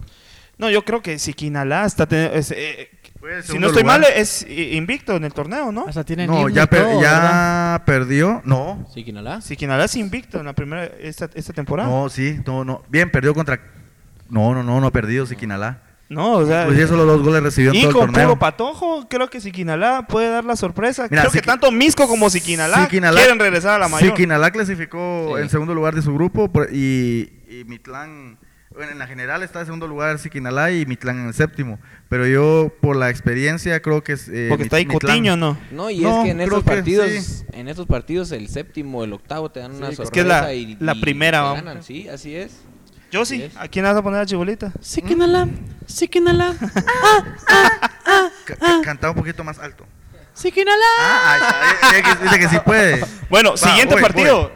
No, 0.60 0.70
yo 0.70 0.86
creo 0.86 1.02
que 1.02 1.18
Siquinalá 1.18 1.86
está... 1.86 2.06
te- 2.06 2.38
es, 2.38 2.52
eh, 2.52 2.90
Si 3.44 3.60
no 3.60 3.68
estoy 3.68 3.84
lugar. 3.84 4.02
mal, 4.02 4.10
es 4.16 4.46
invicto 4.50 5.16
en 5.16 5.24
el 5.24 5.34
torneo, 5.34 5.72
¿no? 5.72 5.86
Hasta 5.88 6.04
tiene 6.04 6.26
No, 6.28 6.50
ya, 6.50 6.66
per- 6.68 6.84
todo, 6.84 7.02
ya 7.02 7.82
perdió. 7.86 8.42
No, 8.46 8.88
¿Sí, 8.94 9.04
Quinalá? 9.04 9.42
Siquinalá 9.42 9.86
es 9.86 9.96
invicto 9.96 10.40
en 10.40 10.46
la 10.48 10.54
primera 10.54 10.86
esta, 11.00 11.30
esta 11.36 11.54
temporada. 11.54 11.88
no, 11.88 12.10
sí, 12.10 12.40
no, 12.46 12.64
no. 12.66 12.82
Bien, 12.90 13.10
perdió 13.12 13.34
contra. 13.34 13.60
No, 14.30 14.54
no, 14.56 14.64
no, 14.64 14.80
no 14.82 14.88
ha 14.88 14.92
perdido 14.92 15.26
Siquinalá. 15.26 15.84
No, 16.10 16.34
o 16.34 16.46
sea... 16.46 16.66
Pues 16.66 16.78
ya 16.78 16.88
solo 16.88 17.06
dos 17.06 17.22
goles 17.22 17.42
recibió 17.42 17.70
en 17.72 17.78
y 17.78 17.82
todo 17.84 17.90
el 17.92 17.96
con 17.96 18.06
torneo. 18.08 18.28
puro 18.30 18.40
patojo, 18.40 19.08
creo 19.08 19.30
que 19.30 19.40
Siquinalá 19.40 20.08
puede 20.08 20.30
dar 20.30 20.44
la 20.44 20.58
sorpresa. 20.58 21.08
Mira, 21.10 21.22
creo 21.22 21.32
que 21.32 21.42
tanto 21.42 21.72
Misco 21.72 22.06
como 22.08 22.30
Siquinalá, 22.30 22.90
Siquinalá- 22.90 23.16
quieren 23.18 23.40
regresar 23.40 23.76
a 23.76 23.80
la 23.80 23.88
mayor. 23.88 24.10
Siquinalá 24.10 24.52
clasificó 24.52 25.36
Sí. 25.38 25.42
en 25.44 25.50
segundo 25.50 25.74
lugar 25.74 25.96
de 25.96 26.02
su 26.02 26.14
grupo 26.14 26.52
y, 26.70 27.30
y 27.50 27.64
Mitlán, 27.66 28.38
bueno, 28.74 28.92
en 28.94 29.00
la 29.00 29.08
general 29.08 29.44
está 29.44 29.60
en 29.60 29.66
segundo 29.66 29.88
lugar 29.88 30.18
Siquinalá 30.20 30.72
y 30.72 30.86
Mitlán 30.86 31.20
en 31.20 31.28
el 31.28 31.34
séptimo. 31.34 31.80
Pero 32.10 32.26
yo, 32.28 32.72
por 32.82 32.96
la 32.96 33.10
experiencia, 33.10 33.82
creo 33.82 34.04
que 34.04 34.14
es. 34.14 34.28
eh, 34.30 34.48
Porque 34.50 34.64
está 34.64 34.78
ahí 34.78 34.86
Mitlán- 34.86 35.00
Cotiño, 35.00 35.38
¿no? 35.38 35.58
No, 35.72 35.90
y 35.90 36.00
No, 36.00 36.20
es 36.20 36.26
que 36.26 36.32
en 36.32 36.40
que 36.40 36.62
partidos, 36.62 37.10
sí. 37.12 37.46
en 37.54 37.68
estos 37.68 37.86
partidos 37.88 38.32
el 38.32 38.48
séptimo, 38.48 39.04
el 39.04 39.14
octavo 39.14 39.50
te 39.52 39.60
dan 39.60 39.72
una 39.76 39.90
es 39.90 39.98
que 39.98 40.06
sorpresa 40.06 40.22
es 40.22 40.48
la- 40.48 40.54
y, 40.54 40.78
la 40.80 40.94
y 40.96 41.02
primera, 41.02 41.42
vamos. 41.42 41.64
ganan, 41.64 41.84
sí, 41.84 42.08
así 42.10 42.36
es. 42.36 42.62
Yo 43.12 43.26
sí. 43.26 43.44
es. 43.44 43.58
¿A 43.58 43.68
quién 43.68 43.84
vas 43.84 43.96
a 43.98 44.02
poner 44.02 44.20
la 44.22 44.26
chibolita? 44.26 44.72
Siquinalá, 44.80 45.48
Siquinalá, 45.86 46.56
Ca- 48.46 48.56
ca- 48.56 48.82
Cantaba 48.84 49.12
un 49.12 49.18
poquito 49.20 49.44
más 49.44 49.60
alto. 49.60 49.86
Siquinalá. 50.34 50.86
Ah, 51.00 51.34
ahí 51.34 52.00
está, 52.00 52.16
dice 52.16 52.30
que- 52.30 52.40
que 52.40 52.48
sí 52.50 52.58
puede. 52.66 53.04
Bueno, 53.30 53.52
Va, 53.52 53.58
siguiente 53.58 53.96
voy, 53.96 54.02
partido. 54.02 54.52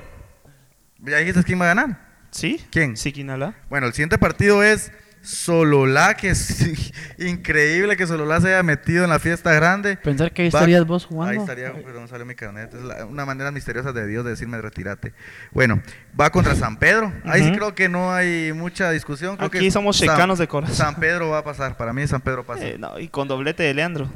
¿Ya 1.00 1.18
dijiste 1.18 1.44
quién 1.44 1.60
va 1.60 1.66
a 1.66 1.68
ganar? 1.76 2.05
¿Sí? 2.36 2.62
¿Quién? 2.70 2.98
Siquinalá. 2.98 3.54
Bueno, 3.70 3.88
el 3.88 3.94
siguiente 3.94 4.18
partido 4.18 4.62
es 4.62 4.92
Sololá, 5.22 6.16
que 6.16 6.32
es 6.32 6.66
increíble 7.18 7.96
que 7.96 8.06
Sololá 8.06 8.42
se 8.42 8.50
haya 8.50 8.62
metido 8.62 9.06
en 9.06 9.10
la 9.10 9.20
fiesta 9.20 9.54
grande. 9.54 9.96
Pensar 9.96 10.34
que 10.34 10.42
ahí 10.44 10.50
Va- 10.50 10.60
estarías 10.60 10.86
vos 10.86 11.06
jugando. 11.06 11.32
Ahí 11.32 11.38
estaría, 11.38 11.72
pero 11.74 12.02
no 12.02 12.08
salió 12.10 12.26
mi 12.26 12.36
carnet. 12.36 12.74
Es 12.74 12.82
la- 12.84 13.06
una 13.06 13.26
manera 13.26 13.52
misteriosa 13.52 13.94
de 13.94 14.06
Dios 14.06 14.26
de 14.26 14.32
decirme 14.32 14.60
retírate. 14.62 15.14
Bueno, 15.52 15.82
va 16.20 16.30
contra 16.30 16.56
San 16.56 16.78
Pedro. 16.78 17.14
Ahí 17.24 17.42
sí 17.44 17.52
creo 17.54 17.74
que 17.74 17.88
no 17.88 18.14
hay 18.14 18.52
mucha 18.54 18.92
discusión. 18.92 19.38
Creo 19.38 19.48
Aquí 19.48 19.60
que 19.60 19.72
somos 19.72 19.96
San- 19.98 20.10
checanos 20.10 20.38
de 20.38 20.48
corazón. 20.50 20.76
San 20.76 20.96
Pedro 20.96 21.30
va 21.30 21.38
a 21.38 21.44
pasar. 21.46 21.78
Para 21.78 21.94
mí 21.94 22.06
San 22.06 22.20
Pedro 22.22 22.46
pasa. 22.46 22.66
Eh, 22.68 22.76
no, 22.78 23.00
y 23.00 23.08
con 23.08 23.30
doblete 23.30 23.64
de 23.64 23.74
Leandro. 23.74 24.10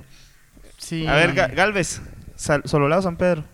Sí. 0.77 1.07
A 1.07 1.15
ver, 1.15 1.33
Ga- 1.33 1.55
Galvez. 1.55 2.01
Sal- 2.35 2.63
Sololao 2.65 3.01
San 3.01 3.15
Pedro. 3.17 3.45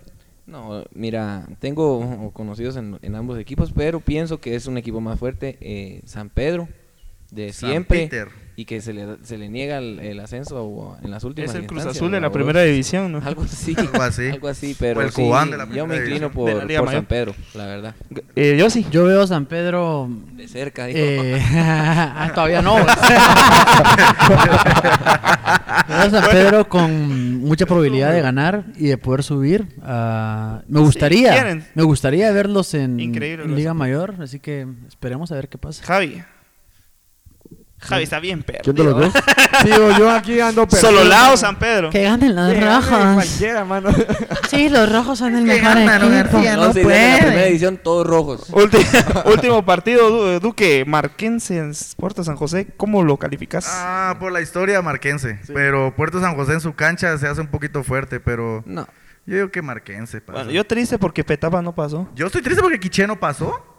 No, 0.48 0.84
mira, 0.94 1.48
tengo 1.60 2.32
conocidos 2.34 2.76
en, 2.76 3.00
en 3.02 3.16
ambos 3.16 3.40
equipos, 3.40 3.72
pero 3.72 4.00
pienso 4.00 4.40
que 4.40 4.56
es 4.56 4.68
un 4.68 4.78
equipo 4.78 5.02
más 5.02 5.18
fuerte 5.20 5.58
eh, 5.60 6.02
San 6.06 6.30
Pedro 6.30 6.68
de 7.32 7.52
San 7.52 7.72
siempre 7.72 8.04
Peter. 8.04 8.45
Y 8.58 8.66
que 8.66 8.80
se 8.82 8.94
le, 8.94 9.18
se 9.24 9.38
le 9.38 9.50
niega 9.50 9.78
el, 9.80 10.00
el 10.00 10.20
ascenso 10.20 10.98
en 11.04 11.12
las 11.12 11.24
últimas 11.24 11.52
Es 11.52 11.56
el 11.58 11.68
Cruz 11.68 11.86
Azul 11.86 12.12
de 12.12 12.22
la 12.22 12.32
primera 12.32 12.62
división, 12.64 13.12
¿no? 13.12 13.22
Algo 13.24 13.44
así, 13.44 13.76
Algo 13.78 14.02
así. 14.02 14.30
algo 14.30 14.48
así, 14.48 14.76
pero 14.80 15.00
O 15.00 15.04
el 15.04 15.10
sí, 15.12 15.22
Cubán 15.22 15.52
de 15.52 15.58
la 15.58 15.66
yo 15.66 15.70
primera 15.72 15.88
me 15.88 15.96
inclino 15.98 16.30
división. 16.30 16.32
por, 16.32 16.52
por 16.54 16.66
Mayor. 16.66 16.92
San 16.92 17.06
Pedro, 17.06 17.36
la 17.54 17.66
verdad. 17.66 17.96
Eh, 18.36 18.56
yo 18.58 18.70
sí. 18.70 18.86
Yo 18.92 19.04
veo 19.06 19.22
a 19.24 19.28
San 19.28 19.46
Pedro. 19.46 20.10
De 20.34 20.48
cerca, 20.48 20.86
dijo. 20.86 21.00
eh, 21.02 21.42
ah, 21.54 22.32
todavía 22.34 22.62
no. 22.62 22.76
veo 22.76 22.86
a 25.98 26.10
San 26.10 26.24
Pedro 26.32 26.68
con 26.70 27.40
mucha 27.40 27.66
probabilidad 27.66 28.14
de 28.14 28.22
ganar 28.22 28.66
y 28.78 28.88
de 28.88 28.98
poder 28.98 29.24
subir. 29.24 29.68
Ah, 29.82 30.62
me 30.68 30.80
gustaría, 30.80 31.32
quieren. 31.34 31.66
me 31.76 31.84
gustaría 31.84 32.32
verlos 32.32 32.74
en, 32.74 33.00
en 33.00 33.56
Liga. 33.56 33.74
Mayor, 33.74 34.16
así 34.22 34.40
que 34.40 34.66
esperemos 34.88 35.32
a 35.32 35.36
ver 35.36 35.50
qué 35.50 35.58
pasa. 35.58 35.84
Javi. 35.84 36.24
Javi 37.78 38.04
está 38.04 38.20
bien 38.20 38.42
perdido. 38.42 38.64
¿Quién 38.64 38.76
de 38.78 38.84
los 38.84 38.98
dos? 39.00 39.14
Digo, 39.64 39.92
yo 39.98 40.10
aquí 40.10 40.40
ando 40.40 40.66
perdido. 40.68 40.90
Sololao 40.90 41.38
San 41.38 41.58
Pedro. 41.60 41.90
Que 41.92 42.04
ganen 42.04 42.36
los 42.36 42.52
Que 42.54 42.60
gane 42.62 43.14
Cualquiera, 43.16 43.66
mano. 43.66 43.90
Sí, 44.50 44.70
los 44.70 44.92
rojos 44.92 45.20
son 45.20 45.36
el 45.36 45.46
Que 45.46 45.62
mejor 45.62 45.78
equipo. 45.78 46.10
García, 46.10 46.56
no, 46.56 46.68
no 46.68 46.74
se 46.74 46.82
irían 46.82 46.96
en 46.98 47.12
la 47.12 47.18
primera 47.20 47.34
puede. 47.36 47.50
edición 47.50 47.78
todos 47.78 48.08
rojos. 48.08 48.50
Ulti- 48.52 49.26
último 49.32 49.66
partido, 49.66 50.10
Du- 50.10 50.40
Duque. 50.40 50.84
Marquense 50.88 51.58
en 51.58 51.74
Puerto 51.98 52.24
San 52.24 52.36
José. 52.38 52.68
¿Cómo 52.78 53.04
lo 53.04 53.18
calificas? 53.18 53.66
Ah, 53.70 54.16
por 54.20 54.32
la 54.32 54.42
historia 54.42 54.82
marquense. 54.82 55.40
Pero 55.54 55.94
Puerto 55.96 56.22
San 56.22 56.36
José 56.36 56.54
en 56.54 56.62
su 56.62 56.74
cancha 56.74 57.18
se 57.18 57.28
hace 57.28 57.42
un 57.42 57.48
poquito 57.48 57.84
fuerte, 57.84 58.20
pero 58.20 58.64
No. 58.66 58.88
yo 59.26 59.36
digo 59.36 59.52
que 59.52 59.62
marquense. 59.62 60.22
pasa. 60.22 60.38
Bueno, 60.40 60.52
yo 60.52 60.64
triste 60.66 60.98
porque 60.98 61.24
Petapa 61.24 61.62
no 61.62 61.76
pasó. 61.76 62.08
Yo 62.16 62.28
estoy 62.28 62.42
triste 62.42 62.62
porque 62.64 62.80
Quiche 62.80 63.06
no 63.06 63.20
pasó. 63.20 63.75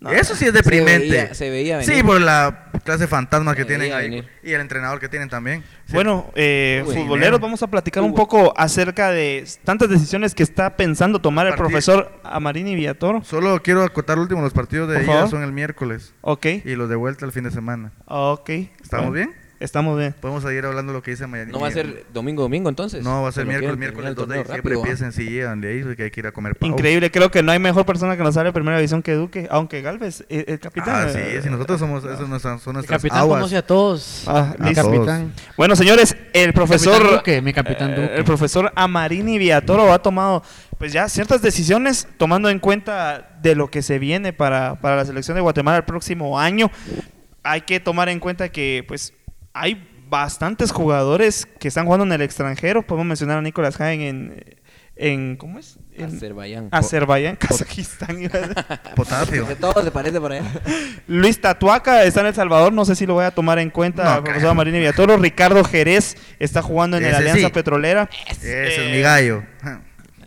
No. 0.00 0.10
Eso 0.10 0.34
sí 0.34 0.44
es 0.44 0.50
Se 0.50 0.56
deprimente. 0.58 1.08
veía- 1.08 1.34
se 1.34 1.48
veía 1.50 1.78
venir. 1.78 1.94
Sí, 1.96 2.02
por 2.02 2.20
la 2.20 2.70
clase 2.84 3.04
de 3.04 3.06
fantasmas 3.08 3.54
que 3.56 3.62
Se 3.62 3.68
tienen 3.68 3.92
ahí. 3.92 4.10
venir. 4.10 4.28
Y 4.42 4.52
el 4.52 4.60
entrenador 4.60 5.00
que 5.00 5.08
tienen 5.08 5.28
también. 5.30 5.62
Sí. 5.86 5.94
Bueno, 5.94 6.30
eh, 6.34 6.82
futboleros, 6.84 7.40
vamos 7.40 7.62
a 7.62 7.66
platicar 7.68 8.02
un 8.02 8.14
poco 8.14 8.52
acerca 8.58 9.10
de 9.10 9.46
tantas 9.64 9.88
decisiones 9.88 10.34
que 10.34 10.42
está 10.42 10.76
pensando 10.76 11.20
tomar 11.20 11.46
el 11.46 11.54
profesor 11.54 12.12
Amarini 12.24 12.74
Villatoro. 12.74 13.24
Solo 13.24 13.62
quiero 13.62 13.82
acotar 13.82 14.18
último. 14.18 14.42
Los 14.42 14.52
partidos 14.52 14.88
de 14.90 15.02
ida 15.02 15.26
son 15.28 15.42
el 15.42 15.52
miércoles. 15.52 16.12
Ok, 16.20 16.46
Y 16.64 16.74
los 16.76 16.88
de 16.88 16.96
vuelta 16.96 17.24
el 17.24 17.32
fin 17.32 17.44
de 17.44 17.50
semana. 17.50 17.92
ok. 18.06 18.50
¿Estamos 18.50 19.08
Bueno, 19.08 19.12
bien? 19.12 19.45
Estamos 19.58 19.98
bien. 19.98 20.14
Podemos 20.20 20.42
seguir 20.42 20.66
hablando 20.66 20.92
de 20.92 20.98
lo 20.98 21.02
que 21.02 21.12
dice 21.12 21.26
Mañana. 21.26 21.50
No 21.50 21.60
va 21.60 21.68
a 21.68 21.70
ser 21.70 22.04
domingo, 22.12 22.42
domingo 22.42 22.68
entonces. 22.68 23.02
No, 23.02 23.22
va 23.22 23.30
a 23.30 23.32
ser 23.32 23.46
Pero 23.46 23.58
miércoles, 23.58 23.78
miércoles 23.78 24.14
terminar 24.14 24.26
2 24.26 24.28
de 24.28 24.36
el 24.36 24.62
diciembre. 24.62 24.74
Empiecen, 24.74 25.12
sí, 25.12 25.30
llegan 25.30 25.60
de 25.62 25.68
ahí, 25.68 25.96
que 25.96 26.02
hay 26.04 26.10
que 26.10 26.20
ir 26.20 26.26
a 26.26 26.32
comer 26.32 26.56
pavo. 26.56 26.72
Increíble, 26.72 27.10
creo 27.10 27.30
que 27.30 27.42
no 27.42 27.52
hay 27.52 27.58
mejor 27.58 27.86
persona 27.86 28.16
que 28.16 28.22
nos 28.22 28.34
sale 28.34 28.50
de 28.50 28.52
primera 28.52 28.76
división 28.76 29.02
que 29.02 29.14
Duque, 29.14 29.48
aunque 29.50 29.80
Galvez, 29.80 30.24
eh, 30.28 30.44
el 30.48 30.60
capitán. 30.60 31.08
Ah, 31.08 31.08
sí, 31.10 31.18
eh, 31.18 31.40
si 31.42 31.48
nosotros 31.48 31.80
somos, 31.80 32.04
esos 32.04 32.18
son 32.18 32.30
nuestras, 32.30 32.60
son 32.60 32.76
El 32.76 32.84
capitán 32.84 33.18
aguas. 33.18 33.38
conoce 33.38 33.56
a 33.56 33.66
todos. 33.66 34.24
Ah, 34.26 34.54
mi 34.58 34.68
listo. 34.68 34.90
capitán. 34.90 35.32
Bueno, 35.56 35.74
señores, 35.74 36.16
el 36.34 36.52
profesor 36.52 36.92
Capitán 36.98 37.16
Duque, 37.16 37.42
mi 37.42 37.52
capitán 37.54 37.90
eh, 37.92 37.94
Duque. 37.94 38.14
el 38.14 38.24
profesor 38.24 38.72
Amarini 38.76 39.38
Villatoro 39.38 39.90
ha 39.92 40.00
tomado 40.00 40.42
pues 40.78 40.92
ya 40.92 41.08
ciertas 41.08 41.40
decisiones 41.40 42.06
tomando 42.18 42.50
en 42.50 42.58
cuenta 42.58 43.38
de 43.40 43.54
lo 43.54 43.70
que 43.70 43.80
se 43.80 43.98
viene 43.98 44.34
para, 44.34 44.78
para 44.80 44.96
la 44.96 45.04
selección 45.06 45.34
de 45.34 45.40
Guatemala 45.40 45.78
el 45.78 45.84
próximo 45.84 46.38
año. 46.38 46.70
Hay 47.42 47.62
que 47.62 47.80
tomar 47.80 48.08
en 48.10 48.20
cuenta 48.20 48.50
que 48.50 48.84
pues 48.86 49.14
hay 49.56 49.88
bastantes 50.08 50.70
jugadores 50.70 51.46
que 51.58 51.68
están 51.68 51.86
jugando 51.86 52.04
en 52.06 52.12
el 52.12 52.22
extranjero. 52.22 52.86
Podemos 52.86 53.06
mencionar 53.06 53.38
a 53.38 53.42
Nicolás 53.42 53.80
Hagen 53.80 54.00
en, 54.02 54.44
en 54.94 55.36
¿cómo 55.36 55.58
es? 55.58 55.78
En 55.96 56.14
Azerbaiyán. 56.16 56.68
Azerbaiyán, 56.70 57.36
Kazajistán. 57.36 58.18
Potasio. 58.94 59.46
Todo 59.60 59.82
se 59.82 59.90
parece 59.90 60.20
por 60.20 60.32
allá. 60.32 60.44
Luis 61.08 61.40
Tatuaca 61.40 62.04
está 62.04 62.20
en 62.20 62.26
El 62.26 62.34
Salvador, 62.34 62.72
no 62.72 62.84
sé 62.84 62.94
si 62.94 63.06
lo 63.06 63.14
voy 63.14 63.24
a 63.24 63.30
tomar 63.30 63.58
en 63.58 63.70
cuenta 63.70 64.04
No 64.04 64.10
el 64.18 64.22
profesor 64.22 64.40
creo. 64.42 64.54
Marini 64.54 64.78
Villatoro. 64.78 65.16
Ricardo 65.18 65.64
Jerez 65.64 66.16
está 66.38 66.62
jugando 66.62 66.96
en 66.98 67.04
el 67.04 67.10
Ese 67.10 67.18
Alianza 67.18 67.46
sí. 67.48 67.52
Petrolera. 67.52 68.08
Ese 68.28 68.66
es 68.68 68.78
Eh, 68.78 68.92
mi 68.94 69.00
gallo. 69.00 69.42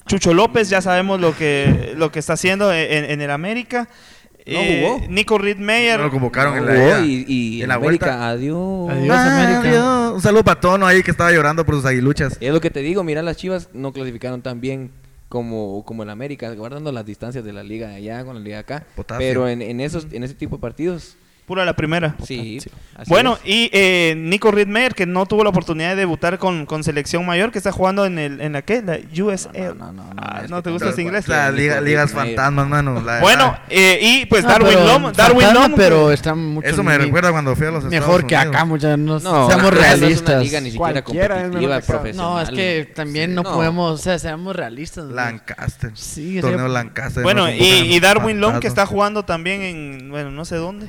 Chucho 0.08 0.34
López, 0.34 0.70
ya 0.70 0.82
sabemos 0.82 1.22
lo 1.22 1.36
que, 1.38 1.94
lo 1.96 2.12
que 2.12 2.18
está 2.20 2.34
haciendo 2.34 2.74
en, 2.74 3.06
en 3.06 3.22
el 3.22 3.30
América. 3.30 3.88
Eh, 4.46 4.90
No 4.90 4.98
jugó. 5.00 5.08
Nico 5.10 5.38
Riedmeyer. 5.38 6.00
No 6.00 6.06
lo 6.06 6.12
convocaron 6.12 6.58
en 6.58 6.66
la 6.66 6.74
Jugó 6.74 7.06
y, 7.06 7.26
y 7.28 7.62
en 7.62 7.68
la 7.68 7.76
América, 7.76 8.06
vuelta. 8.08 8.30
adiós. 8.30 8.90
Adiós, 8.90 9.18
América. 9.18 9.60
Adiós. 9.70 10.14
Un 10.16 10.22
saludo 10.22 10.44
para 10.44 10.60
Tono 10.60 10.88
ahí 10.88 11.04
que 11.04 11.12
estaba 11.12 11.32
llorando 11.32 11.66
por 11.66 11.76
sus 11.76 11.86
aguiluchas. 11.86 12.38
Y 12.40 12.46
es 12.48 12.54
lo 12.54 12.62
que 12.62 12.70
te 12.72 12.80
digo, 12.82 13.04
mira, 13.04 13.22
las 13.22 13.38
Chivas 13.38 13.70
no 13.74 13.92
clasificaron 13.94 14.42
tan 14.42 14.60
bien 14.62 14.92
como, 15.28 15.84
como 15.86 16.02
el 16.04 16.10
América, 16.10 16.52
guardando 16.56 16.92
las 16.92 17.06
distancias 17.06 17.44
de 17.44 17.54
la 17.54 17.62
liga 17.64 17.90
de 17.90 17.96
allá 17.98 18.26
con 18.26 18.36
la 18.36 18.42
liga 18.42 18.56
de 18.56 18.62
acá. 18.62 18.86
Potasio. 18.96 19.20
Pero 19.20 19.48
en, 19.48 19.62
en 19.62 19.80
esos 19.82 20.08
en 20.12 20.24
ese 20.24 20.34
tipo 20.34 20.56
de 20.56 20.62
partidos, 20.62 21.16
Pura 21.50 21.66
la 21.66 21.74
primera. 21.74 22.14
sí. 22.24 22.60
así 22.96 23.10
Bueno, 23.10 23.40
es. 23.44 23.50
y 23.50 23.70
eh, 23.74 24.14
Nico 24.16 24.52
Riedmeyer, 24.52 24.94
que 24.94 25.08
no 25.08 25.26
tuvo 25.26 25.44
la 25.44 25.50
oportunidad 25.50 25.90
de 25.90 25.96
debutar 25.96 26.38
con, 26.38 26.68
con 26.68 26.84
selección 26.84 27.26
mayor, 27.26 27.52
que 27.52 27.58
está 27.58 27.72
jugando 27.72 28.06
en 28.06 28.20
el 28.20 28.40
en 28.40 28.54
la 28.54 28.62
qué, 28.62 28.84
la 28.84 29.00
USL. 29.20 29.76
No, 29.80 29.92
no, 29.92 29.94
no, 29.94 30.14
no, 30.14 30.22
Ah, 30.22 30.42
es 30.44 30.50
¿no 30.52 30.58
que 30.58 30.62
te 30.64 30.70
gusta 30.70 30.90
ese 30.90 31.02
inglés? 31.02 31.28
Las 31.28 31.52
liga- 31.54 31.82
ligas 31.82 32.12
fantasmas, 32.12 32.68
mano. 32.68 33.02
La- 33.02 33.20
Bueno, 33.20 33.46
ah, 33.58 33.64
eh, 33.68 33.98
y 34.00 34.26
pues 34.28 34.44
No, 34.44 34.50
Darwin 34.52 34.70
pero 34.76 34.86
Lom, 34.86 35.12
Darwin 35.14 35.42
fantasma, 35.42 35.68
Lom, 35.70 35.74
pero 35.76 36.08
que- 36.10 36.14
está 36.14 36.36
mucho 36.36 36.68
eso 36.68 36.84
me 36.84 36.98
ni- 37.00 37.06
recuerda 37.06 37.32
cuando 37.32 37.56
fui 37.56 37.66
a 37.66 37.72
los 37.72 37.84
Mejor 37.86 38.22
Estados 38.22 38.26
que 38.26 38.36
Unidos. 38.36 38.56
acá, 38.56 38.66
muchachos. 38.66 39.00
No, 39.00 39.14
No, 39.20 39.20
seamos 39.20 39.50
acá 39.50 39.58
no 39.62 39.68
es 39.70 39.74
realistas. 40.00 40.30
una 40.36 40.44
liga 40.44 40.62
ni 40.62 40.72
siquiera 40.72 41.02
Cualquiera 41.02 41.36
es 41.38 41.42
competitiva, 41.44 41.60
mejor 41.62 41.70
que 41.70 41.76
acá. 41.76 42.00
profesional. 42.00 42.32
No, 42.34 42.42
es 42.42 42.50
que 42.52 42.92
también 42.94 43.34
no, 43.34 43.42
No. 43.42 43.54
podemos, 43.54 44.00
o 44.00 44.04
sea, 44.04 44.20
seamos 44.20 44.56
realistas. 44.56 45.06
¿no? 45.06 45.16
Lancaster. 45.16 45.92
Sí, 45.96 46.42
Torneo 46.42 46.68
Lancaster. 46.68 47.24
Bueno, 47.24 47.48
no 47.48 47.52
y, 47.52 48.00
Darwin 48.00 48.40
Long, 48.40 48.60
que 48.60 48.68
está 48.68 48.86
jugando 48.86 49.24
también 49.26 49.62
en, 49.62 50.10
bueno, 50.12 50.30
no 50.30 50.46
sé 50.46 50.58
dónde, 50.58 50.86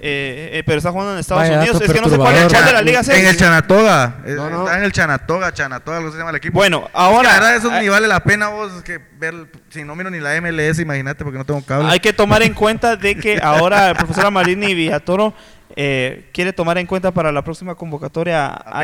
eh, 0.00 0.50
eh, 0.54 0.62
pero 0.64 0.78
está 0.78 0.90
jugando 0.90 1.12
en 1.14 1.18
Estados 1.18 1.42
Vaya 1.42 1.58
Unidos. 1.58 1.80
Es 1.80 1.92
que 1.92 2.00
no 2.00 2.08
sé 2.08 2.16
cuál 2.16 2.34
es 2.34 2.40
perturbador. 2.42 2.50
cuál 2.52 2.64
de 2.66 2.72
la 2.72 2.82
Liga 2.82 3.00
En 3.06 3.26
el 3.26 3.32
C. 3.34 3.36
Chanatoga. 3.36 4.16
Eh, 4.26 4.34
No, 4.36 4.50
no. 4.50 4.64
Está 4.66 4.78
en 4.78 4.84
el 4.84 4.92
Chanatoga, 4.92 5.52
Chanatoga, 5.52 5.96
algo 5.98 6.08
así 6.08 6.14
se 6.14 6.18
llama 6.20 6.30
el 6.30 6.36
equipo. 6.36 6.54
Bueno, 6.54 6.78
Es 6.78 6.84
que 6.86 6.90
ahora 6.94 7.28
la 7.28 7.34
verdad, 7.34 7.56
eso 7.56 7.70
hay- 7.70 7.82
ni 7.84 7.88
vale 7.88 8.08
la 8.08 8.20
pena 8.24 8.48
vos 8.48 8.82
que 8.82 8.98
ver. 9.18 9.34
Si 9.70 9.84
no 9.84 9.94
miro 9.96 10.10
ni 10.10 10.20
la 10.20 10.34
MLS, 10.40 10.80
imagínate, 10.82 11.24
porque 11.24 11.38
no 11.38 11.44
tengo 11.44 11.62
cable. 11.64 11.88
hay 11.90 12.00
que 12.00 12.12
tomar 12.12 12.42
en 12.42 12.54
cuenta 12.54 12.96
de 12.96 13.14
que 13.16 13.38
ahora 13.42 13.90
el 13.90 13.96
profesor 13.96 14.26
Amarini 14.26 14.74
Villatoro 14.74 15.34
eh, 15.74 16.28
quiere 16.34 16.52
tomar 16.52 16.76
en 16.76 16.86
cuenta 16.86 17.12
para 17.12 17.32
la 17.32 17.42
próxima 17.42 17.74
convocatoria 17.76 18.46
a. 18.46 18.80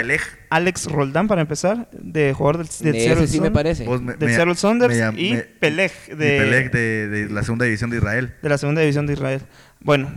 Alex 0.48 0.86
Roldán 0.90 1.28
para 1.28 1.42
empezar, 1.42 1.86
de 1.92 2.32
jugador 2.32 2.58
del, 2.66 2.68
Seattle 2.68 3.26
sí 3.26 3.40
me 3.42 3.50
parece. 3.50 3.84
Llam- 3.86 5.18
y 5.18 5.36
Pelej 5.60 5.92
de 6.16 7.28
la 7.30 7.42
segunda 7.42 7.66
división 7.66 7.90
de 7.90 7.98
Israel. 7.98 8.34
de 8.40 8.48
la 8.48 8.56
segunda 8.56 8.80
división 8.80 9.06
de 9.06 9.12
Israel. 9.12 9.42
Bueno, 9.80 10.10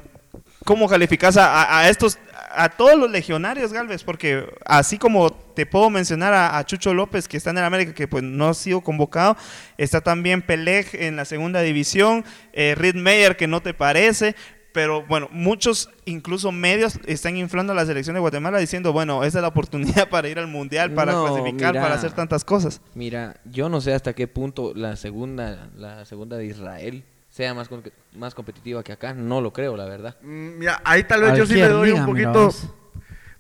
¿cómo 0.66 0.88
calificas 0.88 1.38
a, 1.38 1.80
a- 1.80 1.90
estos, 1.90 2.18
a 2.54 2.70
todos 2.70 2.98
los 2.98 3.10
legionarios, 3.12 3.74
Galvez? 3.74 4.04
Porque 4.04 4.46
así 4.66 4.98
como 4.98 5.32
te 5.32 5.66
puedo 5.66 5.90
mencionar 5.90 6.34
a, 6.34 6.58
a 6.58 6.66
Chucho 6.66 6.94
López, 6.94 7.28
que 7.28 7.38
está 7.38 7.50
en 7.52 7.58
el 7.60 7.64
América, 7.64 7.94
que 7.94 8.08
pues 8.08 8.24
no 8.24 8.50
ha 8.50 8.54
sido 8.54 8.82
convocado, 8.82 9.36
está 9.78 10.02
también 10.02 10.42
Peleg 10.42 10.88
en 10.94 11.16
la 11.16 11.26
segunda 11.26 11.62
división, 11.62 12.24
eh, 12.54 12.76
Reed 12.78 12.96
Meyer, 12.96 13.38
que 13.38 13.48
no 13.48 13.62
te 13.62 13.74
parece. 13.74 14.36
Pero 14.74 15.06
bueno, 15.06 15.28
muchos, 15.34 15.90
incluso 16.06 16.50
medios, 16.54 16.98
están 17.06 17.36
inflando 17.36 17.74
a 17.74 17.76
la 17.76 17.86
selección 17.86 18.14
de 18.14 18.22
Guatemala 18.22 18.58
diciendo, 18.58 18.94
bueno, 18.94 19.26
esa 19.26 19.40
es 19.40 19.42
la 19.42 19.50
oportunidad 19.50 20.08
para 20.08 20.30
ir 20.30 20.40
al 20.40 20.48
Mundial, 20.48 20.94
para 20.94 21.12
No, 21.12 21.26
clasificar, 21.26 21.72
mira. 21.74 21.82
para 21.82 21.96
hacer 21.96 22.14
tantas 22.14 22.46
cosas. 22.46 22.80
Mira, 22.96 23.36
yo 23.44 23.68
no 23.68 23.82
sé 23.82 23.94
hasta 23.94 24.14
qué 24.14 24.30
punto 24.30 24.72
la 24.74 24.96
segunda, 24.96 25.70
la 25.76 26.06
segunda 26.06 26.38
de 26.38 26.46
Israel 26.46 27.04
sea 27.32 27.54
más, 27.56 27.68
con- 27.68 27.82
más 28.14 28.36
competitiva 28.36 28.84
que 28.84 28.92
acá. 28.92 29.14
No 29.16 29.42
lo 29.42 29.52
creo, 29.52 29.76
la 29.76 29.86
verdad. 29.86 30.18
Mm, 30.22 30.60
Mira, 30.60 30.80
ahí 30.86 31.04
tal 31.04 31.22
vez 31.24 31.36
yo 31.38 31.46
sí 31.48 31.56
le 31.56 31.68
doy 31.68 31.90
liga, 31.92 32.06
un 32.06 32.14
mira 32.14 32.32
poquito. 32.32 32.46
vos. 32.46 32.70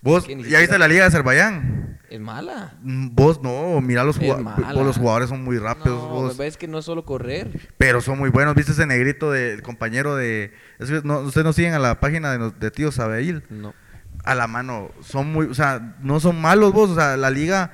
Vos, 0.04 0.28
¿ya 0.28 0.60
viste 0.60 0.80
la 0.80 0.88
Liga 0.88 1.02
de 1.02 1.08
Azerbaiyán? 1.10 2.00
Es 2.10 2.20
mala. 2.20 2.74
Mm, 2.82 3.10
Vos 3.14 3.40
no, 3.44 3.80
mira 3.82 4.04
los 4.04 4.16
Es 4.18 4.24
jugadores. 4.24 4.64
mala. 4.64 4.84
Los 4.84 4.98
jugadores 4.98 5.30
son 5.30 5.44
muy 5.44 5.60
rápidos, 5.60 6.02
No, 6.02 6.10
vos. 6.10 6.38
ves 6.38 6.58
que 6.58 6.68
no 6.68 6.80
es 6.80 6.86
solo 6.86 7.06
correr. 7.06 7.70
Pero 7.78 8.02
son 8.02 8.18
muy 8.18 8.32
buenos. 8.32 8.56
¿Viste 8.56 8.72
ese 8.72 8.88
negrito 8.88 9.30
del 9.32 9.62
compañero 9.62 10.16
de. 10.16 10.54
Es 10.80 10.90
que 10.90 11.02
no, 11.04 11.20
ustedes 11.20 11.46
no 11.46 11.54
siguen 11.54 11.76
a 11.76 11.80
la 11.80 12.00
página 12.00 12.36
de, 12.36 12.52
de 12.60 12.72
Tío 12.72 12.92
Sabeil. 12.92 13.44
No. 13.52 13.76
A 14.24 14.34
la 14.34 14.48
mano. 14.48 14.90
Son 15.02 15.32
muy. 15.32 15.46
O 15.46 15.54
sea, 15.54 15.96
no 16.02 16.20
son 16.20 16.42
malos 16.42 16.74
vos. 16.74 16.90
O 16.90 16.96
sea, 16.96 17.16
la 17.16 17.30
liga. 17.30 17.72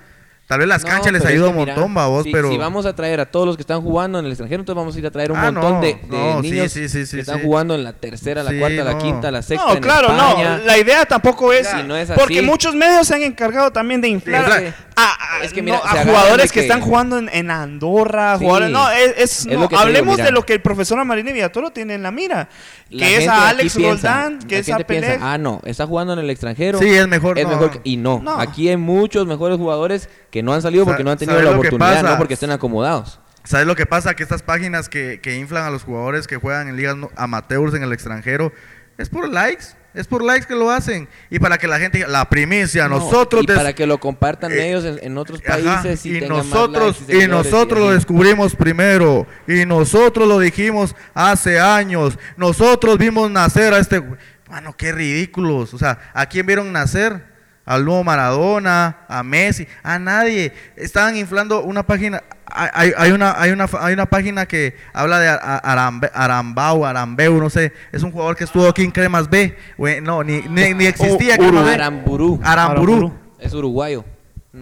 Tal 0.48 0.60
vez 0.60 0.68
las 0.70 0.84
No, 0.84 0.90
canchas 0.90 1.12
les 1.12 1.26
ayuda 1.26 1.50
un 1.50 1.58
mira, 1.58 1.76
montón, 1.76 1.98
va 1.98 2.08
vos, 2.08 2.24
si, 2.24 2.32
pero. 2.32 2.50
si 2.50 2.58
vamos 2.58 2.86
a 2.86 2.96
traer 2.96 3.20
a 3.20 3.26
todos 3.26 3.46
los 3.46 3.58
que 3.58 3.62
están 3.64 3.82
jugando 3.82 4.18
en 4.20 4.26
el 4.26 4.32
extranjero, 4.32 4.62
entonces 4.62 4.78
vamos 4.78 4.96
a 4.96 5.00
ir 5.00 5.06
a 5.06 5.12
traer 5.12 5.32
un 5.34 5.38
Ah, 5.38 5.52
montón 5.52 5.74
no, 5.74 5.82
de, 5.82 5.88
de 5.96 6.08
no, 6.08 6.42
sí, 6.42 6.52
niños 6.52 6.72
sí, 6.72 6.88
sí, 6.88 7.06
sí, 7.06 7.18
que 7.18 7.22
están 7.22 7.40
sí. 7.40 7.44
jugando 7.46 7.76
en 7.76 7.84
la 7.84 7.92
tercera, 7.92 8.44
la 8.44 8.52
Sí, 8.52 8.60
cuarta, 8.60 8.84
la 8.86 8.98
quinta, 8.98 9.30
la 9.30 9.42
sexta. 9.42 9.68
No, 9.68 9.74
en 9.76 9.82
claro, 9.82 10.08
España. 10.08 10.58
no. 10.60 10.64
La 10.64 10.78
idea 10.78 11.06
tampoco 11.06 11.52
es. 11.52 11.68
Si 11.68 11.84
no 11.84 11.98
es 11.98 12.10
porque 12.12 12.42
muchos 12.42 12.74
medios 12.76 13.06
se 13.08 13.16
han 13.16 13.24
encargado 13.24 13.72
también 13.72 14.00
de 14.00 14.08
inflar. 14.08 14.74
Inflar. 14.98 15.42
a, 15.42 15.46
Es 15.46 15.54
que 15.54 15.62
no, 15.62 15.76
a 15.76 16.04
jugadores 16.04 16.52
que, 16.52 16.60
que- 16.62 16.66
están 16.66 16.82
jugando 16.82 17.18
en, 17.18 17.30
en 17.32 17.52
Andorra, 17.52 18.38
Sí. 18.38 18.46
jugadores- 18.46 18.70
no, 18.72 18.90
es, 18.90 19.08
es- 19.18 19.18
Es 19.18 19.46
no, 19.48 19.62
lo 19.62 19.70
que 19.70 19.76
te 19.76 19.82
hablemos 19.82 20.16
digo, 20.18 20.26
de 20.26 20.32
lo 20.32 20.46
que 20.46 20.54
el 20.54 20.62
profesor 20.62 21.00
Amarini 21.00 21.32
Villatoro 21.32 21.72
tiene 21.72 21.94
en 21.96 22.04
la 22.04 22.12
mira, 22.12 22.50
La 22.90 23.06
que 23.06 23.18
es 23.18 23.28
a 23.28 23.50
Alex 23.50 23.76
Roldán, 23.82 24.40
que 24.40 24.60
es 24.60 24.70
a 24.70 24.78
Pelé. 24.80 25.20
ah, 25.22 25.38
no, 25.38 25.62
está 25.66 25.86
jugando 25.86 26.14
en 26.14 26.20
el 26.20 26.30
extranjero. 26.30 26.80
Sí, 26.80 26.90
es 26.90 27.08
mejor, 27.08 27.38
Es 27.38 27.46
no. 27.46 27.52
mejor 27.52 27.72
que- 27.72 27.82
y 27.84 27.98
no, 27.98 28.20
No. 28.24 28.40
aquí 28.40 28.70
hay 28.70 28.78
muchos 28.78 29.28
mejores 29.28 29.58
jugadores 29.58 30.10
que 30.32 30.42
no 30.44 30.54
han 30.54 30.62
salido 30.62 30.86
porque 30.86 31.04
no 31.04 31.12
han 31.12 31.18
tenido 31.18 31.38
¿sabes 31.38 31.50
la 31.52 31.58
oportunidad, 31.58 32.04
no 32.04 32.18
porque 32.18 32.34
estén 32.34 32.52
acomodados. 32.52 33.20
¿Sabes 33.44 33.66
lo 33.66 33.76
que 33.76 33.86
pasa? 33.86 34.14
Que 34.14 34.24
estas 34.24 34.42
páginas 34.44 34.90
que, 34.90 35.22
que 35.22 35.38
inflan 35.38 35.64
a 35.64 35.70
los 35.70 35.84
jugadores 35.84 36.28
que 36.28 36.36
juegan 36.36 36.68
en 36.68 36.76
ligas 36.76 36.98
amateurs 37.16 37.74
en 37.76 37.84
el 37.84 37.94
extranjero, 37.94 38.52
es 38.98 39.08
por 39.10 39.30
likes. 39.30 39.68
Es 39.98 40.08
por 40.08 40.24
likes 40.24 40.46
que 40.46 40.54
lo 40.56 40.70
hacen. 40.70 41.10
Y 41.30 41.40
para 41.40 41.58
que 41.58 41.68
la 41.68 41.80
gente 41.80 42.06
la 42.08 42.30
primicia, 42.30 42.88
No, 42.88 43.00
nosotros... 43.00 43.44
y 43.44 43.48
des- 43.48 43.58
para 43.58 43.74
que 43.74 43.88
lo 43.88 43.98
compartan 44.00 44.52
Eh, 44.52 44.70
ellos 44.70 44.86
en, 44.86 45.00
en 45.02 45.18
otros 45.18 45.42
Ajá, 45.46 45.58
países 45.82 46.06
y, 46.06 46.22
nosotros 46.22 47.02
likes 47.08 47.26
y 47.26 47.28
nosotros 47.28 47.80
lo 47.80 47.92
descubrimos 47.92 48.56
primero. 48.56 49.26
Y 49.48 49.66
nosotros 49.66 50.28
lo 50.28 50.40
dijimos 50.40 50.96
hace 51.14 51.60
años. 51.60 52.18
Nosotros 52.38 52.98
vimos 52.98 53.32
nacer 53.32 53.74
a 53.74 53.80
este 53.80 54.02
bueno 54.48 54.76
qué 54.78 54.92
ridículos. 54.92 55.74
O 55.74 55.78
sea 55.78 55.98
a 56.14 56.26
quién 56.28 56.46
vieron 56.46 56.72
nacer 56.72 57.22
al 57.66 57.84
nuevo 57.84 58.04
Maradona 58.04 59.00
a 59.10 59.24
Messi 59.24 59.68
a 59.84 60.00
nadie. 60.00 60.54
Estaban 60.76 61.18
inflando 61.18 61.64
una 61.64 61.86
página 61.86 62.24
hay, 62.52 62.92
hay- 62.98 63.12
una 63.12 63.40
hay 63.42 63.52
una 63.52 63.68
hay 63.80 63.94
una 63.94 64.06
página 64.06 64.46
que 64.46 64.76
habla 64.94 65.20
de 65.20 65.28
Ar- 65.30 65.62
Arambe- 65.64 66.12
Arambau 66.14 66.86
Arambeu 66.86 67.40
no 67.40 67.50
sé 67.50 67.74
es 67.92 68.04
un 68.04 68.12
jugador 68.12 68.36
que 68.36 68.44
estuvo 68.46 68.68
aquí 68.68 68.84
en 68.84 68.92
Cremas 68.92 69.30
B 69.30 69.56
no 70.02 70.24
ni, 70.24 70.42
ni, 70.44 70.74
ni 70.74 70.86
existía 70.86 71.38
Cremas 71.38 71.66
B. 71.66 71.74
Aramburú. 71.74 72.40
Aramburú 72.44 73.14
Es 73.40 73.54
uruguayo. 73.54 74.04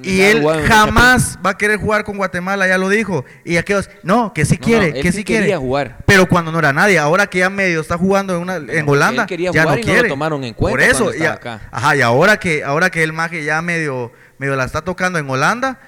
y 0.03 0.21
él 0.21 0.37
uruguayo 0.37 0.65
jamás 0.67 1.37
va 1.45 1.51
a 1.51 1.57
querer 1.57 1.77
jugar 1.79 2.03
con 2.03 2.17
Guatemala, 2.17 2.67
ya 2.67 2.77
lo 2.77 2.89
dijo. 2.89 3.23
Y 3.45 3.55
aquellos, 3.55 3.89
no, 4.03 4.33
que 4.33 4.43
sí 4.43 4.57
No, 4.59 4.65
quiere, 4.65 4.89
no, 4.89 4.95
él 4.97 5.01
que 5.01 5.11
sí 5.13 5.19
sí 5.19 5.23
quiere. 5.23 5.55
jugar. 5.55 5.99
Pero 6.05 6.27
cuando 6.27 6.51
no 6.51 6.59
era 6.59 6.73
nadie, 6.73 6.99
ahora 6.99 7.27
que 7.27 7.37
ya 7.39 7.49
medio 7.49 7.79
está 7.79 7.97
jugando 7.97 8.35
en, 8.35 8.41
una, 8.41 8.55
en 8.57 8.89
Holanda, 8.89 9.21
él 9.23 9.27
quería 9.29 9.51
ya 9.53 9.61
jugar 9.63 9.77
no 9.77 9.81
y 9.81 9.85
no 9.85 9.87
lo 9.87 9.93
quiere. 9.93 10.09
tomaron 10.09 10.43
en 10.43 10.53
cuenta 10.53 10.73
Por 10.73 10.81
eso, 10.81 11.13
ya- 11.13 11.33
acá. 11.33 11.61
ajá, 11.71 11.95
y 11.95 12.01
ahora 12.01 12.37
que, 12.37 12.63
ahora 12.65 12.89
que 12.89 13.03
el 13.03 13.13
maje 13.13 13.45
ya 13.45 13.61
medio, 13.61 14.11
medio 14.37 14.57
la 14.57 14.65
está 14.65 14.81
tocando 14.81 15.17
en 15.17 15.29
Holanda, 15.29 15.79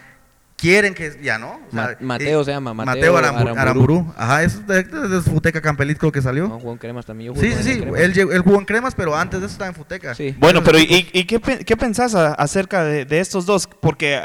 quieren 0.58 0.93
que 0.93 1.18
ya 1.24 1.38
no. 1.38 1.60
O 1.70 1.72
sea, 1.72 1.95
Mateo 2.01 2.41
y- 2.41 2.45
se 2.45 2.51
llama, 2.51 2.74
Mateo 2.74 3.16
Arambu- 3.18 3.22
Aramburú. 3.22 3.58
Aramburu. 3.60 4.14
Ajá, 4.18 4.43
es 4.43 4.66
de, 4.68 4.84
de, 4.84 5.08
de 5.08 5.22
Futeca 5.22 5.62
Campelit 5.62 5.97
creo 5.97 6.12
que 6.12 6.22
salió. 6.22 6.47
No, 6.49 6.60
jugó 6.60 6.72
en 6.74 6.78
cremas 6.80 7.05
también. 7.05 7.28
yo 7.32 7.36
jugué 7.36 7.55
sí, 7.55 7.64
sí, 7.64 7.72
él 7.72 7.84
sí, 7.95 8.01
él, 8.01 8.14
llegó- 8.14 8.32
él 8.34 8.41
jugó 8.41 8.60
en 8.60 8.66
Cremas, 8.66 8.95
pero 8.95 9.16
antes 9.16 9.39
de 9.39 9.45
eso 9.45 9.53
estaba 9.53 9.70
en 9.70 9.76
Futeca. 9.76 10.14
Sí. 10.16 10.36
Bueno, 10.39 10.62
pero 10.64 10.80
¿y, 10.80 11.03
qué, 11.26 11.39
qué 11.39 11.78
pensás 11.78 12.16
a- 12.16 12.34
acerca 12.34 12.84
de, 12.84 13.05
de 13.05 13.20
estos 13.20 13.45
dos? 13.45 13.68
Porque 13.68 14.22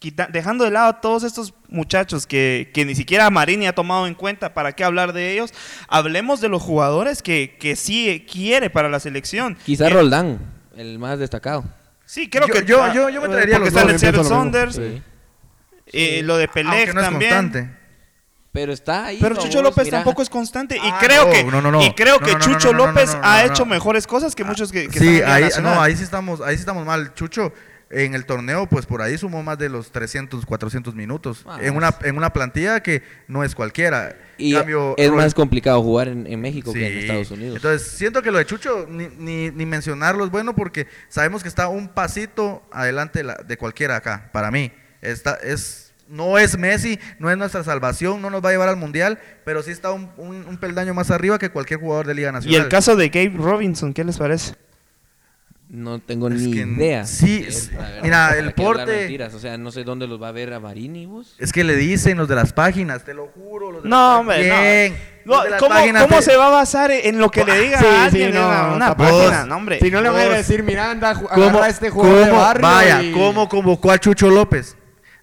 quita- 0.00 0.28
dejando 0.32 0.64
de 0.64 0.70
lado 0.72 0.88
a 0.88 1.00
todos 1.00 1.22
estos 1.22 1.54
muchachos 1.68 2.26
que, 2.26 2.70
que 2.74 2.84
ni 2.84 2.94
siquiera 2.96 3.30
Marini 3.30 3.66
ha 3.68 3.74
tomado 3.74 4.06
en 4.08 4.14
cuenta, 4.14 4.52
¿para 4.54 4.72
qué 4.72 4.82
hablar 4.82 5.12
de 5.12 5.32
ellos? 5.32 5.52
Hablemos 5.88 6.40
de 6.40 6.48
los 6.48 6.62
jugadores 6.62 7.22
que, 7.22 7.56
que 7.60 7.76
sí 7.76 8.26
quiere 8.30 8.70
para 8.70 8.88
la 8.88 8.98
selección. 8.98 9.56
Quizá 9.64 9.86
Que- 9.86 9.94
Roldán, 9.94 10.38
el 10.76 10.98
más 10.98 11.18
destacado. 11.20 11.64
Sí, 12.06 12.28
creo 12.28 12.48
Yo- 12.48 12.54
que 12.54 12.64
yo- 12.64 12.92
yo- 12.92 13.08
yo 13.08 13.20
me 13.22 13.28
traería 13.28 13.58
porque 13.58 13.70
los 13.70 13.78
está 13.92 14.10
dos, 14.10 14.14
en 14.14 14.20
el. 14.20 14.24
Saunders, 14.26 14.74
Sí. 14.74 15.02
Eh, 15.92 16.22
lo 16.22 16.36
de 16.36 16.48
Pelé 16.48 16.82
es 16.84 16.94
también. 16.94 17.30
constante. 17.32 17.76
Pero 18.52 18.72
está 18.72 19.06
ahí. 19.06 19.18
Pero 19.20 19.36
Chucho 19.36 19.62
López 19.62 19.84
mira. 19.84 19.98
tampoco 19.98 20.22
es 20.22 20.28
constante 20.28 20.76
y 20.76 20.80
Ah, 20.82 20.98
creo 21.00 21.26
no, 21.26 21.30
que 21.30 21.44
no, 21.44 21.82
y 21.86 21.92
creo 21.94 22.18
que 22.18 22.36
Chucho 22.38 22.72
López 22.72 23.16
ha 23.22 23.44
hecho 23.44 23.64
mejores 23.64 24.06
cosas 24.08 24.34
que 24.34 24.42
muchos 24.42 24.72
que, 24.72 24.88
que 24.88 24.98
están 24.98 25.02
Sí, 25.04 25.10
Liga 25.14 25.34
ahí, 25.34 25.48
no, 25.62 25.80
ahí 25.80 25.96
sí 25.96 26.02
estamos, 26.02 26.40
ahí 26.40 26.56
sí 26.56 26.60
estamos 26.60 26.84
mal. 26.84 27.14
Chucho 27.14 27.52
en 27.90 28.14
el 28.14 28.24
torneo, 28.26 28.66
pues 28.68 28.86
por 28.86 29.02
ahí 29.02 29.16
sumó 29.18 29.42
más 29.44 29.56
de 29.58 29.68
los 29.68 29.90
300, 29.92 30.46
400 30.46 30.94
minutos 30.96 31.44
Ah, 31.46 31.58
en 31.62 31.76
una 31.76 31.92
en 32.02 32.16
una 32.16 32.32
plantilla 32.32 32.80
que 32.82 33.02
no 33.28 33.44
es 33.44 33.54
cualquiera. 33.54 34.16
Y 34.36 34.52
Cambio, 34.54 34.94
es 34.96 35.08
Roy- 35.10 35.16
más 35.16 35.32
complicado 35.34 35.80
jugar 35.82 36.08
en, 36.08 36.26
en 36.26 36.40
México 36.40 36.72
que 36.72 36.86
en. 36.92 36.98
Estados 36.98 37.30
Unidos. 37.30 37.54
Entonces, 37.56 37.86
siento 37.88 38.20
que 38.20 38.32
lo 38.32 38.38
de 38.38 38.46
Chucho, 38.46 38.84
ni, 38.88 39.06
ni, 39.16 39.50
ni 39.52 39.64
mencionarlo 39.64 40.24
es 40.24 40.30
bueno 40.32 40.56
porque 40.56 40.88
sabemos 41.08 41.42
que 41.44 41.48
está 41.48 41.68
un 41.68 41.86
pasito 41.88 42.64
adelante 42.72 43.20
de, 43.20 43.24
la- 43.26 43.34
de 43.36 43.56
cualquiera 43.56 43.94
acá, 43.94 44.28
para 44.32 44.50
mí. 44.50 44.72
Está, 45.02 45.34
es, 45.42 45.92
no 46.08 46.38
es 46.38 46.58
Messi, 46.58 46.98
no 47.18 47.30
es 47.30 47.36
nuestra 47.38 47.62
salvación, 47.64 48.20
no 48.20 48.30
nos 48.30 48.44
va 48.44 48.48
a 48.50 48.52
llevar 48.52 48.68
al 48.68 48.76
Mundial, 48.76 49.18
pero 49.44 49.62
sí 49.62 49.70
está 49.70 49.92
un, 49.92 50.10
un- 50.16 50.44
un 50.46 50.56
peldaño 50.58 50.92
más 50.94 51.10
arriba 51.10 51.38
que 51.38 51.50
cualquier 51.50 51.80
jugador 51.80 52.06
de 52.06 52.14
Liga 52.14 52.30
y 52.30 52.32
Nacional. 52.32 52.60
el 52.62 52.68
caso 52.68 52.96
de 52.96 53.08
Gabe 53.08 53.32
Robinson, 53.36 53.92
¿qué 53.94 54.04
les 54.04 54.18
parece? 54.18 54.54
no 55.72 56.00
tengo 56.00 56.26
Es 56.26 56.34
ni 56.40 56.50
que 56.52 56.58
idea. 56.62 57.06
sí, 57.06 57.44
Es, 57.46 57.70
verdad, 57.70 58.00
mira, 58.02 58.26
¿para 58.30 58.38
el 58.40 58.54
porte- 58.54 58.86
mentiras? 58.86 59.34
O 59.34 59.38
sea, 59.38 59.56
no 59.56 59.70
sé 59.70 59.84
dónde 59.84 60.08
los 60.08 60.20
va 60.20 60.26
a 60.26 60.32
ver 60.32 60.52
a 60.52 60.58
Marini, 60.58 61.06
vos. 61.06 61.36
Es 61.38 61.52
que 61.52 61.62
le 61.62 61.76
dicen 61.76 62.18
los 62.18 62.26
de 62.26 62.34
las 62.34 62.52
páginas, 62.52 63.04
te 63.04 63.14
lo 63.14 63.28
juro. 63.28 63.70
Los 63.70 63.84
de 63.84 63.88
No, 63.88 63.96
las 64.10 64.18
hombre. 64.18 64.42
Bien, 64.42 64.96
no. 65.24 65.34
¿Cómo, 65.60 65.76
cómo 66.00 66.16
te- 66.16 66.22
se 66.22 66.36
va 66.36 66.48
a 66.48 66.50
basar 66.50 66.90
en 66.90 67.18
lo 67.18 67.30
que 67.30 67.44
le 67.44 67.60
diga 67.60 67.78
Sí, 67.78 67.86
a 67.86 68.04
alguien 68.06 68.34
no, 68.34 68.74
una, 68.74 68.96
página? 68.96 69.44
No, 69.46 69.56
hombre. 69.58 69.78
Si 69.80 69.92
no 69.92 70.00
le 70.00 70.08
van 70.10 70.32
a 70.32 70.36
decir, 70.38 70.64
Miranda, 70.64 71.14
ju- 71.14 71.28
¿Cómo- 71.28 71.44
agarra 71.50 71.66
a 71.66 71.68
este 71.68 71.88
jugador 71.90 72.18
de 72.24 72.30
cómo- 72.30 72.40
barrio. 72.42 72.62
Vaya, 72.66 73.02
y- 73.04 73.12
¿cómo 73.12 73.48
convocó 73.48 73.92
a 73.92 73.98
Chucho 73.98 74.28
López? 74.28 74.76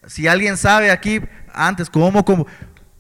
Si 0.08 0.28
alguien 0.28 0.58
sabe 0.58 0.92
aquí, 0.92 1.22
antes, 1.54 1.90
¿cómo 1.90 2.24
convocó? 2.24 2.50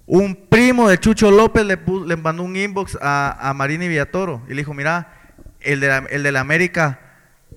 Un 0.05 0.36
primo 0.49 0.88
de 0.88 0.97
Chucho 0.97 1.32
López 1.32 1.66
le, 1.66 1.78
le 2.05 2.16
mandó 2.16 2.43
un 2.43 2.55
inbox 2.55 2.97
a, 3.01 3.49
a 3.49 3.53
Marini 3.53 3.89
Villatoro 3.89 4.41
y 4.47 4.51
le 4.51 4.58
dijo, 4.58 4.74
mira, 4.74 5.14
el 5.60 5.82
de 5.82 5.88
la, 5.88 5.97
el 6.10 6.24
de 6.24 6.32
la 6.32 6.39
América 6.39 6.99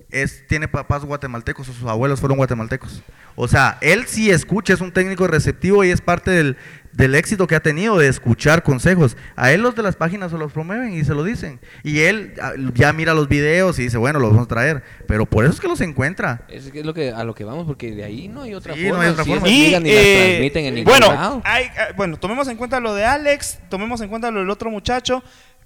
es, 0.09 0.45
tiene 0.47 0.67
papás 0.67 1.05
guatemaltecos 1.05 1.69
o 1.69 1.73
sus 1.73 1.87
abuelos 1.87 2.19
fueron 2.19 2.37
guatemaltecos. 2.37 3.03
O 3.35 3.47
sea, 3.47 3.77
él 3.81 4.05
sí 4.07 4.29
escucha, 4.29 4.73
es 4.73 4.81
un 4.81 4.91
técnico 4.91 5.27
receptivo 5.27 5.83
y 5.83 5.91
es 5.91 6.01
parte 6.01 6.31
del, 6.31 6.57
del 6.93 7.15
éxito 7.15 7.47
que 7.47 7.55
ha 7.55 7.61
tenido 7.61 7.97
de 7.97 8.07
escuchar 8.07 8.63
consejos. 8.63 9.15
A 9.35 9.51
él 9.51 9.61
los 9.61 9.75
de 9.75 9.83
las 9.83 9.95
páginas 9.95 10.31
se 10.31 10.37
los 10.37 10.51
promueven 10.51 10.93
y 10.93 11.03
se 11.05 11.13
lo 11.13 11.23
dicen. 11.23 11.59
Y 11.83 11.99
él 12.01 12.33
ah, 12.41 12.51
ya 12.73 12.91
mira 12.93 13.13
los 13.13 13.27
videos 13.29 13.79
y 13.79 13.83
dice, 13.83 13.97
bueno, 13.97 14.19
los 14.19 14.31
vamos 14.31 14.45
a 14.45 14.49
traer. 14.49 14.83
Pero 15.07 15.25
por 15.25 15.45
eso 15.45 15.53
es 15.53 15.59
que 15.61 15.67
los 15.67 15.79
encuentra. 15.81 16.41
Es 16.49 16.69
que 16.71 16.79
es 16.81 16.85
lo 16.85 16.93
que, 16.93 17.11
a 17.11 17.23
lo 17.23 17.33
que 17.33 17.43
vamos, 17.45 17.65
porque 17.65 17.91
de 17.95 18.03
ahí 18.03 18.27
no 18.27 18.41
hay 18.43 18.53
otra 18.53 18.73
Sí, 18.73 18.83
no 18.83 18.89
forma. 18.89 19.03
hay 19.05 19.09
otra 19.11 19.23
Si 19.23 19.29
forma. 19.31 19.47
esas 19.47 19.57
Y, 19.57 19.83
ni 19.83 19.89
eh, 19.89 20.25
transmiten 20.29 20.65
en 20.65 20.75
ningún 20.75 20.91
bueno, 20.91 21.07
lado. 21.13 21.41
hay, 21.45 21.65
eh, 21.65 21.93
bueno, 21.95 22.17
tomemos 22.17 22.47
en 22.49 22.57
cuenta 22.57 22.79
lo 22.79 22.93
de 22.93 23.05
Alex, 23.05 23.59
tomemos 23.69 24.01
en 24.01 24.09
cuenta 24.09 24.29
lo 24.31 24.39
del 24.41 24.49
otro 24.49 24.69
muchacho, 24.69 25.23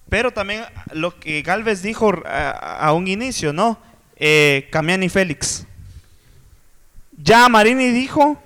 pero 0.10 0.32
también 0.32 0.62
lo 0.94 1.20
que 1.20 1.42
Galvez 1.42 1.82
dijo 1.82 2.14
a, 2.26 2.52
a 2.88 2.94
un 2.94 3.08
inicio, 3.08 3.52
¿no? 3.52 3.80
Eh, 4.18 4.68
Camiani 4.72 5.10
Félix. 5.10 5.66
Ya 7.18 7.48
Marini 7.50 7.90
dijo 7.92 8.42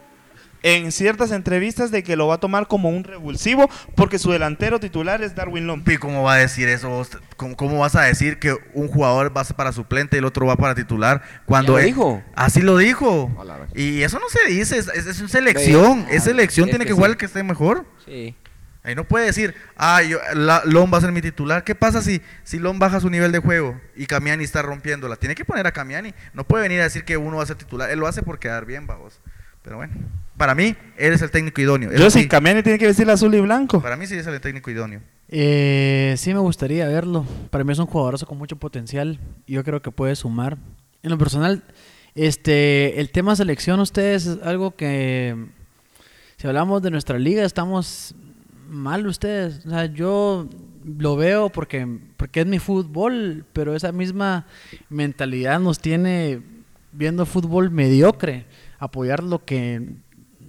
en 0.64 0.92
ciertas 0.92 1.32
entrevistas 1.32 1.92
de 1.92 2.04
que 2.04 2.16
lo 2.16 2.28
va 2.28 2.36
a 2.36 2.40
tomar 2.40 2.68
como 2.68 2.90
un 2.90 3.04
revulsivo 3.04 3.70
porque 3.96 4.20
su 4.20 4.32
delantero 4.32 4.80
titular 4.80 5.22
es 5.22 5.36
Darwin 5.36 5.68
Lom. 5.68 5.84
¿Y 5.86 5.98
cómo 5.98 6.24
va 6.24 6.34
a 6.34 6.38
decir 6.38 6.68
eso? 6.68 7.06
¿Cómo, 7.38 7.56
cómo 7.56 7.80
vas 7.80 7.96
a 7.96 8.02
decir 8.04 8.40
que 8.40 8.56
un 8.74 8.88
jugador 8.88 9.36
va 9.36 9.44
para 9.44 9.72
suplente 9.72 10.18
y 10.18 10.20
el 10.20 10.26
otro 10.26 10.46
va 10.46 10.56
para 10.58 10.76
titular? 10.76 11.22
Cuando 11.46 11.74
Ya 11.74 11.78
lo 11.78 11.80
él- 11.80 11.86
dijo. 11.86 12.24
Así 12.36 12.62
lo 12.62 12.78
dijo. 12.78 13.32
Y 13.74 14.02
eso 14.02 14.20
no 14.20 14.28
se 14.30 14.52
dice, 14.54 14.78
es, 14.78 14.88
es, 14.90 15.06
es 15.06 15.32
selección. 15.32 16.06
Ve, 16.06 16.16
Es 16.16 16.24
selección, 16.26 16.68
es 16.68 16.72
tiene 16.72 16.86
que 16.86 16.90
que 16.90 16.94
jugar 16.96 17.10
sí. 17.10 17.12
el 17.14 17.18
que 17.18 17.26
esté 17.26 17.44
mejor. 17.44 17.86
Sí. 18.06 18.36
Ahí 18.82 18.96
no 18.96 19.04
puede 19.04 19.26
decir, 19.26 19.54
ah, 19.78 20.02
yo, 20.02 20.20
la, 20.34 20.62
Lom 20.66 20.92
va 20.92 20.98
a 20.98 21.02
ser 21.02 21.12
mi 21.12 21.22
titular. 21.22 21.64
¿Qué 21.66 21.76
pasa 21.76 22.02
si, 22.02 22.22
si 22.44 22.60
Lom 22.60 22.80
baja 22.80 23.00
su 23.02 23.10
nivel 23.10 23.32
de 23.32 23.40
juego 23.40 23.80
y 23.96 24.06
Camiani 24.08 24.44
está 24.46 24.62
rompiéndola? 24.62 25.18
Tiene 25.18 25.36
que 25.36 25.44
poner 25.46 25.68
a 25.68 25.72
Camiani. 25.74 26.14
No 26.34 26.46
puede 26.46 26.64
venir 26.64 26.80
a 26.80 26.84
decir 26.84 27.04
que 27.04 27.18
uno 27.18 27.38
va 27.38 27.44
a 27.44 27.46
ser 27.46 27.58
titular. 27.58 27.90
Él 27.92 28.00
lo 28.00 28.08
hace 28.08 28.24
por 28.24 28.40
quedar 28.40 28.66
bien, 28.66 28.88
vamos. 28.88 29.20
Pero 29.70 29.78
bueno, 29.78 29.94
para 30.36 30.56
mí, 30.56 30.76
él 30.98 31.14
es 31.14 31.22
el 31.22 31.30
técnico 31.30 31.62
idóneo. 31.62 31.92
Yo 31.94 32.10
sí, 32.10 32.28
Camiani 32.28 32.64
tiene 32.64 32.80
que 32.80 32.88
vestir 32.88 33.08
azul 33.08 33.36
y 33.36 33.40
blanco. 33.40 33.80
para 33.84 33.96
mí 33.98 34.08
sí 34.08 34.16
es 34.16 34.26
el 34.26 34.42
técnico 34.42 34.72
idóneo. 34.72 35.00
Eh, 35.28 36.16
sí 36.18 36.34
me 36.34 36.40
gustaría 36.40 36.88
verlo. 36.88 37.24
Para 37.52 37.64
mí 37.64 37.72
es 37.72 37.78
un 37.78 37.86
jugadorazo 37.86 38.26
con 38.26 38.40
mucho 38.40 38.56
potencial. 38.56 39.20
Yo 39.46 39.64
creo 39.64 39.80
que 39.80 39.92
puede 39.92 40.16
sumar. 40.16 40.58
En 41.04 41.12
lo 41.12 41.20
personal, 41.20 41.64
este, 42.16 43.00
el 43.00 43.12
tema 43.12 43.36
selección, 43.36 43.80
ustedes 43.80 44.26
es 44.26 44.40
algo 44.42 44.76
que, 44.76 45.36
si 46.38 46.48
hablamos 46.48 46.82
de 46.82 46.90
nuestra 46.90 47.20
liga, 47.20 47.46
estamos 47.46 48.16
mal 48.68 49.06
ustedes. 49.06 49.64
O 49.68 49.70
sea, 49.70 49.86
yo 49.86 50.50
lo 50.98 51.16
veo 51.16 51.50
porque, 51.50 51.88
porque 52.18 52.40
es 52.40 52.48
mi 52.48 52.58
fútbol, 52.58 53.46
pero 53.54 53.76
esa 53.76 53.92
misma 53.92 54.48
mentalidad 54.90 55.60
nos 55.60 55.78
tiene 55.78 56.42
viendo 56.92 57.28
fútbol 57.28 57.70
mediocre. 57.70 58.48
Apoyar 58.80 59.24
lo 59.24 59.46
que 59.46 60.00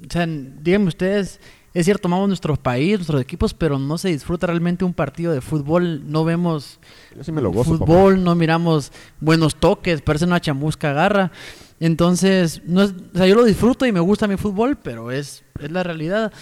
o 0.08 0.12
sea, 0.12 0.26
díganme 0.26 0.88
ustedes, 0.88 1.40
es 1.74 1.84
cierto, 1.84 2.08
amamos 2.08 2.28
nuestro 2.28 2.56
país, 2.56 2.98
nuestros 2.98 3.20
equipos, 3.20 3.54
pero 3.54 3.78
no 3.78 3.98
se 3.98 4.08
disfruta 4.08 4.46
realmente 4.46 4.84
un 4.84 4.94
partido 4.94 5.32
de 5.32 5.40
fútbol, 5.40 6.02
no 6.10 6.24
vemos 6.24 6.80
Yo 7.14 7.22
sí 7.22 7.32
me 7.32 7.40
lo 7.40 7.52
gozo, 7.52 7.76
fútbol, 7.76 8.22
no 8.24 8.34
miramos 8.34 8.92
buenos 9.20 9.56
toques, 9.56 10.02
parece 10.02 10.24
una 10.24 10.40
chamusca 10.40 10.90
agarra. 10.90 11.30
Entonces, 11.78 12.62
no 12.66 12.82
es, 12.82 12.92
o 13.14 13.16
sea, 13.16 13.26
yo 13.26 13.34
lo 13.34 13.44
disfruto 13.44 13.86
y 13.86 13.92
me 13.92 14.00
gusta 14.00 14.26
mi 14.26 14.36
fútbol, 14.36 14.76
pero 14.76 15.10
es, 15.10 15.44
es 15.60 15.70
la 15.70 15.82
realidad. 15.82 16.32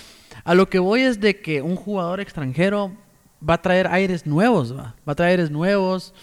A 0.44 0.54
lo 0.54 0.68
que 0.68 0.78
voy 0.78 1.02
es 1.02 1.20
de 1.20 1.40
que 1.40 1.62
un 1.62 1.76
jugador 1.76 2.20
extranjero 2.20 2.92
va 3.46 3.54
a 3.54 3.62
traer 3.62 3.86
aires 3.88 4.26
nuevos, 4.26 4.76
va, 4.76 4.96
va 5.06 5.12
a 5.12 5.14
traer 5.14 5.32
aires 5.32 5.50
nuevos, 5.50 6.14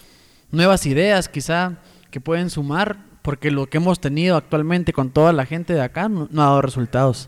nuevas 0.51 0.85
ideas 0.85 1.29
quizá 1.29 1.77
que 2.11 2.19
pueden 2.19 2.49
sumar, 2.49 2.97
Porque 3.25 3.49
lo 3.49 3.65
que 3.65 3.77
hemos 3.77 3.99
tenido 3.99 4.37
actualmente 4.37 4.93
con 4.93 5.09
toda 5.09 5.33
la 5.33 5.47
gente 5.47 5.73
de 5.73 5.81
acá 5.81 6.07
no, 6.07 6.27
no 6.29 6.43
ha 6.43 6.45
dado 6.45 6.61
resultados. 6.61 7.27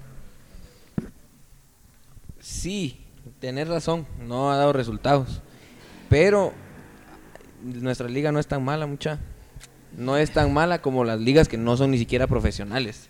Sí, 2.40 3.00
tenés 3.40 3.68
razón, 3.68 4.06
no 4.24 4.52
ha 4.52 4.58
dado 4.58 4.74
resultados. 4.74 5.42
Pero 6.08 6.54
nuestra 7.64 8.08
liga 8.08 8.32
no 8.32 8.38
es 8.38 8.46
tan 8.46 8.64
mala, 8.64 8.86
mucha. 8.86 9.18
No 9.98 10.18
es 10.18 10.30
tan 10.30 10.54
mala 10.54 10.84
como 10.84 11.04
las 11.04 11.20
ligas 11.20 11.48
que 11.48 11.58
no 11.58 11.76
son 11.78 11.90
ni 11.90 11.98
siquiera 11.98 12.28
profesionales. 12.28 13.10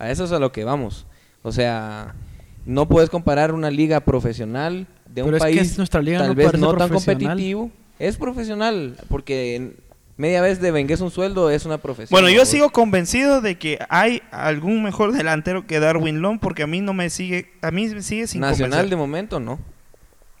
A 0.00 0.10
eso 0.10 0.24
es 0.24 0.32
a 0.32 0.40
lo 0.40 0.50
que 0.50 0.64
vamos. 0.64 1.06
O 1.44 1.52
sea, 1.52 2.16
no 2.64 2.88
puedes 2.88 3.08
comparar 3.08 3.54
una 3.54 3.70
liga 3.70 4.00
profesional 4.00 4.88
de 5.08 5.22
un 5.22 5.28
Pero 5.28 5.36
es 5.36 5.42
que 5.44 5.58
país 5.58 5.78
nuestra 5.78 6.02
liga 6.02 6.18
tal 6.18 6.28
no 6.30 6.34
vez 6.34 6.54
no 6.54 6.74
tan 6.74 6.88
competitivo. 6.88 7.70
Es 8.00 8.16
profesional, 8.16 8.96
porque 9.08 9.76
media 10.16 10.40
vez 10.40 10.60
de 10.60 10.70
vengues 10.70 11.00
un 11.00 11.10
sueldo 11.10 11.50
es 11.50 11.64
una 11.66 11.78
profesión. 11.78 12.08
Bueno, 12.10 12.28
yo 12.30 12.44
sigo 12.46 12.70
convencido 12.70 13.40
de 13.40 13.58
que 13.58 13.78
hay 13.88 14.22
algún 14.30 14.82
mejor 14.82 15.12
delantero 15.12 15.66
que 15.66 15.78
Darwin 15.80 16.22
Long 16.22 16.38
porque 16.40 16.62
a 16.62 16.66
mí 16.66 16.80
no 16.80 16.92
me 16.94 17.10
sigue, 17.10 17.52
a 17.62 17.70
mí 17.70 17.86
me 17.88 18.02
sigue 18.02 18.26
sin 18.26 18.40
Nacional 18.40 18.70
convencer. 18.70 18.90
de 18.90 18.96
momento, 18.96 19.40
¿no? 19.40 19.58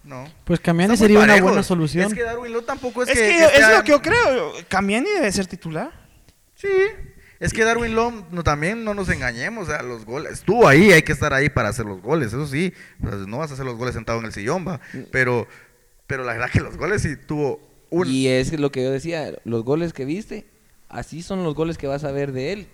No. 0.04 0.24
Pues 0.44 0.60
Camiani 0.60 0.96
sería 0.96 1.18
una 1.18 1.40
buena 1.42 1.62
solución. 1.64 2.06
Es 2.06 2.14
que 2.14 2.22
Darwin 2.22 2.52
Love 2.52 2.64
tampoco 2.64 3.02
es, 3.02 3.08
Es 3.08 3.14
que, 3.18 3.20
que, 3.26 3.36
que 3.38 3.44
es 3.44 3.50
sea- 3.52 3.78
lo 3.78 3.82
que 3.84 3.90
yo 3.90 4.00
creo. 4.00 4.52
Camiani 4.68 5.08
debe 5.10 5.32
ser 5.32 5.46
titular. 5.46 5.90
Sí. 6.54 6.68
Es 7.40 7.52
que 7.52 7.64
Darwin 7.64 7.94
Love 7.94 8.14
no, 8.30 8.44
también 8.44 8.84
no 8.84 8.94
nos 8.94 9.08
engañemos, 9.10 9.68
o 9.68 9.70
sea, 9.70 9.82
los 9.82 10.04
goles. 10.06 10.32
Estuvo 10.34 10.66
ahí, 10.68 10.92
hay 10.92 11.02
que 11.02 11.10
estar 11.12 11.34
ahí 11.34 11.50
para 11.50 11.68
hacer 11.70 11.84
los 11.86 12.00
goles, 12.00 12.28
eso 12.28 12.46
sí. 12.46 12.72
pues, 13.00 13.14
no 13.26 13.38
vas 13.38 13.50
a 13.50 13.54
hacer 13.54 13.66
los 13.66 13.76
goles 13.76 13.94
sentado 13.94 14.20
en 14.20 14.26
el 14.26 14.32
sillón, 14.32 14.66
va. 14.66 14.80
Pero, 15.10 15.46
pero 16.06 16.22
la 16.24 16.32
verdad 16.34 16.50
que 16.50 16.60
los 16.60 16.76
goles 16.76 17.02
sí 17.02 17.16
tuvo 17.16 17.65
un. 17.90 18.06
Y 18.10 18.28
es 18.28 18.58
lo 18.58 18.70
que 18.72 18.82
yo 18.82 18.90
decía, 18.90 19.32
los 19.44 19.64
goles 19.64 19.92
que 19.92 20.04
viste, 20.04 20.46
así 20.88 21.22
son 21.22 21.44
los 21.44 21.54
goles 21.54 21.78
que 21.78 21.86
vas 21.86 22.04
a 22.04 22.12
ver 22.12 22.32
de 22.32 22.52
él. 22.52 22.66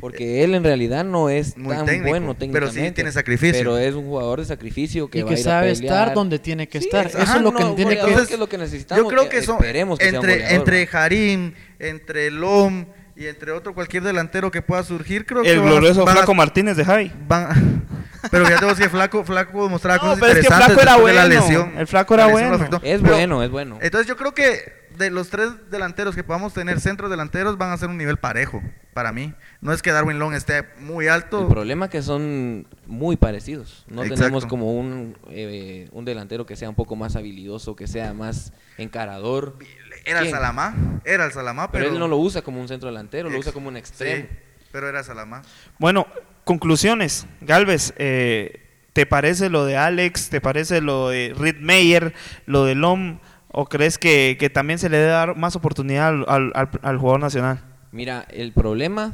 Porque 0.00 0.42
él 0.44 0.54
en 0.54 0.64
realidad 0.64 1.02
no 1.04 1.30
es 1.30 1.56
Muy 1.56 1.74
tan 1.74 1.86
técnico, 1.86 2.08
bueno 2.10 2.34
pero 2.38 2.42
sí 2.42 2.50
técnicamente. 2.74 2.92
tiene 2.94 3.12
sacrificio. 3.12 3.58
Pero 3.58 3.78
es 3.78 3.94
un 3.94 4.04
jugador 4.04 4.40
de 4.40 4.44
sacrificio 4.44 5.08
que 5.08 5.20
y 5.20 5.22
va 5.22 5.28
que 5.28 5.34
a 5.36 5.38
ir 5.38 5.46
a 5.46 5.50
sabe 5.50 5.72
pelear. 5.74 5.84
estar 5.98 6.14
donde 6.14 6.38
tiene 6.40 6.68
que 6.68 6.80
Sí, 6.80 6.86
estar. 6.86 7.06
Eso 7.06 7.18
es 7.20 7.40
lo 7.40 7.54
que 7.54 7.62
No, 7.62 7.74
tiene 7.74 7.92
que 7.92 8.00
goleador 8.02 8.08
Entonces, 8.10 8.28
que 8.28 8.34
es 8.34 8.40
lo 8.40 8.48
que 8.48 8.58
necesitamos. 8.58 9.02
Yo 9.04 9.08
creo 9.08 9.22
eh, 9.22 9.28
que 9.30 9.42
son 9.42 9.56
esperemos 9.56 9.98
que 9.98 10.10
sea 10.10 10.18
un 10.20 10.24
entre, 10.26 10.42
goleador, 10.42 10.58
entre. 10.58 10.88
Harim, 10.92 11.52
entre 11.78 12.30
Lom 12.30 12.84
y 13.16 13.26
entre 13.26 13.52
otro 13.52 13.72
cualquier 13.72 14.02
delantero 14.02 14.50
que 14.50 14.60
pueda 14.60 14.82
surgir, 14.82 15.24
creo 15.24 15.42
que 15.42 15.50
El 15.52 15.60
van 15.60 15.68
a- 15.68 15.70
glorioso 15.70 16.04
van 16.04 16.16
a- 16.16 16.18
Flaco 16.18 16.34
Martínez 16.34 16.76
de 16.76 16.84
Javi. 16.84 17.12
van- 17.26 17.83
pero 18.30 18.44
ya 18.48 18.58
te 18.58 18.64
voy 18.64 18.72
a 18.72 18.76
decir, 18.76 18.90
Flaco, 18.90 19.24
Flaco 19.24 19.68
mostraba 19.68 19.96
No, 19.96 20.02
cosas 20.14 20.18
pero 20.20 20.32
es 20.32 20.38
que 20.38 20.44
interesantes 20.46 20.82
Flaco 20.82 20.82
era 20.82 20.92
después 20.92 21.14
de 21.14 21.20
la 21.20 21.26
bueno. 21.26 21.40
lesión. 21.40 21.78
El 21.78 21.86
Flaco 21.86 22.14
era 22.14 22.26
bueno. 22.26 22.54
afectó. 22.54 22.76
Es 22.82 23.00
Pero- 23.00 23.14
bueno, 23.14 23.42
es 23.42 23.50
bueno. 23.50 23.78
Entonces 23.80 24.06
yo 24.06 24.16
creo 24.16 24.32
que 24.34 24.84
de 24.96 25.10
los 25.10 25.28
tres 25.28 25.50
delanteros 25.70 26.14
que 26.14 26.22
podamos 26.22 26.54
tener, 26.54 26.80
centros 26.80 27.10
delanteros, 27.10 27.58
van 27.58 27.72
a 27.72 27.76
ser 27.76 27.88
un 27.88 27.98
nivel 27.98 28.16
parejo 28.16 28.62
para 28.92 29.10
mí. 29.10 29.34
No 29.60 29.72
es 29.72 29.82
que 29.82 29.90
Darwin 29.90 30.20
Long 30.20 30.34
esté 30.34 30.68
muy 30.78 31.08
alto. 31.08 31.40
El 31.40 31.48
problema 31.48 31.86
es 31.86 31.90
que 31.90 32.00
son 32.00 32.68
muy 32.86 33.16
parecidos. 33.16 33.84
No 33.88 34.02
Exacto. 34.02 34.22
tenemos 34.22 34.46
como 34.46 34.72
un, 34.72 35.18
eh, 35.30 35.88
un 35.90 36.04
delantero 36.04 36.46
que 36.46 36.54
sea 36.54 36.68
un 36.68 36.76
poco 36.76 36.94
más 36.94 37.16
habilidoso, 37.16 37.74
que 37.74 37.88
sea 37.88 38.14
más 38.14 38.52
encarador. 38.78 39.56
Era 40.04 40.18
el 40.20 40.26
¿Quién? 40.26 40.36
Salamá, 40.36 41.00
era 41.04 41.24
el 41.24 41.32
Salamá, 41.32 41.72
Pero, 41.72 41.84
pero... 41.86 41.94
él 41.94 41.98
no 41.98 42.06
lo 42.06 42.18
usa 42.18 42.42
como 42.42 42.60
un 42.60 42.68
centro 42.68 42.88
delantero, 42.88 43.28
lo 43.30 43.38
usa 43.38 43.50
como 43.52 43.68
un 43.68 43.76
extremo. 43.76 44.26
Sí, 44.30 44.36
pero 44.70 44.88
era 44.88 45.02
Salamá. 45.02 45.42
Bueno, 45.78 46.06
conclusiones. 46.44 47.26
Galvez, 47.40 47.94
eh, 47.98 48.60
¿te 48.92 49.06
parece 49.06 49.48
lo 49.50 49.64
de 49.64 49.76
Alex? 49.76 50.30
¿Te 50.30 50.40
parece 50.40 50.80
lo 50.80 51.08
de 51.08 51.34
Reed 51.36 51.56
Meyer? 51.60 52.12
¿Lo 52.46 52.64
de 52.64 52.74
Lom? 52.74 53.18
¿O 53.56 53.66
crees 53.66 53.98
que, 53.98 54.36
que 54.38 54.50
también 54.50 54.78
se 54.78 54.88
le 54.88 54.96
debe 54.98 55.10
dar 55.10 55.36
más 55.36 55.54
oportunidad 55.56 56.08
al, 56.28 56.52
al- 56.82 56.98
jugador 56.98 57.20
nacional? 57.20 57.60
Mira, 57.92 58.26
el 58.30 58.52
problema 58.52 59.12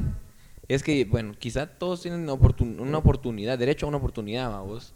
es 0.69 0.83
que, 0.83 1.05
bueno, 1.05 1.35
quizá 1.39 1.67
todos 1.67 2.01
tienen 2.01 2.23
una 2.23 2.99
oportunidad, 2.99 3.59
derecho 3.59 3.85
a 3.87 3.89
una 3.91 3.99
oportunidad, 3.99 4.51
vos. 4.61 4.95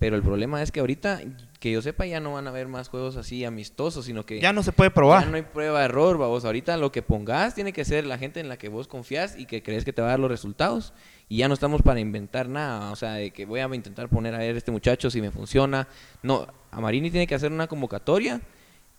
Pero 0.00 0.16
el 0.16 0.22
problema 0.22 0.60
es 0.62 0.72
que 0.72 0.80
ahorita, 0.80 1.20
que 1.60 1.70
yo 1.70 1.82
sepa, 1.82 2.06
ya 2.06 2.20
no 2.20 2.32
van 2.32 2.46
a 2.46 2.50
haber 2.50 2.66
más 2.68 2.88
juegos 2.88 3.16
así 3.16 3.44
amistosos, 3.44 4.06
sino 4.06 4.24
que 4.26 4.40
Ya 4.40 4.52
no 4.52 4.62
se 4.62 4.72
puede 4.72 4.90
ya 4.90 4.94
probar. 4.94 5.26
no 5.28 5.36
hay 5.36 5.42
prueba 5.42 5.78
de 5.80 5.84
error, 5.84 6.16
vos. 6.16 6.44
Ahorita 6.44 6.76
lo 6.78 6.90
que 6.90 7.02
pongas 7.02 7.54
tiene 7.54 7.72
que 7.74 7.84
ser 7.84 8.06
la 8.06 8.16
gente 8.18 8.40
en 8.40 8.48
la 8.48 8.56
que 8.56 8.68
vos 8.70 8.88
confías 8.88 9.38
y 9.38 9.44
que 9.46 9.62
crees 9.62 9.84
que 9.84 9.92
te 9.92 10.00
va 10.00 10.08
a 10.08 10.10
dar 10.12 10.20
los 10.20 10.30
resultados. 10.30 10.92
Y 11.28 11.36
ya 11.36 11.48
no 11.48 11.54
estamos 11.54 11.82
para 11.82 12.00
inventar 12.00 12.48
nada, 12.48 12.90
o 12.90 12.96
sea, 12.96 13.12
de 13.12 13.30
que 13.30 13.44
voy 13.46 13.60
a 13.60 13.66
intentar 13.74 14.08
poner 14.08 14.34
a 14.34 14.38
ver 14.38 14.56
este 14.56 14.72
muchacho 14.72 15.10
si 15.10 15.20
me 15.20 15.30
funciona. 15.30 15.86
No, 16.22 16.46
a 16.70 16.80
Marini 16.80 17.10
tiene 17.10 17.26
que 17.26 17.34
hacer 17.36 17.52
una 17.52 17.68
convocatoria 17.68 18.40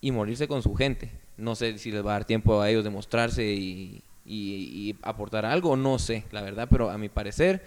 y 0.00 0.12
morirse 0.12 0.46
con 0.48 0.62
su 0.62 0.74
gente. 0.74 1.10
No 1.36 1.54
sé 1.56 1.76
si 1.78 1.90
les 1.90 2.06
va 2.06 2.10
a 2.10 2.14
dar 2.14 2.24
tiempo 2.24 2.60
a 2.60 2.70
ellos 2.70 2.84
de 2.84 2.90
mostrarse 2.90 3.44
y, 3.44 4.02
y- 4.24 4.88
y 4.90 4.98
aportar 5.02 5.44
algo, 5.44 5.76
no 5.76 5.98
sé, 5.98 6.24
la 6.30 6.42
verdad, 6.42 6.68
pero 6.70 6.90
a 6.90 6.96
mi 6.96 7.08
parecer 7.08 7.64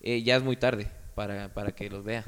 eh, 0.00 0.22
ya 0.22 0.36
es 0.36 0.42
muy 0.42 0.56
tarde 0.56 0.88
para, 1.14 1.52
para 1.52 1.72
que 1.72 1.90
los 1.90 2.02
vea. 2.04 2.24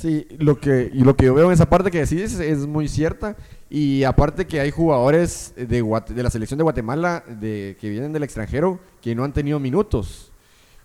Sí, 0.00 0.28
lo 0.38 0.60
que, 0.60 0.92
y 0.94 1.00
lo 1.00 1.16
que 1.16 1.24
yo 1.24 1.34
veo 1.34 1.46
en 1.46 1.52
esa 1.52 1.68
parte 1.68 1.90
que 1.90 1.98
decís 1.98 2.38
es 2.38 2.66
muy 2.68 2.86
cierta. 2.86 3.34
Y 3.68 4.04
aparte 4.04 4.46
que 4.46 4.60
hay 4.60 4.70
jugadores 4.70 5.52
de, 5.56 5.82
de 6.08 6.22
la 6.22 6.30
selección 6.30 6.56
de 6.56 6.62
Guatemala 6.62 7.24
de, 7.26 7.76
que 7.80 7.90
vienen 7.90 8.12
del 8.12 8.22
extranjero 8.22 8.78
que 9.02 9.16
no 9.16 9.24
han 9.24 9.32
tenido 9.32 9.58
minutos. 9.58 10.30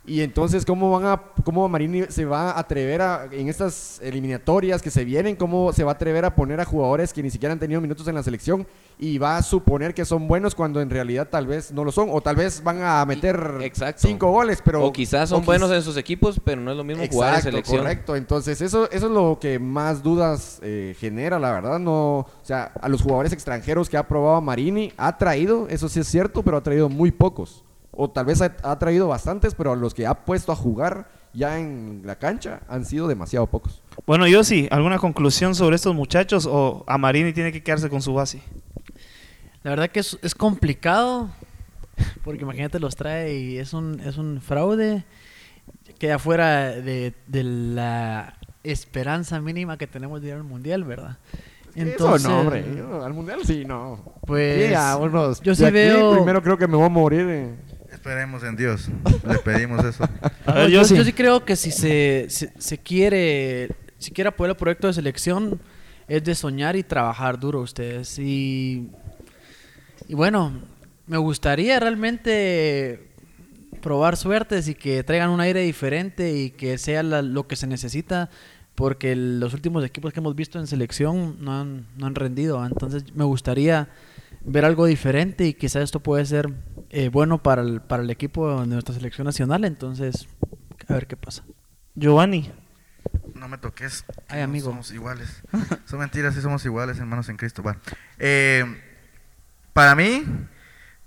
Y 0.06 0.20
entonces, 0.20 0.66
¿cómo 0.66 0.90
van 0.90 1.06
a, 1.06 1.22
cómo 1.44 1.66
Marini 1.66 2.02
se 2.10 2.26
va 2.26 2.50
a 2.50 2.58
atrever 2.60 3.00
a, 3.00 3.26
en 3.32 3.48
estas 3.48 4.00
eliminatorias 4.02 4.82
que 4.82 4.90
se 4.90 5.02
vienen, 5.02 5.34
cómo 5.34 5.72
se 5.72 5.82
va 5.82 5.92
a 5.92 5.94
atrever 5.94 6.26
a 6.26 6.34
poner 6.34 6.60
a 6.60 6.66
jugadores 6.66 7.14
que 7.14 7.22
ni 7.22 7.30
siquiera 7.30 7.54
han 7.54 7.58
tenido 7.58 7.80
minutos 7.80 8.06
en 8.06 8.14
la 8.14 8.22
selección 8.22 8.66
y 8.98 9.16
va 9.16 9.38
a 9.38 9.42
suponer 9.42 9.94
que 9.94 10.04
son 10.04 10.28
buenos 10.28 10.54
cuando 10.54 10.82
en 10.82 10.90
realidad 10.90 11.28
tal 11.30 11.46
vez 11.46 11.72
no 11.72 11.84
lo 11.84 11.90
son? 11.90 12.08
O 12.12 12.20
tal 12.20 12.36
vez 12.36 12.62
van 12.62 12.82
a 12.82 13.02
meter 13.06 13.58
exacto. 13.62 14.06
cinco 14.06 14.30
goles, 14.30 14.60
pero... 14.62 14.84
o 14.84 14.92
quizás 14.92 15.30
son 15.30 15.42
o 15.42 15.44
buenos 15.46 15.70
en 15.72 15.80
sus 15.80 15.96
equipos, 15.96 16.38
pero 16.44 16.60
no 16.60 16.70
es 16.70 16.76
lo 16.76 16.84
mismo 16.84 17.02
jugar 17.10 17.30
en 17.30 17.34
Exacto, 17.36 17.50
selección. 17.50 17.78
correcto. 17.78 18.16
Entonces, 18.16 18.60
eso, 18.60 18.90
eso 18.90 19.06
es 19.06 19.12
lo 19.12 19.38
que 19.40 19.58
más 19.58 20.02
dudas 20.02 20.58
eh, 20.62 20.94
genera, 21.00 21.38
la 21.38 21.50
verdad. 21.50 21.78
No, 21.78 22.18
o 22.18 22.28
sea, 22.42 22.64
a 22.78 22.90
los 22.90 23.00
jugadores 23.00 23.32
extranjeros 23.32 23.88
que 23.88 23.96
ha 23.96 24.06
probado 24.06 24.42
Marini, 24.42 24.92
ha 24.98 25.16
traído, 25.16 25.66
eso 25.70 25.88
sí 25.88 26.00
es 26.00 26.06
cierto, 26.08 26.42
pero 26.42 26.58
ha 26.58 26.62
traído 26.62 26.90
muy 26.90 27.10
pocos. 27.10 27.63
O 27.96 28.10
tal 28.10 28.26
vez 28.26 28.42
ha, 28.42 28.54
ha 28.62 28.78
traído 28.78 29.08
bastantes, 29.08 29.54
pero 29.54 29.72
a 29.72 29.76
los 29.76 29.94
que 29.94 30.06
ha 30.06 30.14
puesto 30.24 30.52
a 30.52 30.56
jugar 30.56 31.08
ya 31.32 31.58
en 31.58 32.02
la 32.04 32.16
cancha 32.16 32.60
han 32.68 32.84
sido 32.84 33.08
demasiado 33.08 33.46
pocos. 33.46 33.82
Bueno, 34.06 34.26
yo 34.26 34.44
sí, 34.44 34.68
¿alguna 34.70 34.98
conclusión 34.98 35.54
sobre 35.54 35.76
estos 35.76 35.94
muchachos 35.94 36.46
o 36.50 36.84
a 36.86 36.98
Marini 36.98 37.32
tiene 37.32 37.52
que 37.52 37.62
quedarse 37.62 37.88
con 37.90 38.02
su 38.02 38.14
base? 38.14 38.40
La 39.62 39.70
verdad 39.70 39.88
que 39.90 40.00
es, 40.00 40.18
es 40.22 40.34
complicado, 40.34 41.30
porque 42.22 42.42
imagínate 42.42 42.78
los 42.78 42.96
trae 42.96 43.34
y 43.38 43.58
es 43.58 43.72
un, 43.72 43.98
es 44.00 44.18
un 44.18 44.40
fraude, 44.40 45.04
queda 45.98 46.18
fuera 46.18 46.70
de, 46.72 47.14
de 47.26 47.42
la 47.44 48.34
esperanza 48.62 49.40
mínima 49.40 49.78
que 49.78 49.86
tenemos 49.86 50.20
de 50.20 50.28
ir 50.28 50.34
al 50.34 50.44
Mundial, 50.44 50.84
¿verdad? 50.84 51.18
eso 51.74 52.18
no, 52.18 52.40
hombre. 52.40 52.64
yo 52.76 53.04
al 53.04 53.12
mundial 53.14 53.40
sí, 53.44 53.64
no. 53.64 53.98
Pues, 54.26 54.72
unos- 55.00 55.40
yo 55.40 55.54
sí 55.56 55.64
veo- 55.70 56.14
Primero 56.14 56.40
creo 56.40 56.56
que 56.56 56.68
me 56.68 56.76
voy 56.76 56.86
a 56.86 56.88
morir. 56.88 57.26
eh. 57.28 57.54
Esperemos 58.04 58.42
en 58.44 58.54
Dios. 58.54 58.90
Le 59.26 59.38
pedimos 59.38 59.82
eso. 59.82 60.04
A 60.44 60.52
No, 60.52 60.54
ver, 60.56 60.68
yo, 60.68 60.82
yo 60.82 60.84
sí. 60.84 60.94
yo 60.94 61.04
sí 61.04 61.12
creo 61.14 61.42
que 61.46 61.56
si 61.56 61.70
se, 61.70 62.26
se, 62.28 62.52
se 62.58 62.76
quiere, 62.76 63.70
si 63.98 64.10
quiere 64.10 64.28
apoyar 64.28 64.50
el 64.50 64.56
proyecto 64.58 64.88
de 64.88 64.92
selección, 64.92 65.58
es 66.06 66.22
de 66.22 66.34
soñar 66.34 66.76
y 66.76 66.82
trabajar 66.82 67.40
duro 67.40 67.62
ustedes. 67.62 68.18
Y, 68.18 68.90
y 70.06 70.14
bueno, 70.14 70.52
me 71.06 71.16
gustaría 71.16 71.80
realmente 71.80 73.08
probar 73.80 74.18
suertes 74.18 74.68
y 74.68 74.74
que 74.74 75.02
traigan 75.02 75.30
un 75.30 75.40
aire 75.40 75.62
diferente 75.62 76.36
y 76.36 76.50
que 76.50 76.76
sea 76.76 77.02
la- 77.02 77.22
lo 77.22 77.46
que 77.46 77.56
se 77.56 77.66
necesita, 77.66 78.28
porque 78.74 79.16
los 79.16 79.54
últimos 79.54 79.82
equipos 79.82 80.12
que 80.12 80.20
hemos 80.20 80.34
visto 80.36 80.58
en 80.58 80.66
selección 80.66 81.38
no 81.40 81.58
han, 81.58 81.86
no 81.96 82.04
han 82.04 82.14
rendido. 82.14 82.66
Entonces 82.66 83.04
me 83.14 83.24
gustaría 83.24 83.88
ver 84.44 84.66
algo 84.66 84.84
diferente 84.84 85.46
y 85.46 85.54
quizás 85.54 85.82
esto 85.84 86.00
puede 86.00 86.26
ser 86.26 86.50
eh, 86.94 87.08
bueno 87.08 87.42
para 87.42 87.62
el, 87.62 87.80
para 87.80 88.02
el 88.02 88.10
equipo 88.10 88.60
de 88.60 88.66
nuestra 88.66 88.94
selección 88.94 89.24
nacional. 89.26 89.64
Entonces, 89.64 90.28
a 90.88 90.94
ver 90.94 91.06
qué 91.06 91.16
pasa. 91.16 91.42
Giovanni. 91.94 92.50
No 93.34 93.48
me 93.48 93.58
toques. 93.58 94.04
Ay, 94.28 94.38
No 94.38 94.44
amigo. 94.44 94.70
Somos 94.70 94.90
iguales. 94.92 95.42
Son 95.84 95.98
mentiras, 95.98 96.34
sí 96.34 96.40
somos 96.40 96.64
iguales, 96.64 96.98
hermanos 96.98 97.28
en 97.28 97.36
Cristo. 97.36 97.62
Va. 97.62 97.76
Eh, 98.18 98.64
para 99.72 99.94
mí, 99.94 100.24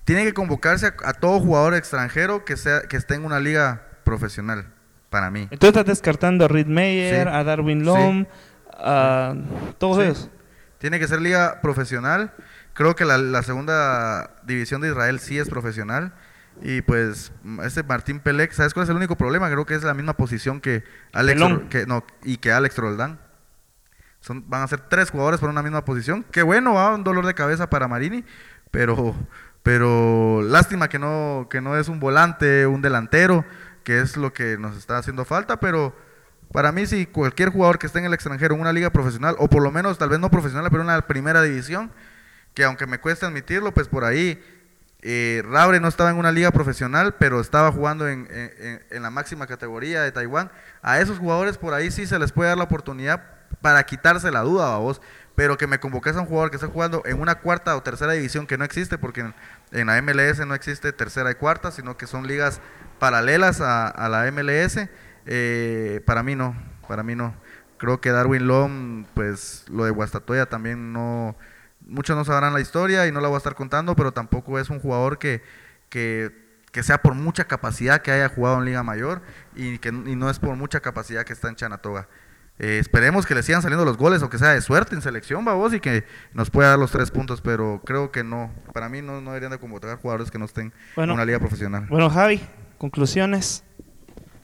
tiene 0.03 0.23
que 0.25 0.33
convocarse 0.33 0.87
a, 0.87 0.95
a 1.05 1.13
todo 1.13 1.39
jugador 1.39 1.73
extranjero 1.73 2.45
que, 2.45 2.57
sea, 2.57 2.81
que 2.81 2.97
esté 2.97 3.15
en 3.15 3.25
una 3.25 3.39
liga 3.39 3.87
profesional. 4.03 4.73
Para 5.09 5.31
mí. 5.31 5.47
Entonces 5.51 5.69
estás 5.69 5.85
descartando 5.85 6.43
a 6.45 6.47
Reed 6.49 6.67
Meyer, 6.67 7.27
Sí. 7.27 7.33
a 7.33 7.43
Darwin 7.45 7.85
Lom, 7.85 8.25
a 8.73 9.33
todos 9.77 9.97
Sí. 9.97 10.03
ellos. 10.03 10.29
Tiene 10.79 10.99
que 10.99 11.07
ser 11.07 11.21
liga 11.21 11.59
profesional. 11.61 12.33
Creo 12.77 12.95
que 12.95 13.03
la, 13.03 13.17
la 13.17 13.43
segunda 13.43 14.37
división 14.43 14.79
de 14.79 14.89
Israel 14.89 15.19
sí 15.19 15.37
es 15.37 15.49
profesional. 15.49 16.13
Y 16.61 16.81
pues 16.81 17.33
este 17.63 17.83
Martín 17.83 18.19
Pelec, 18.19 18.53
¿sabes 18.53 18.73
cuál 18.73 18.85
es 18.85 18.89
el 18.89 18.95
único 18.95 19.17
problema? 19.17 19.49
Creo 19.49 19.65
que 19.65 19.75
es 19.75 19.83
la 19.83 19.93
misma 19.93 20.13
posición 20.13 20.61
que 20.61 20.83
Alex 21.11 21.41
que, 21.69 21.85
no, 21.85 22.05
y 22.23 22.37
que 22.37 22.51
Alex 22.51 22.77
Roldán. 22.77 23.19
Son, 24.21 24.49
van 24.49 24.61
a 24.61 24.67
ser 24.67 24.79
tres 24.89 25.11
jugadores 25.11 25.39
por 25.39 25.49
una 25.49 25.61
misma 25.61 25.83
posición. 25.83 26.23
Qué 26.31 26.43
bueno, 26.43 26.75
va 26.75 26.95
un 26.95 27.03
dolor 27.03 27.25
de 27.25 27.33
cabeza 27.33 27.69
para 27.69 27.87
Marini, 27.87 28.23
pero 28.71 29.15
Pero 29.67 30.41
lástima 30.43 30.87
que 30.87 30.97
no, 30.97 31.47
que 31.49 31.59
no 31.59 31.75
es 31.75 31.89
un 31.89 31.99
volante, 31.99 32.65
un 32.67 32.81
delantero, 32.81 33.43
que 33.83 33.99
es 33.99 34.15
lo 34.15 34.31
que 34.31 34.57
nos 34.57 34.77
está 34.77 34.97
haciendo 34.97 35.25
falta, 35.25 35.59
pero 35.59 35.93
para 36.53 36.71
mí 36.71 36.85
si 36.85 37.05
cualquier 37.05 37.49
jugador 37.49 37.77
que 37.77 37.87
esté 37.87 37.99
en 37.99 38.05
el 38.05 38.13
extranjero, 38.13 38.55
en 38.55 38.61
una 38.61 38.71
liga 38.71 38.91
profesional, 38.91 39.35
o 39.39 39.49
por 39.49 39.61
lo 39.61 39.69
menos 39.69 39.97
tal 39.97 40.07
vez 40.07 40.19
no 40.19 40.31
profesional, 40.31 40.69
pero 40.71 40.83
una 40.83 41.01
primera 41.01 41.41
división, 41.41 41.91
que 42.57 42.63
aunque 42.63 42.87
me 42.87 42.97
cuesta 42.99 43.27
admitirlo, 43.27 43.71
pues 43.71 43.87
por 43.87 44.03
ahí 44.03 44.43
eh, 45.03 45.43
Rabre 45.47 45.79
no 45.79 45.87
estaba 45.87 46.09
en 46.09 46.17
una 46.17 46.31
liga 46.31 46.49
profesional, 46.49 47.13
pero 47.19 47.39
estaba 47.39 47.71
jugando 47.71 48.07
en, 48.07 48.27
en- 48.89 49.03
la 49.03 49.11
máxima 49.11 49.45
categoría 49.45 50.01
de 50.01 50.11
Taiwán. 50.11 50.49
A 50.81 50.99
esos 50.99 51.19
jugadores 51.19 51.59
por 51.59 51.75
ahí 51.75 51.91
sí 51.91 52.07
se 52.07 52.17
les 52.17 52.31
puede 52.31 52.49
dar 52.49 52.57
la 52.57 52.63
oportunidad 52.63 53.21
para 53.61 53.83
quitarse 53.83 54.31
la 54.31 54.39
duda, 54.41 54.73
a 54.73 54.79
vos. 54.79 55.01
Pero 55.35 55.55
que 55.55 55.67
me 55.67 55.79
convoques 55.79 56.15
a 56.15 56.21
un 56.21 56.25
jugador 56.25 56.49
que 56.49 56.55
está 56.55 56.65
jugando 56.67 57.03
en 57.05 57.21
una 57.21 57.35
cuarta 57.35 57.75
o 57.77 57.83
tercera 57.83 58.13
división 58.13 58.47
que 58.47 58.57
no 58.57 58.65
existe, 58.65 58.97
porque 58.97 59.21
en, 59.21 59.35
en 59.71 59.85
la 59.85 60.01
MLS 60.01 60.39
no 60.47 60.55
existe 60.55 60.91
tercera 60.93 61.29
y 61.29 61.35
cuarta, 61.35 61.69
sino 61.69 61.95
que 61.95 62.07
son 62.07 62.25
ligas 62.25 62.59
paralelas 62.97 63.61
a, 63.61 63.87
a 63.87 64.09
la 64.09 64.25
MLS. 64.31 64.79
eh, 65.27 66.01
para 66.07 66.23
mí 66.23 66.35
no, 66.35 66.55
para 66.87 67.03
mí 67.03 67.13
no. 67.13 67.35
Creo 67.77 68.01
que 68.01 68.09
Darwin 68.09 68.47
Lom, 68.47 69.05
pues 69.13 69.63
lo 69.69 69.85
de 69.85 69.91
Guastatoya 69.91 70.47
también 70.47 70.91
no, 70.91 71.35
muchos 71.87 72.15
no 72.15 72.25
sabrán 72.25 72.53
la 72.53 72.59
historia 72.61 73.07
y 73.07 73.11
no 73.11 73.21
la 73.21 73.27
voy 73.27 73.35
a 73.35 73.37
estar 73.39 73.55
contando, 73.55 73.95
pero 73.95 74.11
tampoco 74.11 74.59
es 74.59 74.69
un 74.69 74.79
jugador 74.79 75.17
que, 75.17 75.41
que, 75.89 76.31
que 76.71 76.83
sea 76.83 76.99
por 77.01 77.15
mucha 77.15 77.45
capacidad 77.45 78.01
que 78.01 78.11
haya 78.11 78.29
jugado 78.29 78.59
en 78.59 78.65
Liga 78.65 78.83
Mayor 78.83 79.21
y 79.55 79.79
que 79.79 79.89
y 79.89 80.15
no 80.15 80.29
es 80.29 80.39
por 80.39 80.55
mucha 80.55 80.79
capacidad 80.79 81.23
que 81.25 81.33
está 81.33 81.49
en 81.49 81.55
Chanatoga. 81.55 82.07
Eh, 82.59 82.79
esperemos 82.79 83.27
que 83.27 83.35
le 83.35 83.43
sigan 83.43 83.61
saliendo 83.61 83.85
los 83.85 83.97
goles, 83.97 84.23
o 84.23 84.31
que 84.31 84.39
sea 84.39 84.49
de 84.49 84.61
suerte 84.61 84.95
en 84.95 85.03
selección, 85.03 85.45
babos, 85.45 85.75
y 85.75 85.79
que 85.79 86.05
nos 86.33 86.49
pueda 86.49 86.69
dar 86.69 86.79
los 86.79 86.89
tres 86.91 87.11
puntos, 87.11 87.39
pero 87.39 87.81
creo 87.85 88.11
que 88.11 88.23
no. 88.23 88.51
Para 88.73 88.89
mí 88.89 89.03
no, 89.03 89.21
no 89.21 89.29
deberían 89.29 89.51
de 89.51 89.59
convocar 89.59 89.95
jugadores 89.99 90.31
que 90.31 90.39
no 90.39 90.45
estén 90.45 90.73
Bueno. 90.95 91.13
en 91.13 91.17
una 91.17 91.25
liga 91.25 91.37
profesional. 91.37 91.85
Bueno, 91.87 92.09
Javi, 92.09 92.41
conclusiones. 92.79 93.63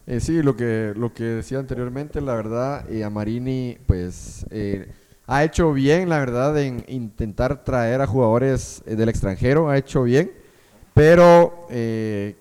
Eh, 0.06 0.20
sí, 0.20 0.44
lo 0.44 0.56
que, 0.56 0.94
lo 0.96 1.12
que 1.14 1.24
decía 1.24 1.58
anteriormente, 1.58 2.22
la 2.22 2.36
verdad, 2.36 2.86
eh, 2.92 3.04
Amarini, 3.04 3.80
pues, 3.88 4.46
eh, 4.52 4.92
ha 5.28 5.44
hecho 5.44 5.74
bien, 5.74 6.10
la 6.10 6.20
verdad, 6.20 6.58
en 6.60 6.84
intentar 6.88 7.64
traer 7.64 8.02
a 8.02 8.08
jugadores 8.08 8.84
eh, 8.86 8.96
del 8.96 9.10
extranjero, 9.10 9.70
ha 9.70 9.78
hecho 9.78 10.04
bien, 10.04 10.32
pero 10.94 11.68
eh, 11.70 12.36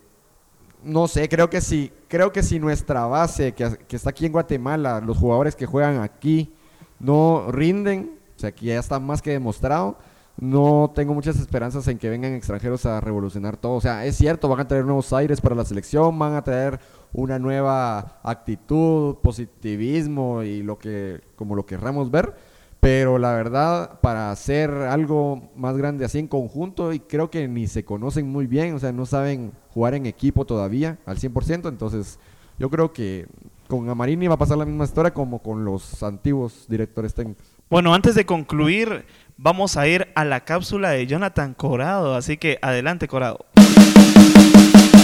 no 0.83 1.09
sé, 1.09 1.29
creo 1.29 1.49
que 1.49 1.61
sí, 1.61 1.93
creo 2.09 2.33
que 2.33 2.43
si 2.43 2.59
nuestra 2.59 3.07
base, 3.07 3.53
que, 3.53 3.79
que 3.89 3.97
está 3.97 4.11
aquí 4.11 4.27
en 4.27 4.33
Guatemala, 4.33 5.01
los 5.01 5.17
jugadores 5.17 5.55
que 5.55 5.67
juegan 5.67 6.01
aquí 6.01 6.53
no 6.99 7.51
rinden, 7.51 8.19
o 8.37 8.39
sea, 8.39 8.53
que 8.53 8.67
ya 8.67 8.81
está 8.81 8.99
más 8.99 9.23
que 9.23 9.31
demostrado, 9.31 9.97
no 10.37 10.91
tengo 10.95 11.15
muchas 11.15 11.39
esperanzas 11.39 11.87
en 11.89 11.99
que 11.99 12.09
vengan 12.09 12.33
extranjeros 12.35 12.87
a 12.87 13.01
revolucionar 13.01 13.57
todo. 13.57 13.75
O 13.75 13.81
sea, 13.81 14.05
es 14.07 14.17
cierto, 14.17 14.49
van 14.49 14.61
a 14.61 14.69
traer 14.69 14.85
nuevos 14.85 15.13
aires 15.13 15.41
para 15.41 15.55
la 15.55 15.65
selección, 15.65 16.19
van 16.19 16.35
a 16.35 16.43
traer 16.43 16.81
una 17.13 17.39
nueva 17.39 18.19
actitud, 18.23 19.17
positivismo 19.17 20.43
y 20.43 20.63
lo 20.63 20.79
que, 20.79 21.21
como 21.37 21.55
lo 21.55 21.67
querramos 21.67 22.11
ver. 22.11 22.35
Pero 22.83 23.17
la 23.17 23.33
verdad, 23.33 24.01
para 24.01 24.33
hacer 24.33 24.69
algo 24.73 25.53
más 25.55 25.77
grande 25.77 26.05
así 26.05 26.19
en 26.19 26.27
conjunto, 26.27 26.93
y 26.93 26.99
creo 26.99 27.31
que 27.31 27.47
ni 27.47 27.69
se 27.69 27.85
conocen 27.85 28.29
muy 28.29 28.49
bien, 28.49 28.75
o 28.75 28.81
sea, 28.81 28.91
no 28.91 29.07
saben 29.07 29.53
jugar 29.73 29.95
en 29.95 30.05
equipo 30.05 30.45
todavía 30.47 30.99
al 31.07 31.17
100%, 31.17 31.69
entonces 31.69 32.19
yo 32.59 32.71
creo 32.71 32.93
que 32.93 33.29
con 33.69 33.89
Amarini 33.89 34.27
va 34.27 34.35
a 34.35 34.39
pasar 34.39 34.59
la 34.59 34.65
misma 34.65 34.83
historia 34.83 35.15
como 35.15 35.39
con 35.39 35.65
los 35.65 36.03
antiguos 36.03 36.67
directores 36.69 37.15
técnicos. 37.15 37.47
Bueno, 37.71 37.95
antes 37.95 38.17
de 38.17 38.27
concluir, 38.27 39.07
vamos 39.37 39.77
a 39.77 39.87
ir 39.87 40.09
a 40.17 40.25
la 40.25 40.41
cápsula 40.41 40.91
de 40.91 41.07
Jonathan 41.07 41.55
Corado, 41.55 42.17
así 42.17 42.37
que 42.37 42.59
adelante, 42.63 43.07
Corado. 43.07 43.47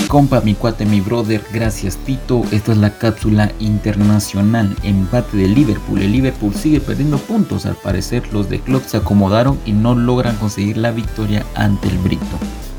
Compa, 0.08 0.40
mi 0.40 0.54
cuate, 0.54 0.86
mi 0.86 1.02
brother, 1.02 1.44
gracias 1.52 1.98
Tito. 1.98 2.42
Esta 2.50 2.72
es 2.72 2.78
la 2.78 2.96
cápsula 2.96 3.52
internacional. 3.60 4.74
Empate 4.82 5.36
de 5.36 5.48
Liverpool. 5.48 6.00
El 6.00 6.12
Liverpool 6.12 6.54
sigue 6.54 6.80
perdiendo 6.80 7.18
puntos. 7.18 7.66
Al 7.66 7.74
parecer, 7.74 8.22
los 8.32 8.48
de 8.48 8.58
Klopp 8.58 8.86
se 8.86 8.96
acomodaron 8.96 9.58
y 9.66 9.72
no 9.72 9.94
logran 9.94 10.36
conseguir 10.36 10.78
la 10.78 10.92
victoria 10.92 11.44
ante 11.54 11.88
el 11.88 11.98
Brito. 11.98 12.24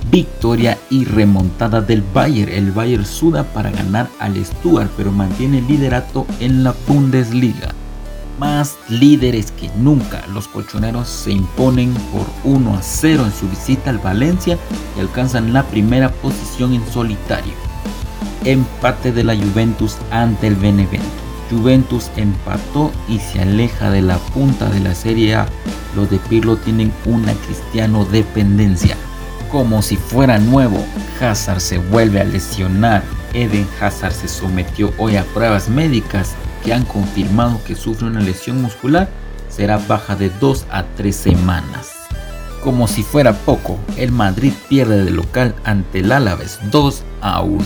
Victoria 0.09 0.79
y 0.89 1.05
remontada 1.05 1.81
del 1.81 2.01
Bayern. 2.01 2.51
El 2.51 2.71
Bayern 2.71 3.05
suda 3.05 3.43
para 3.43 3.69
ganar 3.69 4.09
al 4.17 4.43
Stuttgart, 4.43 4.89
pero 4.97 5.11
mantiene 5.11 5.59
el 5.59 5.67
liderato 5.67 6.25
en 6.39 6.63
la 6.63 6.73
Bundesliga. 6.87 7.75
Más 8.39 8.77
líderes 8.87 9.51
que 9.51 9.69
nunca, 9.75 10.25
los 10.33 10.47
colchoneros 10.47 11.09
se 11.09 11.31
imponen 11.31 11.93
por 12.13 12.25
1 12.45 12.73
a 12.73 12.81
0 12.81 13.25
en 13.25 13.33
su 13.33 13.49
visita 13.49 13.89
al 13.89 13.97
Valencia 13.97 14.57
y 14.95 15.01
alcanzan 15.01 15.51
la 15.51 15.63
primera 15.63 16.09
posición 16.09 16.73
en 16.73 16.87
solitario. 16.89 17.51
Empate 18.45 19.11
de 19.11 19.25
la 19.25 19.35
Juventus 19.35 19.97
ante 20.09 20.47
el 20.47 20.55
Benevento. 20.55 21.05
Juventus 21.51 22.09
empató 22.15 22.93
y 23.09 23.19
se 23.19 23.41
aleja 23.41 23.89
de 23.89 24.03
la 24.03 24.17
punta 24.17 24.69
de 24.69 24.79
la 24.79 24.95
Serie 24.95 25.35
A. 25.35 25.45
Los 25.93 26.09
de 26.09 26.19
Pirlo 26.19 26.55
tienen 26.55 26.93
una 27.03 27.33
cristiano 27.33 28.05
dependencia. 28.05 28.95
Como 29.51 29.81
si 29.81 29.97
fuera 29.97 30.39
nuevo, 30.39 30.81
Hazard 31.19 31.59
se 31.59 31.77
vuelve 31.77 32.21
a 32.21 32.23
lesionar. 32.23 33.03
Eden 33.33 33.67
Hazard 33.81 34.13
se 34.13 34.29
sometió 34.29 34.93
hoy 34.97 35.17
a 35.17 35.25
pruebas 35.25 35.67
médicas 35.67 36.35
que 36.63 36.73
han 36.73 36.85
confirmado 36.85 37.61
que 37.65 37.75
sufre 37.75 38.07
una 38.07 38.21
lesión 38.21 38.61
muscular. 38.61 39.09
Será 39.49 39.77
baja 39.77 40.15
de 40.15 40.29
2 40.29 40.65
a 40.71 40.83
3 40.95 41.15
semanas. 41.15 41.91
Como 42.63 42.87
si 42.87 43.03
fuera 43.03 43.33
poco, 43.33 43.79
el 43.97 44.11
Madrid 44.11 44.53
pierde 44.67 45.05
de 45.05 45.11
local 45.11 45.55
ante 45.63 45.99
el 45.99 46.11
Álaves 46.11 46.59
2 46.71 47.03
a 47.21 47.41
1. 47.41 47.63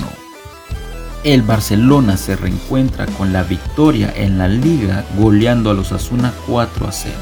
El 1.23 1.41
Barcelona 1.41 2.17
se 2.17 2.35
reencuentra 2.35 3.05
con 3.05 3.33
la 3.33 3.43
victoria 3.43 4.13
en 4.15 4.37
la 4.37 4.47
liga 4.47 5.05
goleando 5.17 5.71
a 5.71 5.73
los 5.73 5.91
Asuna 5.91 6.33
4 6.47 6.87
a 6.87 6.91
0. 6.91 7.15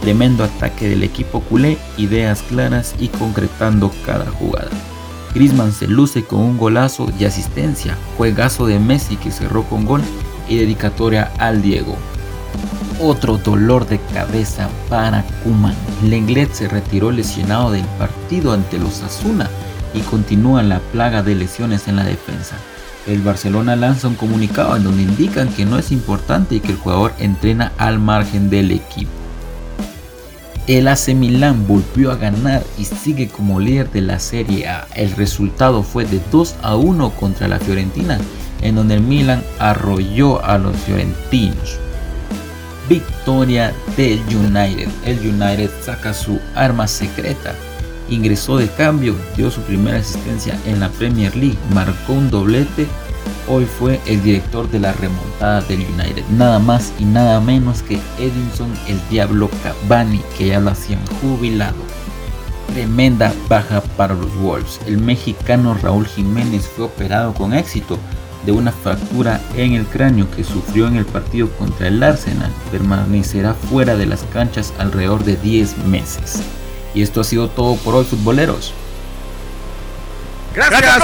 Tremendo 0.00 0.44
ataque 0.44 0.88
del 0.88 1.02
equipo 1.02 1.40
culé, 1.40 1.76
ideas 1.96 2.42
claras 2.42 2.94
y 3.00 3.08
concretando 3.08 3.90
cada 4.06 4.30
jugada. 4.30 4.70
Griezmann 5.34 5.72
se 5.72 5.86
luce 5.86 6.24
con 6.24 6.40
un 6.40 6.56
golazo 6.56 7.10
y 7.18 7.24
asistencia, 7.24 7.96
juegazo 8.16 8.66
de 8.66 8.78
Messi 8.78 9.16
que 9.16 9.30
cerró 9.30 9.64
con 9.64 9.84
gol 9.84 10.02
y 10.48 10.56
dedicatoria 10.56 11.32
al 11.38 11.62
Diego. 11.62 11.96
Otro 13.00 13.38
dolor 13.38 13.86
de 13.86 14.00
cabeza 14.12 14.68
para 14.88 15.24
Kuman. 15.44 15.74
Lenglet 16.02 16.52
se 16.52 16.68
retiró 16.68 17.12
lesionado 17.12 17.70
del 17.70 17.84
partido 17.98 18.52
ante 18.52 18.78
los 18.78 19.02
Asuna 19.02 19.48
y 19.94 20.00
continúa 20.00 20.62
la 20.62 20.80
plaga 20.80 21.22
de 21.22 21.34
lesiones 21.34 21.88
en 21.88 21.96
la 21.96 22.04
defensa. 22.04 22.56
El 23.06 23.22
Barcelona 23.22 23.76
lanza 23.76 24.08
un 24.08 24.16
comunicado 24.16 24.76
en 24.76 24.84
donde 24.84 25.02
indican 25.02 25.48
que 25.48 25.64
no 25.64 25.78
es 25.78 25.92
importante 25.92 26.56
y 26.56 26.60
que 26.60 26.72
el 26.72 26.78
jugador 26.78 27.12
entrena 27.18 27.72
al 27.78 27.98
margen 27.98 28.50
del 28.50 28.70
equipo. 28.70 29.10
El 30.66 30.86
AC 30.86 31.14
Milán 31.14 31.66
volvió 31.66 32.12
a 32.12 32.16
ganar 32.16 32.62
y 32.76 32.84
sigue 32.84 33.28
como 33.28 33.58
líder 33.58 33.90
de 33.90 34.02
la 34.02 34.18
Serie 34.18 34.68
A. 34.68 34.86
El 34.94 35.12
resultado 35.12 35.82
fue 35.82 36.04
de 36.04 36.20
2 36.30 36.56
a 36.60 36.76
1 36.76 37.10
contra 37.12 37.48
la 37.48 37.58
Fiorentina, 37.58 38.18
en 38.62 38.74
donde 38.74 38.94
el 38.94 39.00
Milan 39.00 39.42
arrolló 39.58 40.44
a 40.44 40.58
los 40.58 40.76
fiorentinos. 40.76 41.78
Victoria 42.88 43.74
del 43.96 44.20
United. 44.34 44.88
El 45.04 45.18
United 45.18 45.70
saca 45.82 46.14
su 46.14 46.40
arma 46.54 46.88
secreta. 46.88 47.54
Ingresó 48.08 48.56
de 48.56 48.68
cambio, 48.68 49.14
dio 49.36 49.50
su 49.50 49.60
primera 49.62 49.98
asistencia 49.98 50.58
en 50.64 50.80
la 50.80 50.88
Premier 50.88 51.36
League, 51.36 51.58
marcó 51.74 52.14
un 52.14 52.30
doblete. 52.30 52.86
Hoy 53.46 53.66
fue 53.66 54.00
el 54.06 54.22
director 54.22 54.70
de 54.70 54.80
la 54.80 54.92
remontada 54.92 55.60
del 55.62 55.80
United, 55.80 56.24
nada 56.30 56.58
más 56.58 56.92
y 56.98 57.04
nada 57.04 57.40
menos 57.40 57.82
que 57.82 57.98
Edinson 58.18 58.72
el 58.86 58.98
Diablo 59.10 59.50
Cavani, 59.62 60.22
que 60.36 60.48
ya 60.48 60.60
lo 60.60 60.70
hacían 60.70 61.00
jubilado. 61.20 61.76
Tremenda 62.72 63.34
baja 63.48 63.82
para 63.98 64.14
los 64.14 64.34
Wolves. 64.36 64.80
El 64.86 64.98
mexicano 64.98 65.76
Raúl 65.82 66.06
Jiménez 66.06 66.66
fue 66.66 66.86
operado 66.86 67.34
con 67.34 67.52
éxito 67.52 67.98
de 68.44 68.52
una 68.52 68.72
fractura 68.72 69.40
en 69.56 69.74
el 69.74 69.86
cráneo 69.86 70.30
que 70.30 70.44
sufrió 70.44 70.88
en 70.88 70.96
el 70.96 71.04
partido 71.04 71.48
contra 71.50 71.88
el 71.88 72.02
Arsenal. 72.02 72.50
Permanecerá 72.70 73.54
fuera 73.54 73.96
de 73.96 74.06
las 74.06 74.22
canchas 74.32 74.72
alrededor 74.78 75.24
de 75.24 75.36
10 75.36 75.78
meses. 75.86 76.42
Y 76.94 77.02
esto 77.02 77.20
ha 77.20 77.24
sido 77.24 77.48
todo 77.48 77.76
por 77.76 77.94
hoy, 77.94 78.04
futboleros. 78.04 78.72
¡Gracias, 80.54 81.02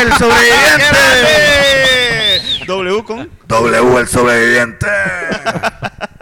¡El 0.00 0.12
sobreviviente! 0.14 0.96
W 2.66 3.04
con. 3.04 3.30
W, 3.46 3.98
el 3.98 4.08
sobreviviente. 4.08 4.86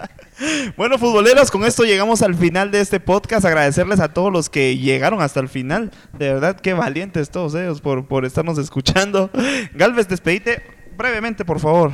Bueno, 0.77 0.99
futboleros, 0.99 1.51
con 1.51 1.65
esto 1.65 1.85
llegamos 1.85 2.23
al 2.23 2.35
final 2.35 2.71
de 2.71 2.81
este 2.81 3.01
podcast. 3.01 3.45
Agradecerles 3.45 4.01
a 4.01 4.13
todos 4.13 4.33
los 4.33 4.49
que 4.51 4.77
llegaron 4.79 5.21
hasta 5.23 5.41
el 5.41 5.49
final. 5.49 5.91
De 6.19 6.33
verdad, 6.33 6.61
qué 6.61 6.75
valientes 6.75 7.31
todos 7.31 7.55
ellos 7.55 7.81
por, 7.81 8.07
por 8.07 8.25
estarnos 8.25 8.59
escuchando. 8.59 9.31
Galvez, 9.75 10.09
despedite 10.09 10.63
brevemente, 10.97 11.45
por 11.45 11.61
favor. 11.61 11.93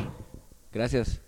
Gracias. 0.72 1.20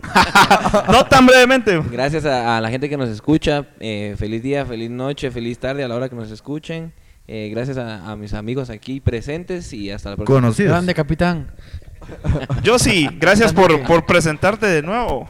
no 0.92 1.06
tan 1.06 1.26
brevemente. 1.26 1.80
Gracias 1.90 2.24
a, 2.26 2.56
a 2.56 2.60
la 2.60 2.70
gente 2.70 2.88
que 2.88 2.96
nos 2.96 3.08
escucha. 3.08 3.66
eh, 3.80 4.14
feliz 4.18 4.42
día, 4.42 4.66
feliz 4.66 4.90
noche, 4.90 5.30
feliz 5.30 5.58
tarde 5.58 5.84
a 5.84 5.88
la 5.88 5.94
hora 5.96 6.08
que 6.08 6.16
nos 6.16 6.30
escuchen. 6.30 6.92
Eh, 7.26 7.48
gracias 7.50 7.78
a, 7.78 8.10
a 8.10 8.16
mis 8.16 8.34
amigos 8.34 8.68
aquí 8.68 9.00
presentes 9.00 9.72
y 9.72 9.90
hasta 9.90 10.10
la 10.10 10.16
próxima. 10.16 10.40
Conocidos. 10.40 10.72
Grande, 10.72 10.94
capitán. 10.94 11.52
Yo 12.62 12.78
sí, 12.78 13.08
gracias 13.18 13.54
por, 13.54 13.82
por 13.84 14.04
presentarte 14.04 14.66
de 14.66 14.82
nuevo. 14.82 15.26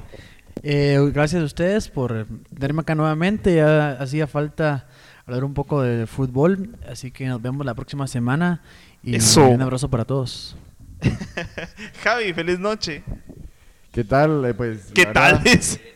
Eh, 0.67 0.99
gracias 1.13 1.43
a 1.43 1.45
ustedes 1.45 1.89
por 1.89 2.27
tenerme 2.55 2.81
acá 2.81 2.95
nuevamente. 2.95 3.55
Ya 3.55 3.93
hacía 3.93 4.27
falta 4.27 4.87
hablar 5.27 5.45
un 5.45 5.53
poco 5.53 5.83
de 5.83 6.07
fútbol, 6.07 6.77
así 6.91 7.11
que 7.11 7.27
nos 7.27 7.41
vemos 7.43 7.67
la 7.67 7.75
próxima 7.75 8.07
semana. 8.07 8.63
Y 9.03 9.17
Eso. 9.17 9.47
un 9.47 9.61
abrazo 9.61 9.91
para 9.91 10.07
todos. 10.07 10.57
Javi, 12.03 12.33
feliz 12.33 12.59
noche. 12.59 13.03
¿Qué 13.93 14.05
tal? 14.05 14.43
Eh, 14.47 14.55
pues, 14.55 14.91
¿Qué 14.95 15.05
tal? 15.07 15.41
verdad- 15.45 15.79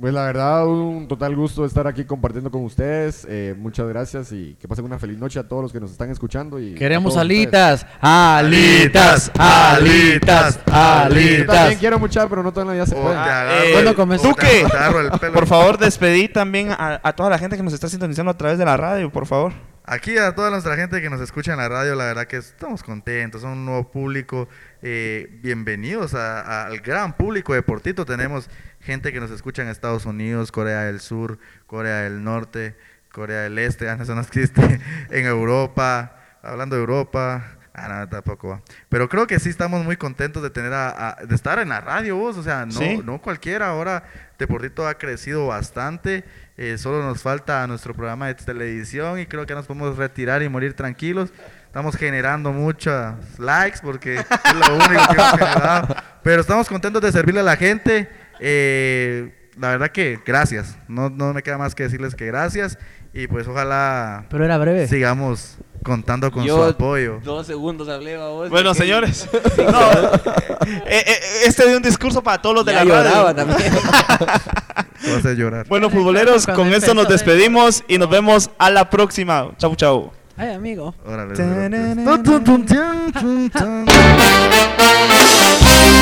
Pues 0.00 0.12
la 0.12 0.24
verdad, 0.24 0.66
un 0.66 1.06
total 1.06 1.36
gusto 1.36 1.64
estar 1.64 1.86
aquí 1.86 2.04
compartiendo 2.04 2.50
con 2.50 2.64
ustedes. 2.64 3.24
Eh, 3.28 3.54
muchas 3.56 3.86
gracias 3.86 4.32
y 4.32 4.56
que 4.60 4.66
pasen 4.66 4.84
una 4.84 4.98
feliz 4.98 5.16
noche 5.16 5.38
a 5.38 5.46
todos 5.46 5.62
los 5.62 5.72
que 5.72 5.78
nos 5.78 5.92
están 5.92 6.10
escuchando. 6.10 6.58
Y 6.58 6.74
Queremos 6.74 7.16
alitas, 7.16 7.82
ustedes. 7.82 7.98
alitas, 8.02 9.30
alitas, 9.36 10.56
Yo 10.56 10.62
también 10.64 11.50
alitas. 11.50 11.76
quiero 11.76 11.98
muchar, 12.00 12.28
pero 12.28 12.42
no 12.42 12.52
todavía 12.52 12.84
se 12.84 12.96
Oh, 12.96 13.02
puede. 13.02 13.16
agarro 13.16 13.52
eh, 13.54 14.18
Duque. 15.10 15.30
Por 15.32 15.46
favor, 15.46 15.78
despedí 15.78 16.28
también 16.28 16.70
a, 16.72 17.00
a 17.02 17.12
toda 17.12 17.30
la 17.30 17.38
gente 17.38 17.56
que 17.56 17.62
nos 17.62 17.72
está 17.72 17.88
sintonizando 17.88 18.32
a 18.32 18.36
través 18.36 18.58
de 18.58 18.64
la 18.64 18.76
radio, 18.76 19.08
por 19.10 19.26
favor. 19.26 19.52
Aquí 19.84 20.18
a 20.18 20.34
toda 20.34 20.50
nuestra 20.50 20.76
gente 20.76 21.00
que 21.00 21.10
nos 21.10 21.20
escucha 21.20 21.52
en 21.52 21.58
la 21.58 21.68
radio, 21.68 21.94
la 21.96 22.04
verdad 22.04 22.26
que 22.26 22.36
estamos 22.36 22.82
contentos, 22.82 23.42
son 23.42 23.52
un 23.52 23.64
nuevo 23.66 23.90
público. 23.90 24.48
eh, 24.82 25.38
bienvenidos 25.42 26.14
a- 26.14 26.40
a- 26.40 26.66
al 26.66 26.78
gran 26.80 27.12
público 27.14 27.52
de 27.52 27.60
Portito. 27.60 28.06
Tenemos 28.06 28.48
gente 28.80 29.12
que 29.12 29.20
nos 29.20 29.30
escucha 29.30 29.62
en 29.62 29.68
Estados 29.68 30.06
Unidos, 30.06 30.52
Corea 30.52 30.82
del 30.84 31.00
Sur, 31.00 31.38
Corea 31.66 31.98
del 32.02 32.22
Norte, 32.24 32.76
Corea 33.12 33.40
del 33.42 33.58
Este, 33.58 33.88
ah, 33.90 33.96
no, 33.96 34.02
eso 34.04 34.14
no 34.14 34.20
existe, 34.20 34.80
en 35.10 35.26
Europa, 35.26 36.16
hablando 36.42 36.76
de 36.76 36.80
Europa. 36.82 37.56
Ah, 37.72 37.88
no, 38.00 38.08
tampoco 38.08 38.48
va. 38.48 38.62
Pero 38.88 39.08
creo 39.08 39.26
que 39.28 39.38
sí 39.38 39.48
estamos 39.48 39.84
muy 39.84 39.96
contentos 39.96 40.42
de 40.42 40.50
tener 40.50 40.72
a, 40.72 41.10
a- 41.10 41.24
de 41.24 41.34
estar 41.34 41.58
en 41.60 41.68
la 41.68 41.80
radio 41.80 42.16
vos, 42.16 42.36
o 42.36 42.42
sea, 42.42 42.66
no, 42.66 42.72
Sí. 42.72 43.00
no 43.04 43.22
cualquiera. 43.22 43.68
Ahora 43.68 44.02
Deportito 44.38 44.86
ha 44.88 44.94
crecido 44.94 45.46
bastante. 45.46 46.24
eh, 46.56 46.76
solo 46.78 47.02
nos 47.02 47.22
falta 47.22 47.66
nuestro 47.68 47.94
programa 47.94 48.26
de 48.26 48.34
televisión 48.34 49.18
y 49.20 49.24
creo 49.26 49.46
que 49.46 49.54
nos 49.54 49.66
podemos 49.66 49.96
retirar 49.96 50.42
y 50.42 50.48
morir 50.48 50.74
tranquilos. 50.74 51.32
Estamos 51.64 51.96
generando 51.96 52.52
muchos 52.52 53.14
likes 53.38 53.78
porque 53.82 54.16
es 54.16 54.26
lo 54.68 54.74
único 54.74 55.06
que 55.08 55.14
hemos 55.14 55.30
generado. 55.30 55.96
Pero 56.24 56.40
estamos 56.42 56.68
contentos 56.68 57.00
de 57.00 57.12
servirle 57.12 57.40
a 57.40 57.44
la 57.44 57.56
gente. 57.56 58.10
Eh, 58.40 59.34
la 59.58 59.68
verdad 59.70 59.90
que 59.90 60.18
gracias. 60.24 60.76
No, 60.88 61.10
no 61.10 61.32
me 61.34 61.42
queda 61.42 61.58
más 61.58 61.74
que 61.74 61.82
decirles 61.84 62.14
que 62.14 62.26
gracias. 62.26 62.78
Y 63.12 63.26
pues 63.26 63.48
ojalá 63.48 64.26
Pero 64.30 64.44
era 64.44 64.56
breve. 64.56 64.86
sigamos 64.86 65.56
contando 65.82 66.30
con 66.30 66.42
su 66.42 66.48
Yo 66.48 66.64
apoyo. 66.64 67.20
dos 67.24 67.46
segundos 67.46 67.88
hablé, 67.88 68.16
babos. 68.16 68.50
Bueno, 68.50 68.72
señores. 68.74 69.28
no, 69.58 69.90
eh, 70.86 71.04
eh, 71.06 71.18
este 71.46 71.66
dio 71.66 71.76
un 71.76 71.82
discurso 71.82 72.22
para 72.22 72.40
todos 72.40 72.54
los 72.54 72.64
de 72.64 72.72
Ya 72.72 72.84
la 72.84 72.86
lloraba 73.02 73.32
radio. 73.32 73.34
también. 73.34 73.72
Vas 75.14 75.26
a 75.26 75.32
llorar. 75.32 75.66
Bueno, 75.68 75.90
futboleros, 75.90 76.46
con 76.46 76.68
esto 76.72 76.94
nos 76.94 77.08
despedimos 77.08 77.82
y 77.88 77.98
nos 77.98 78.08
vemos 78.10 78.50
a 78.58 78.70
la 78.70 78.90
próxima. 78.90 79.50
Chau, 79.56 79.74
chau. 79.74 80.12
Ay, 80.36 80.52
amigo. 80.54 80.94
Órale, 81.04 81.34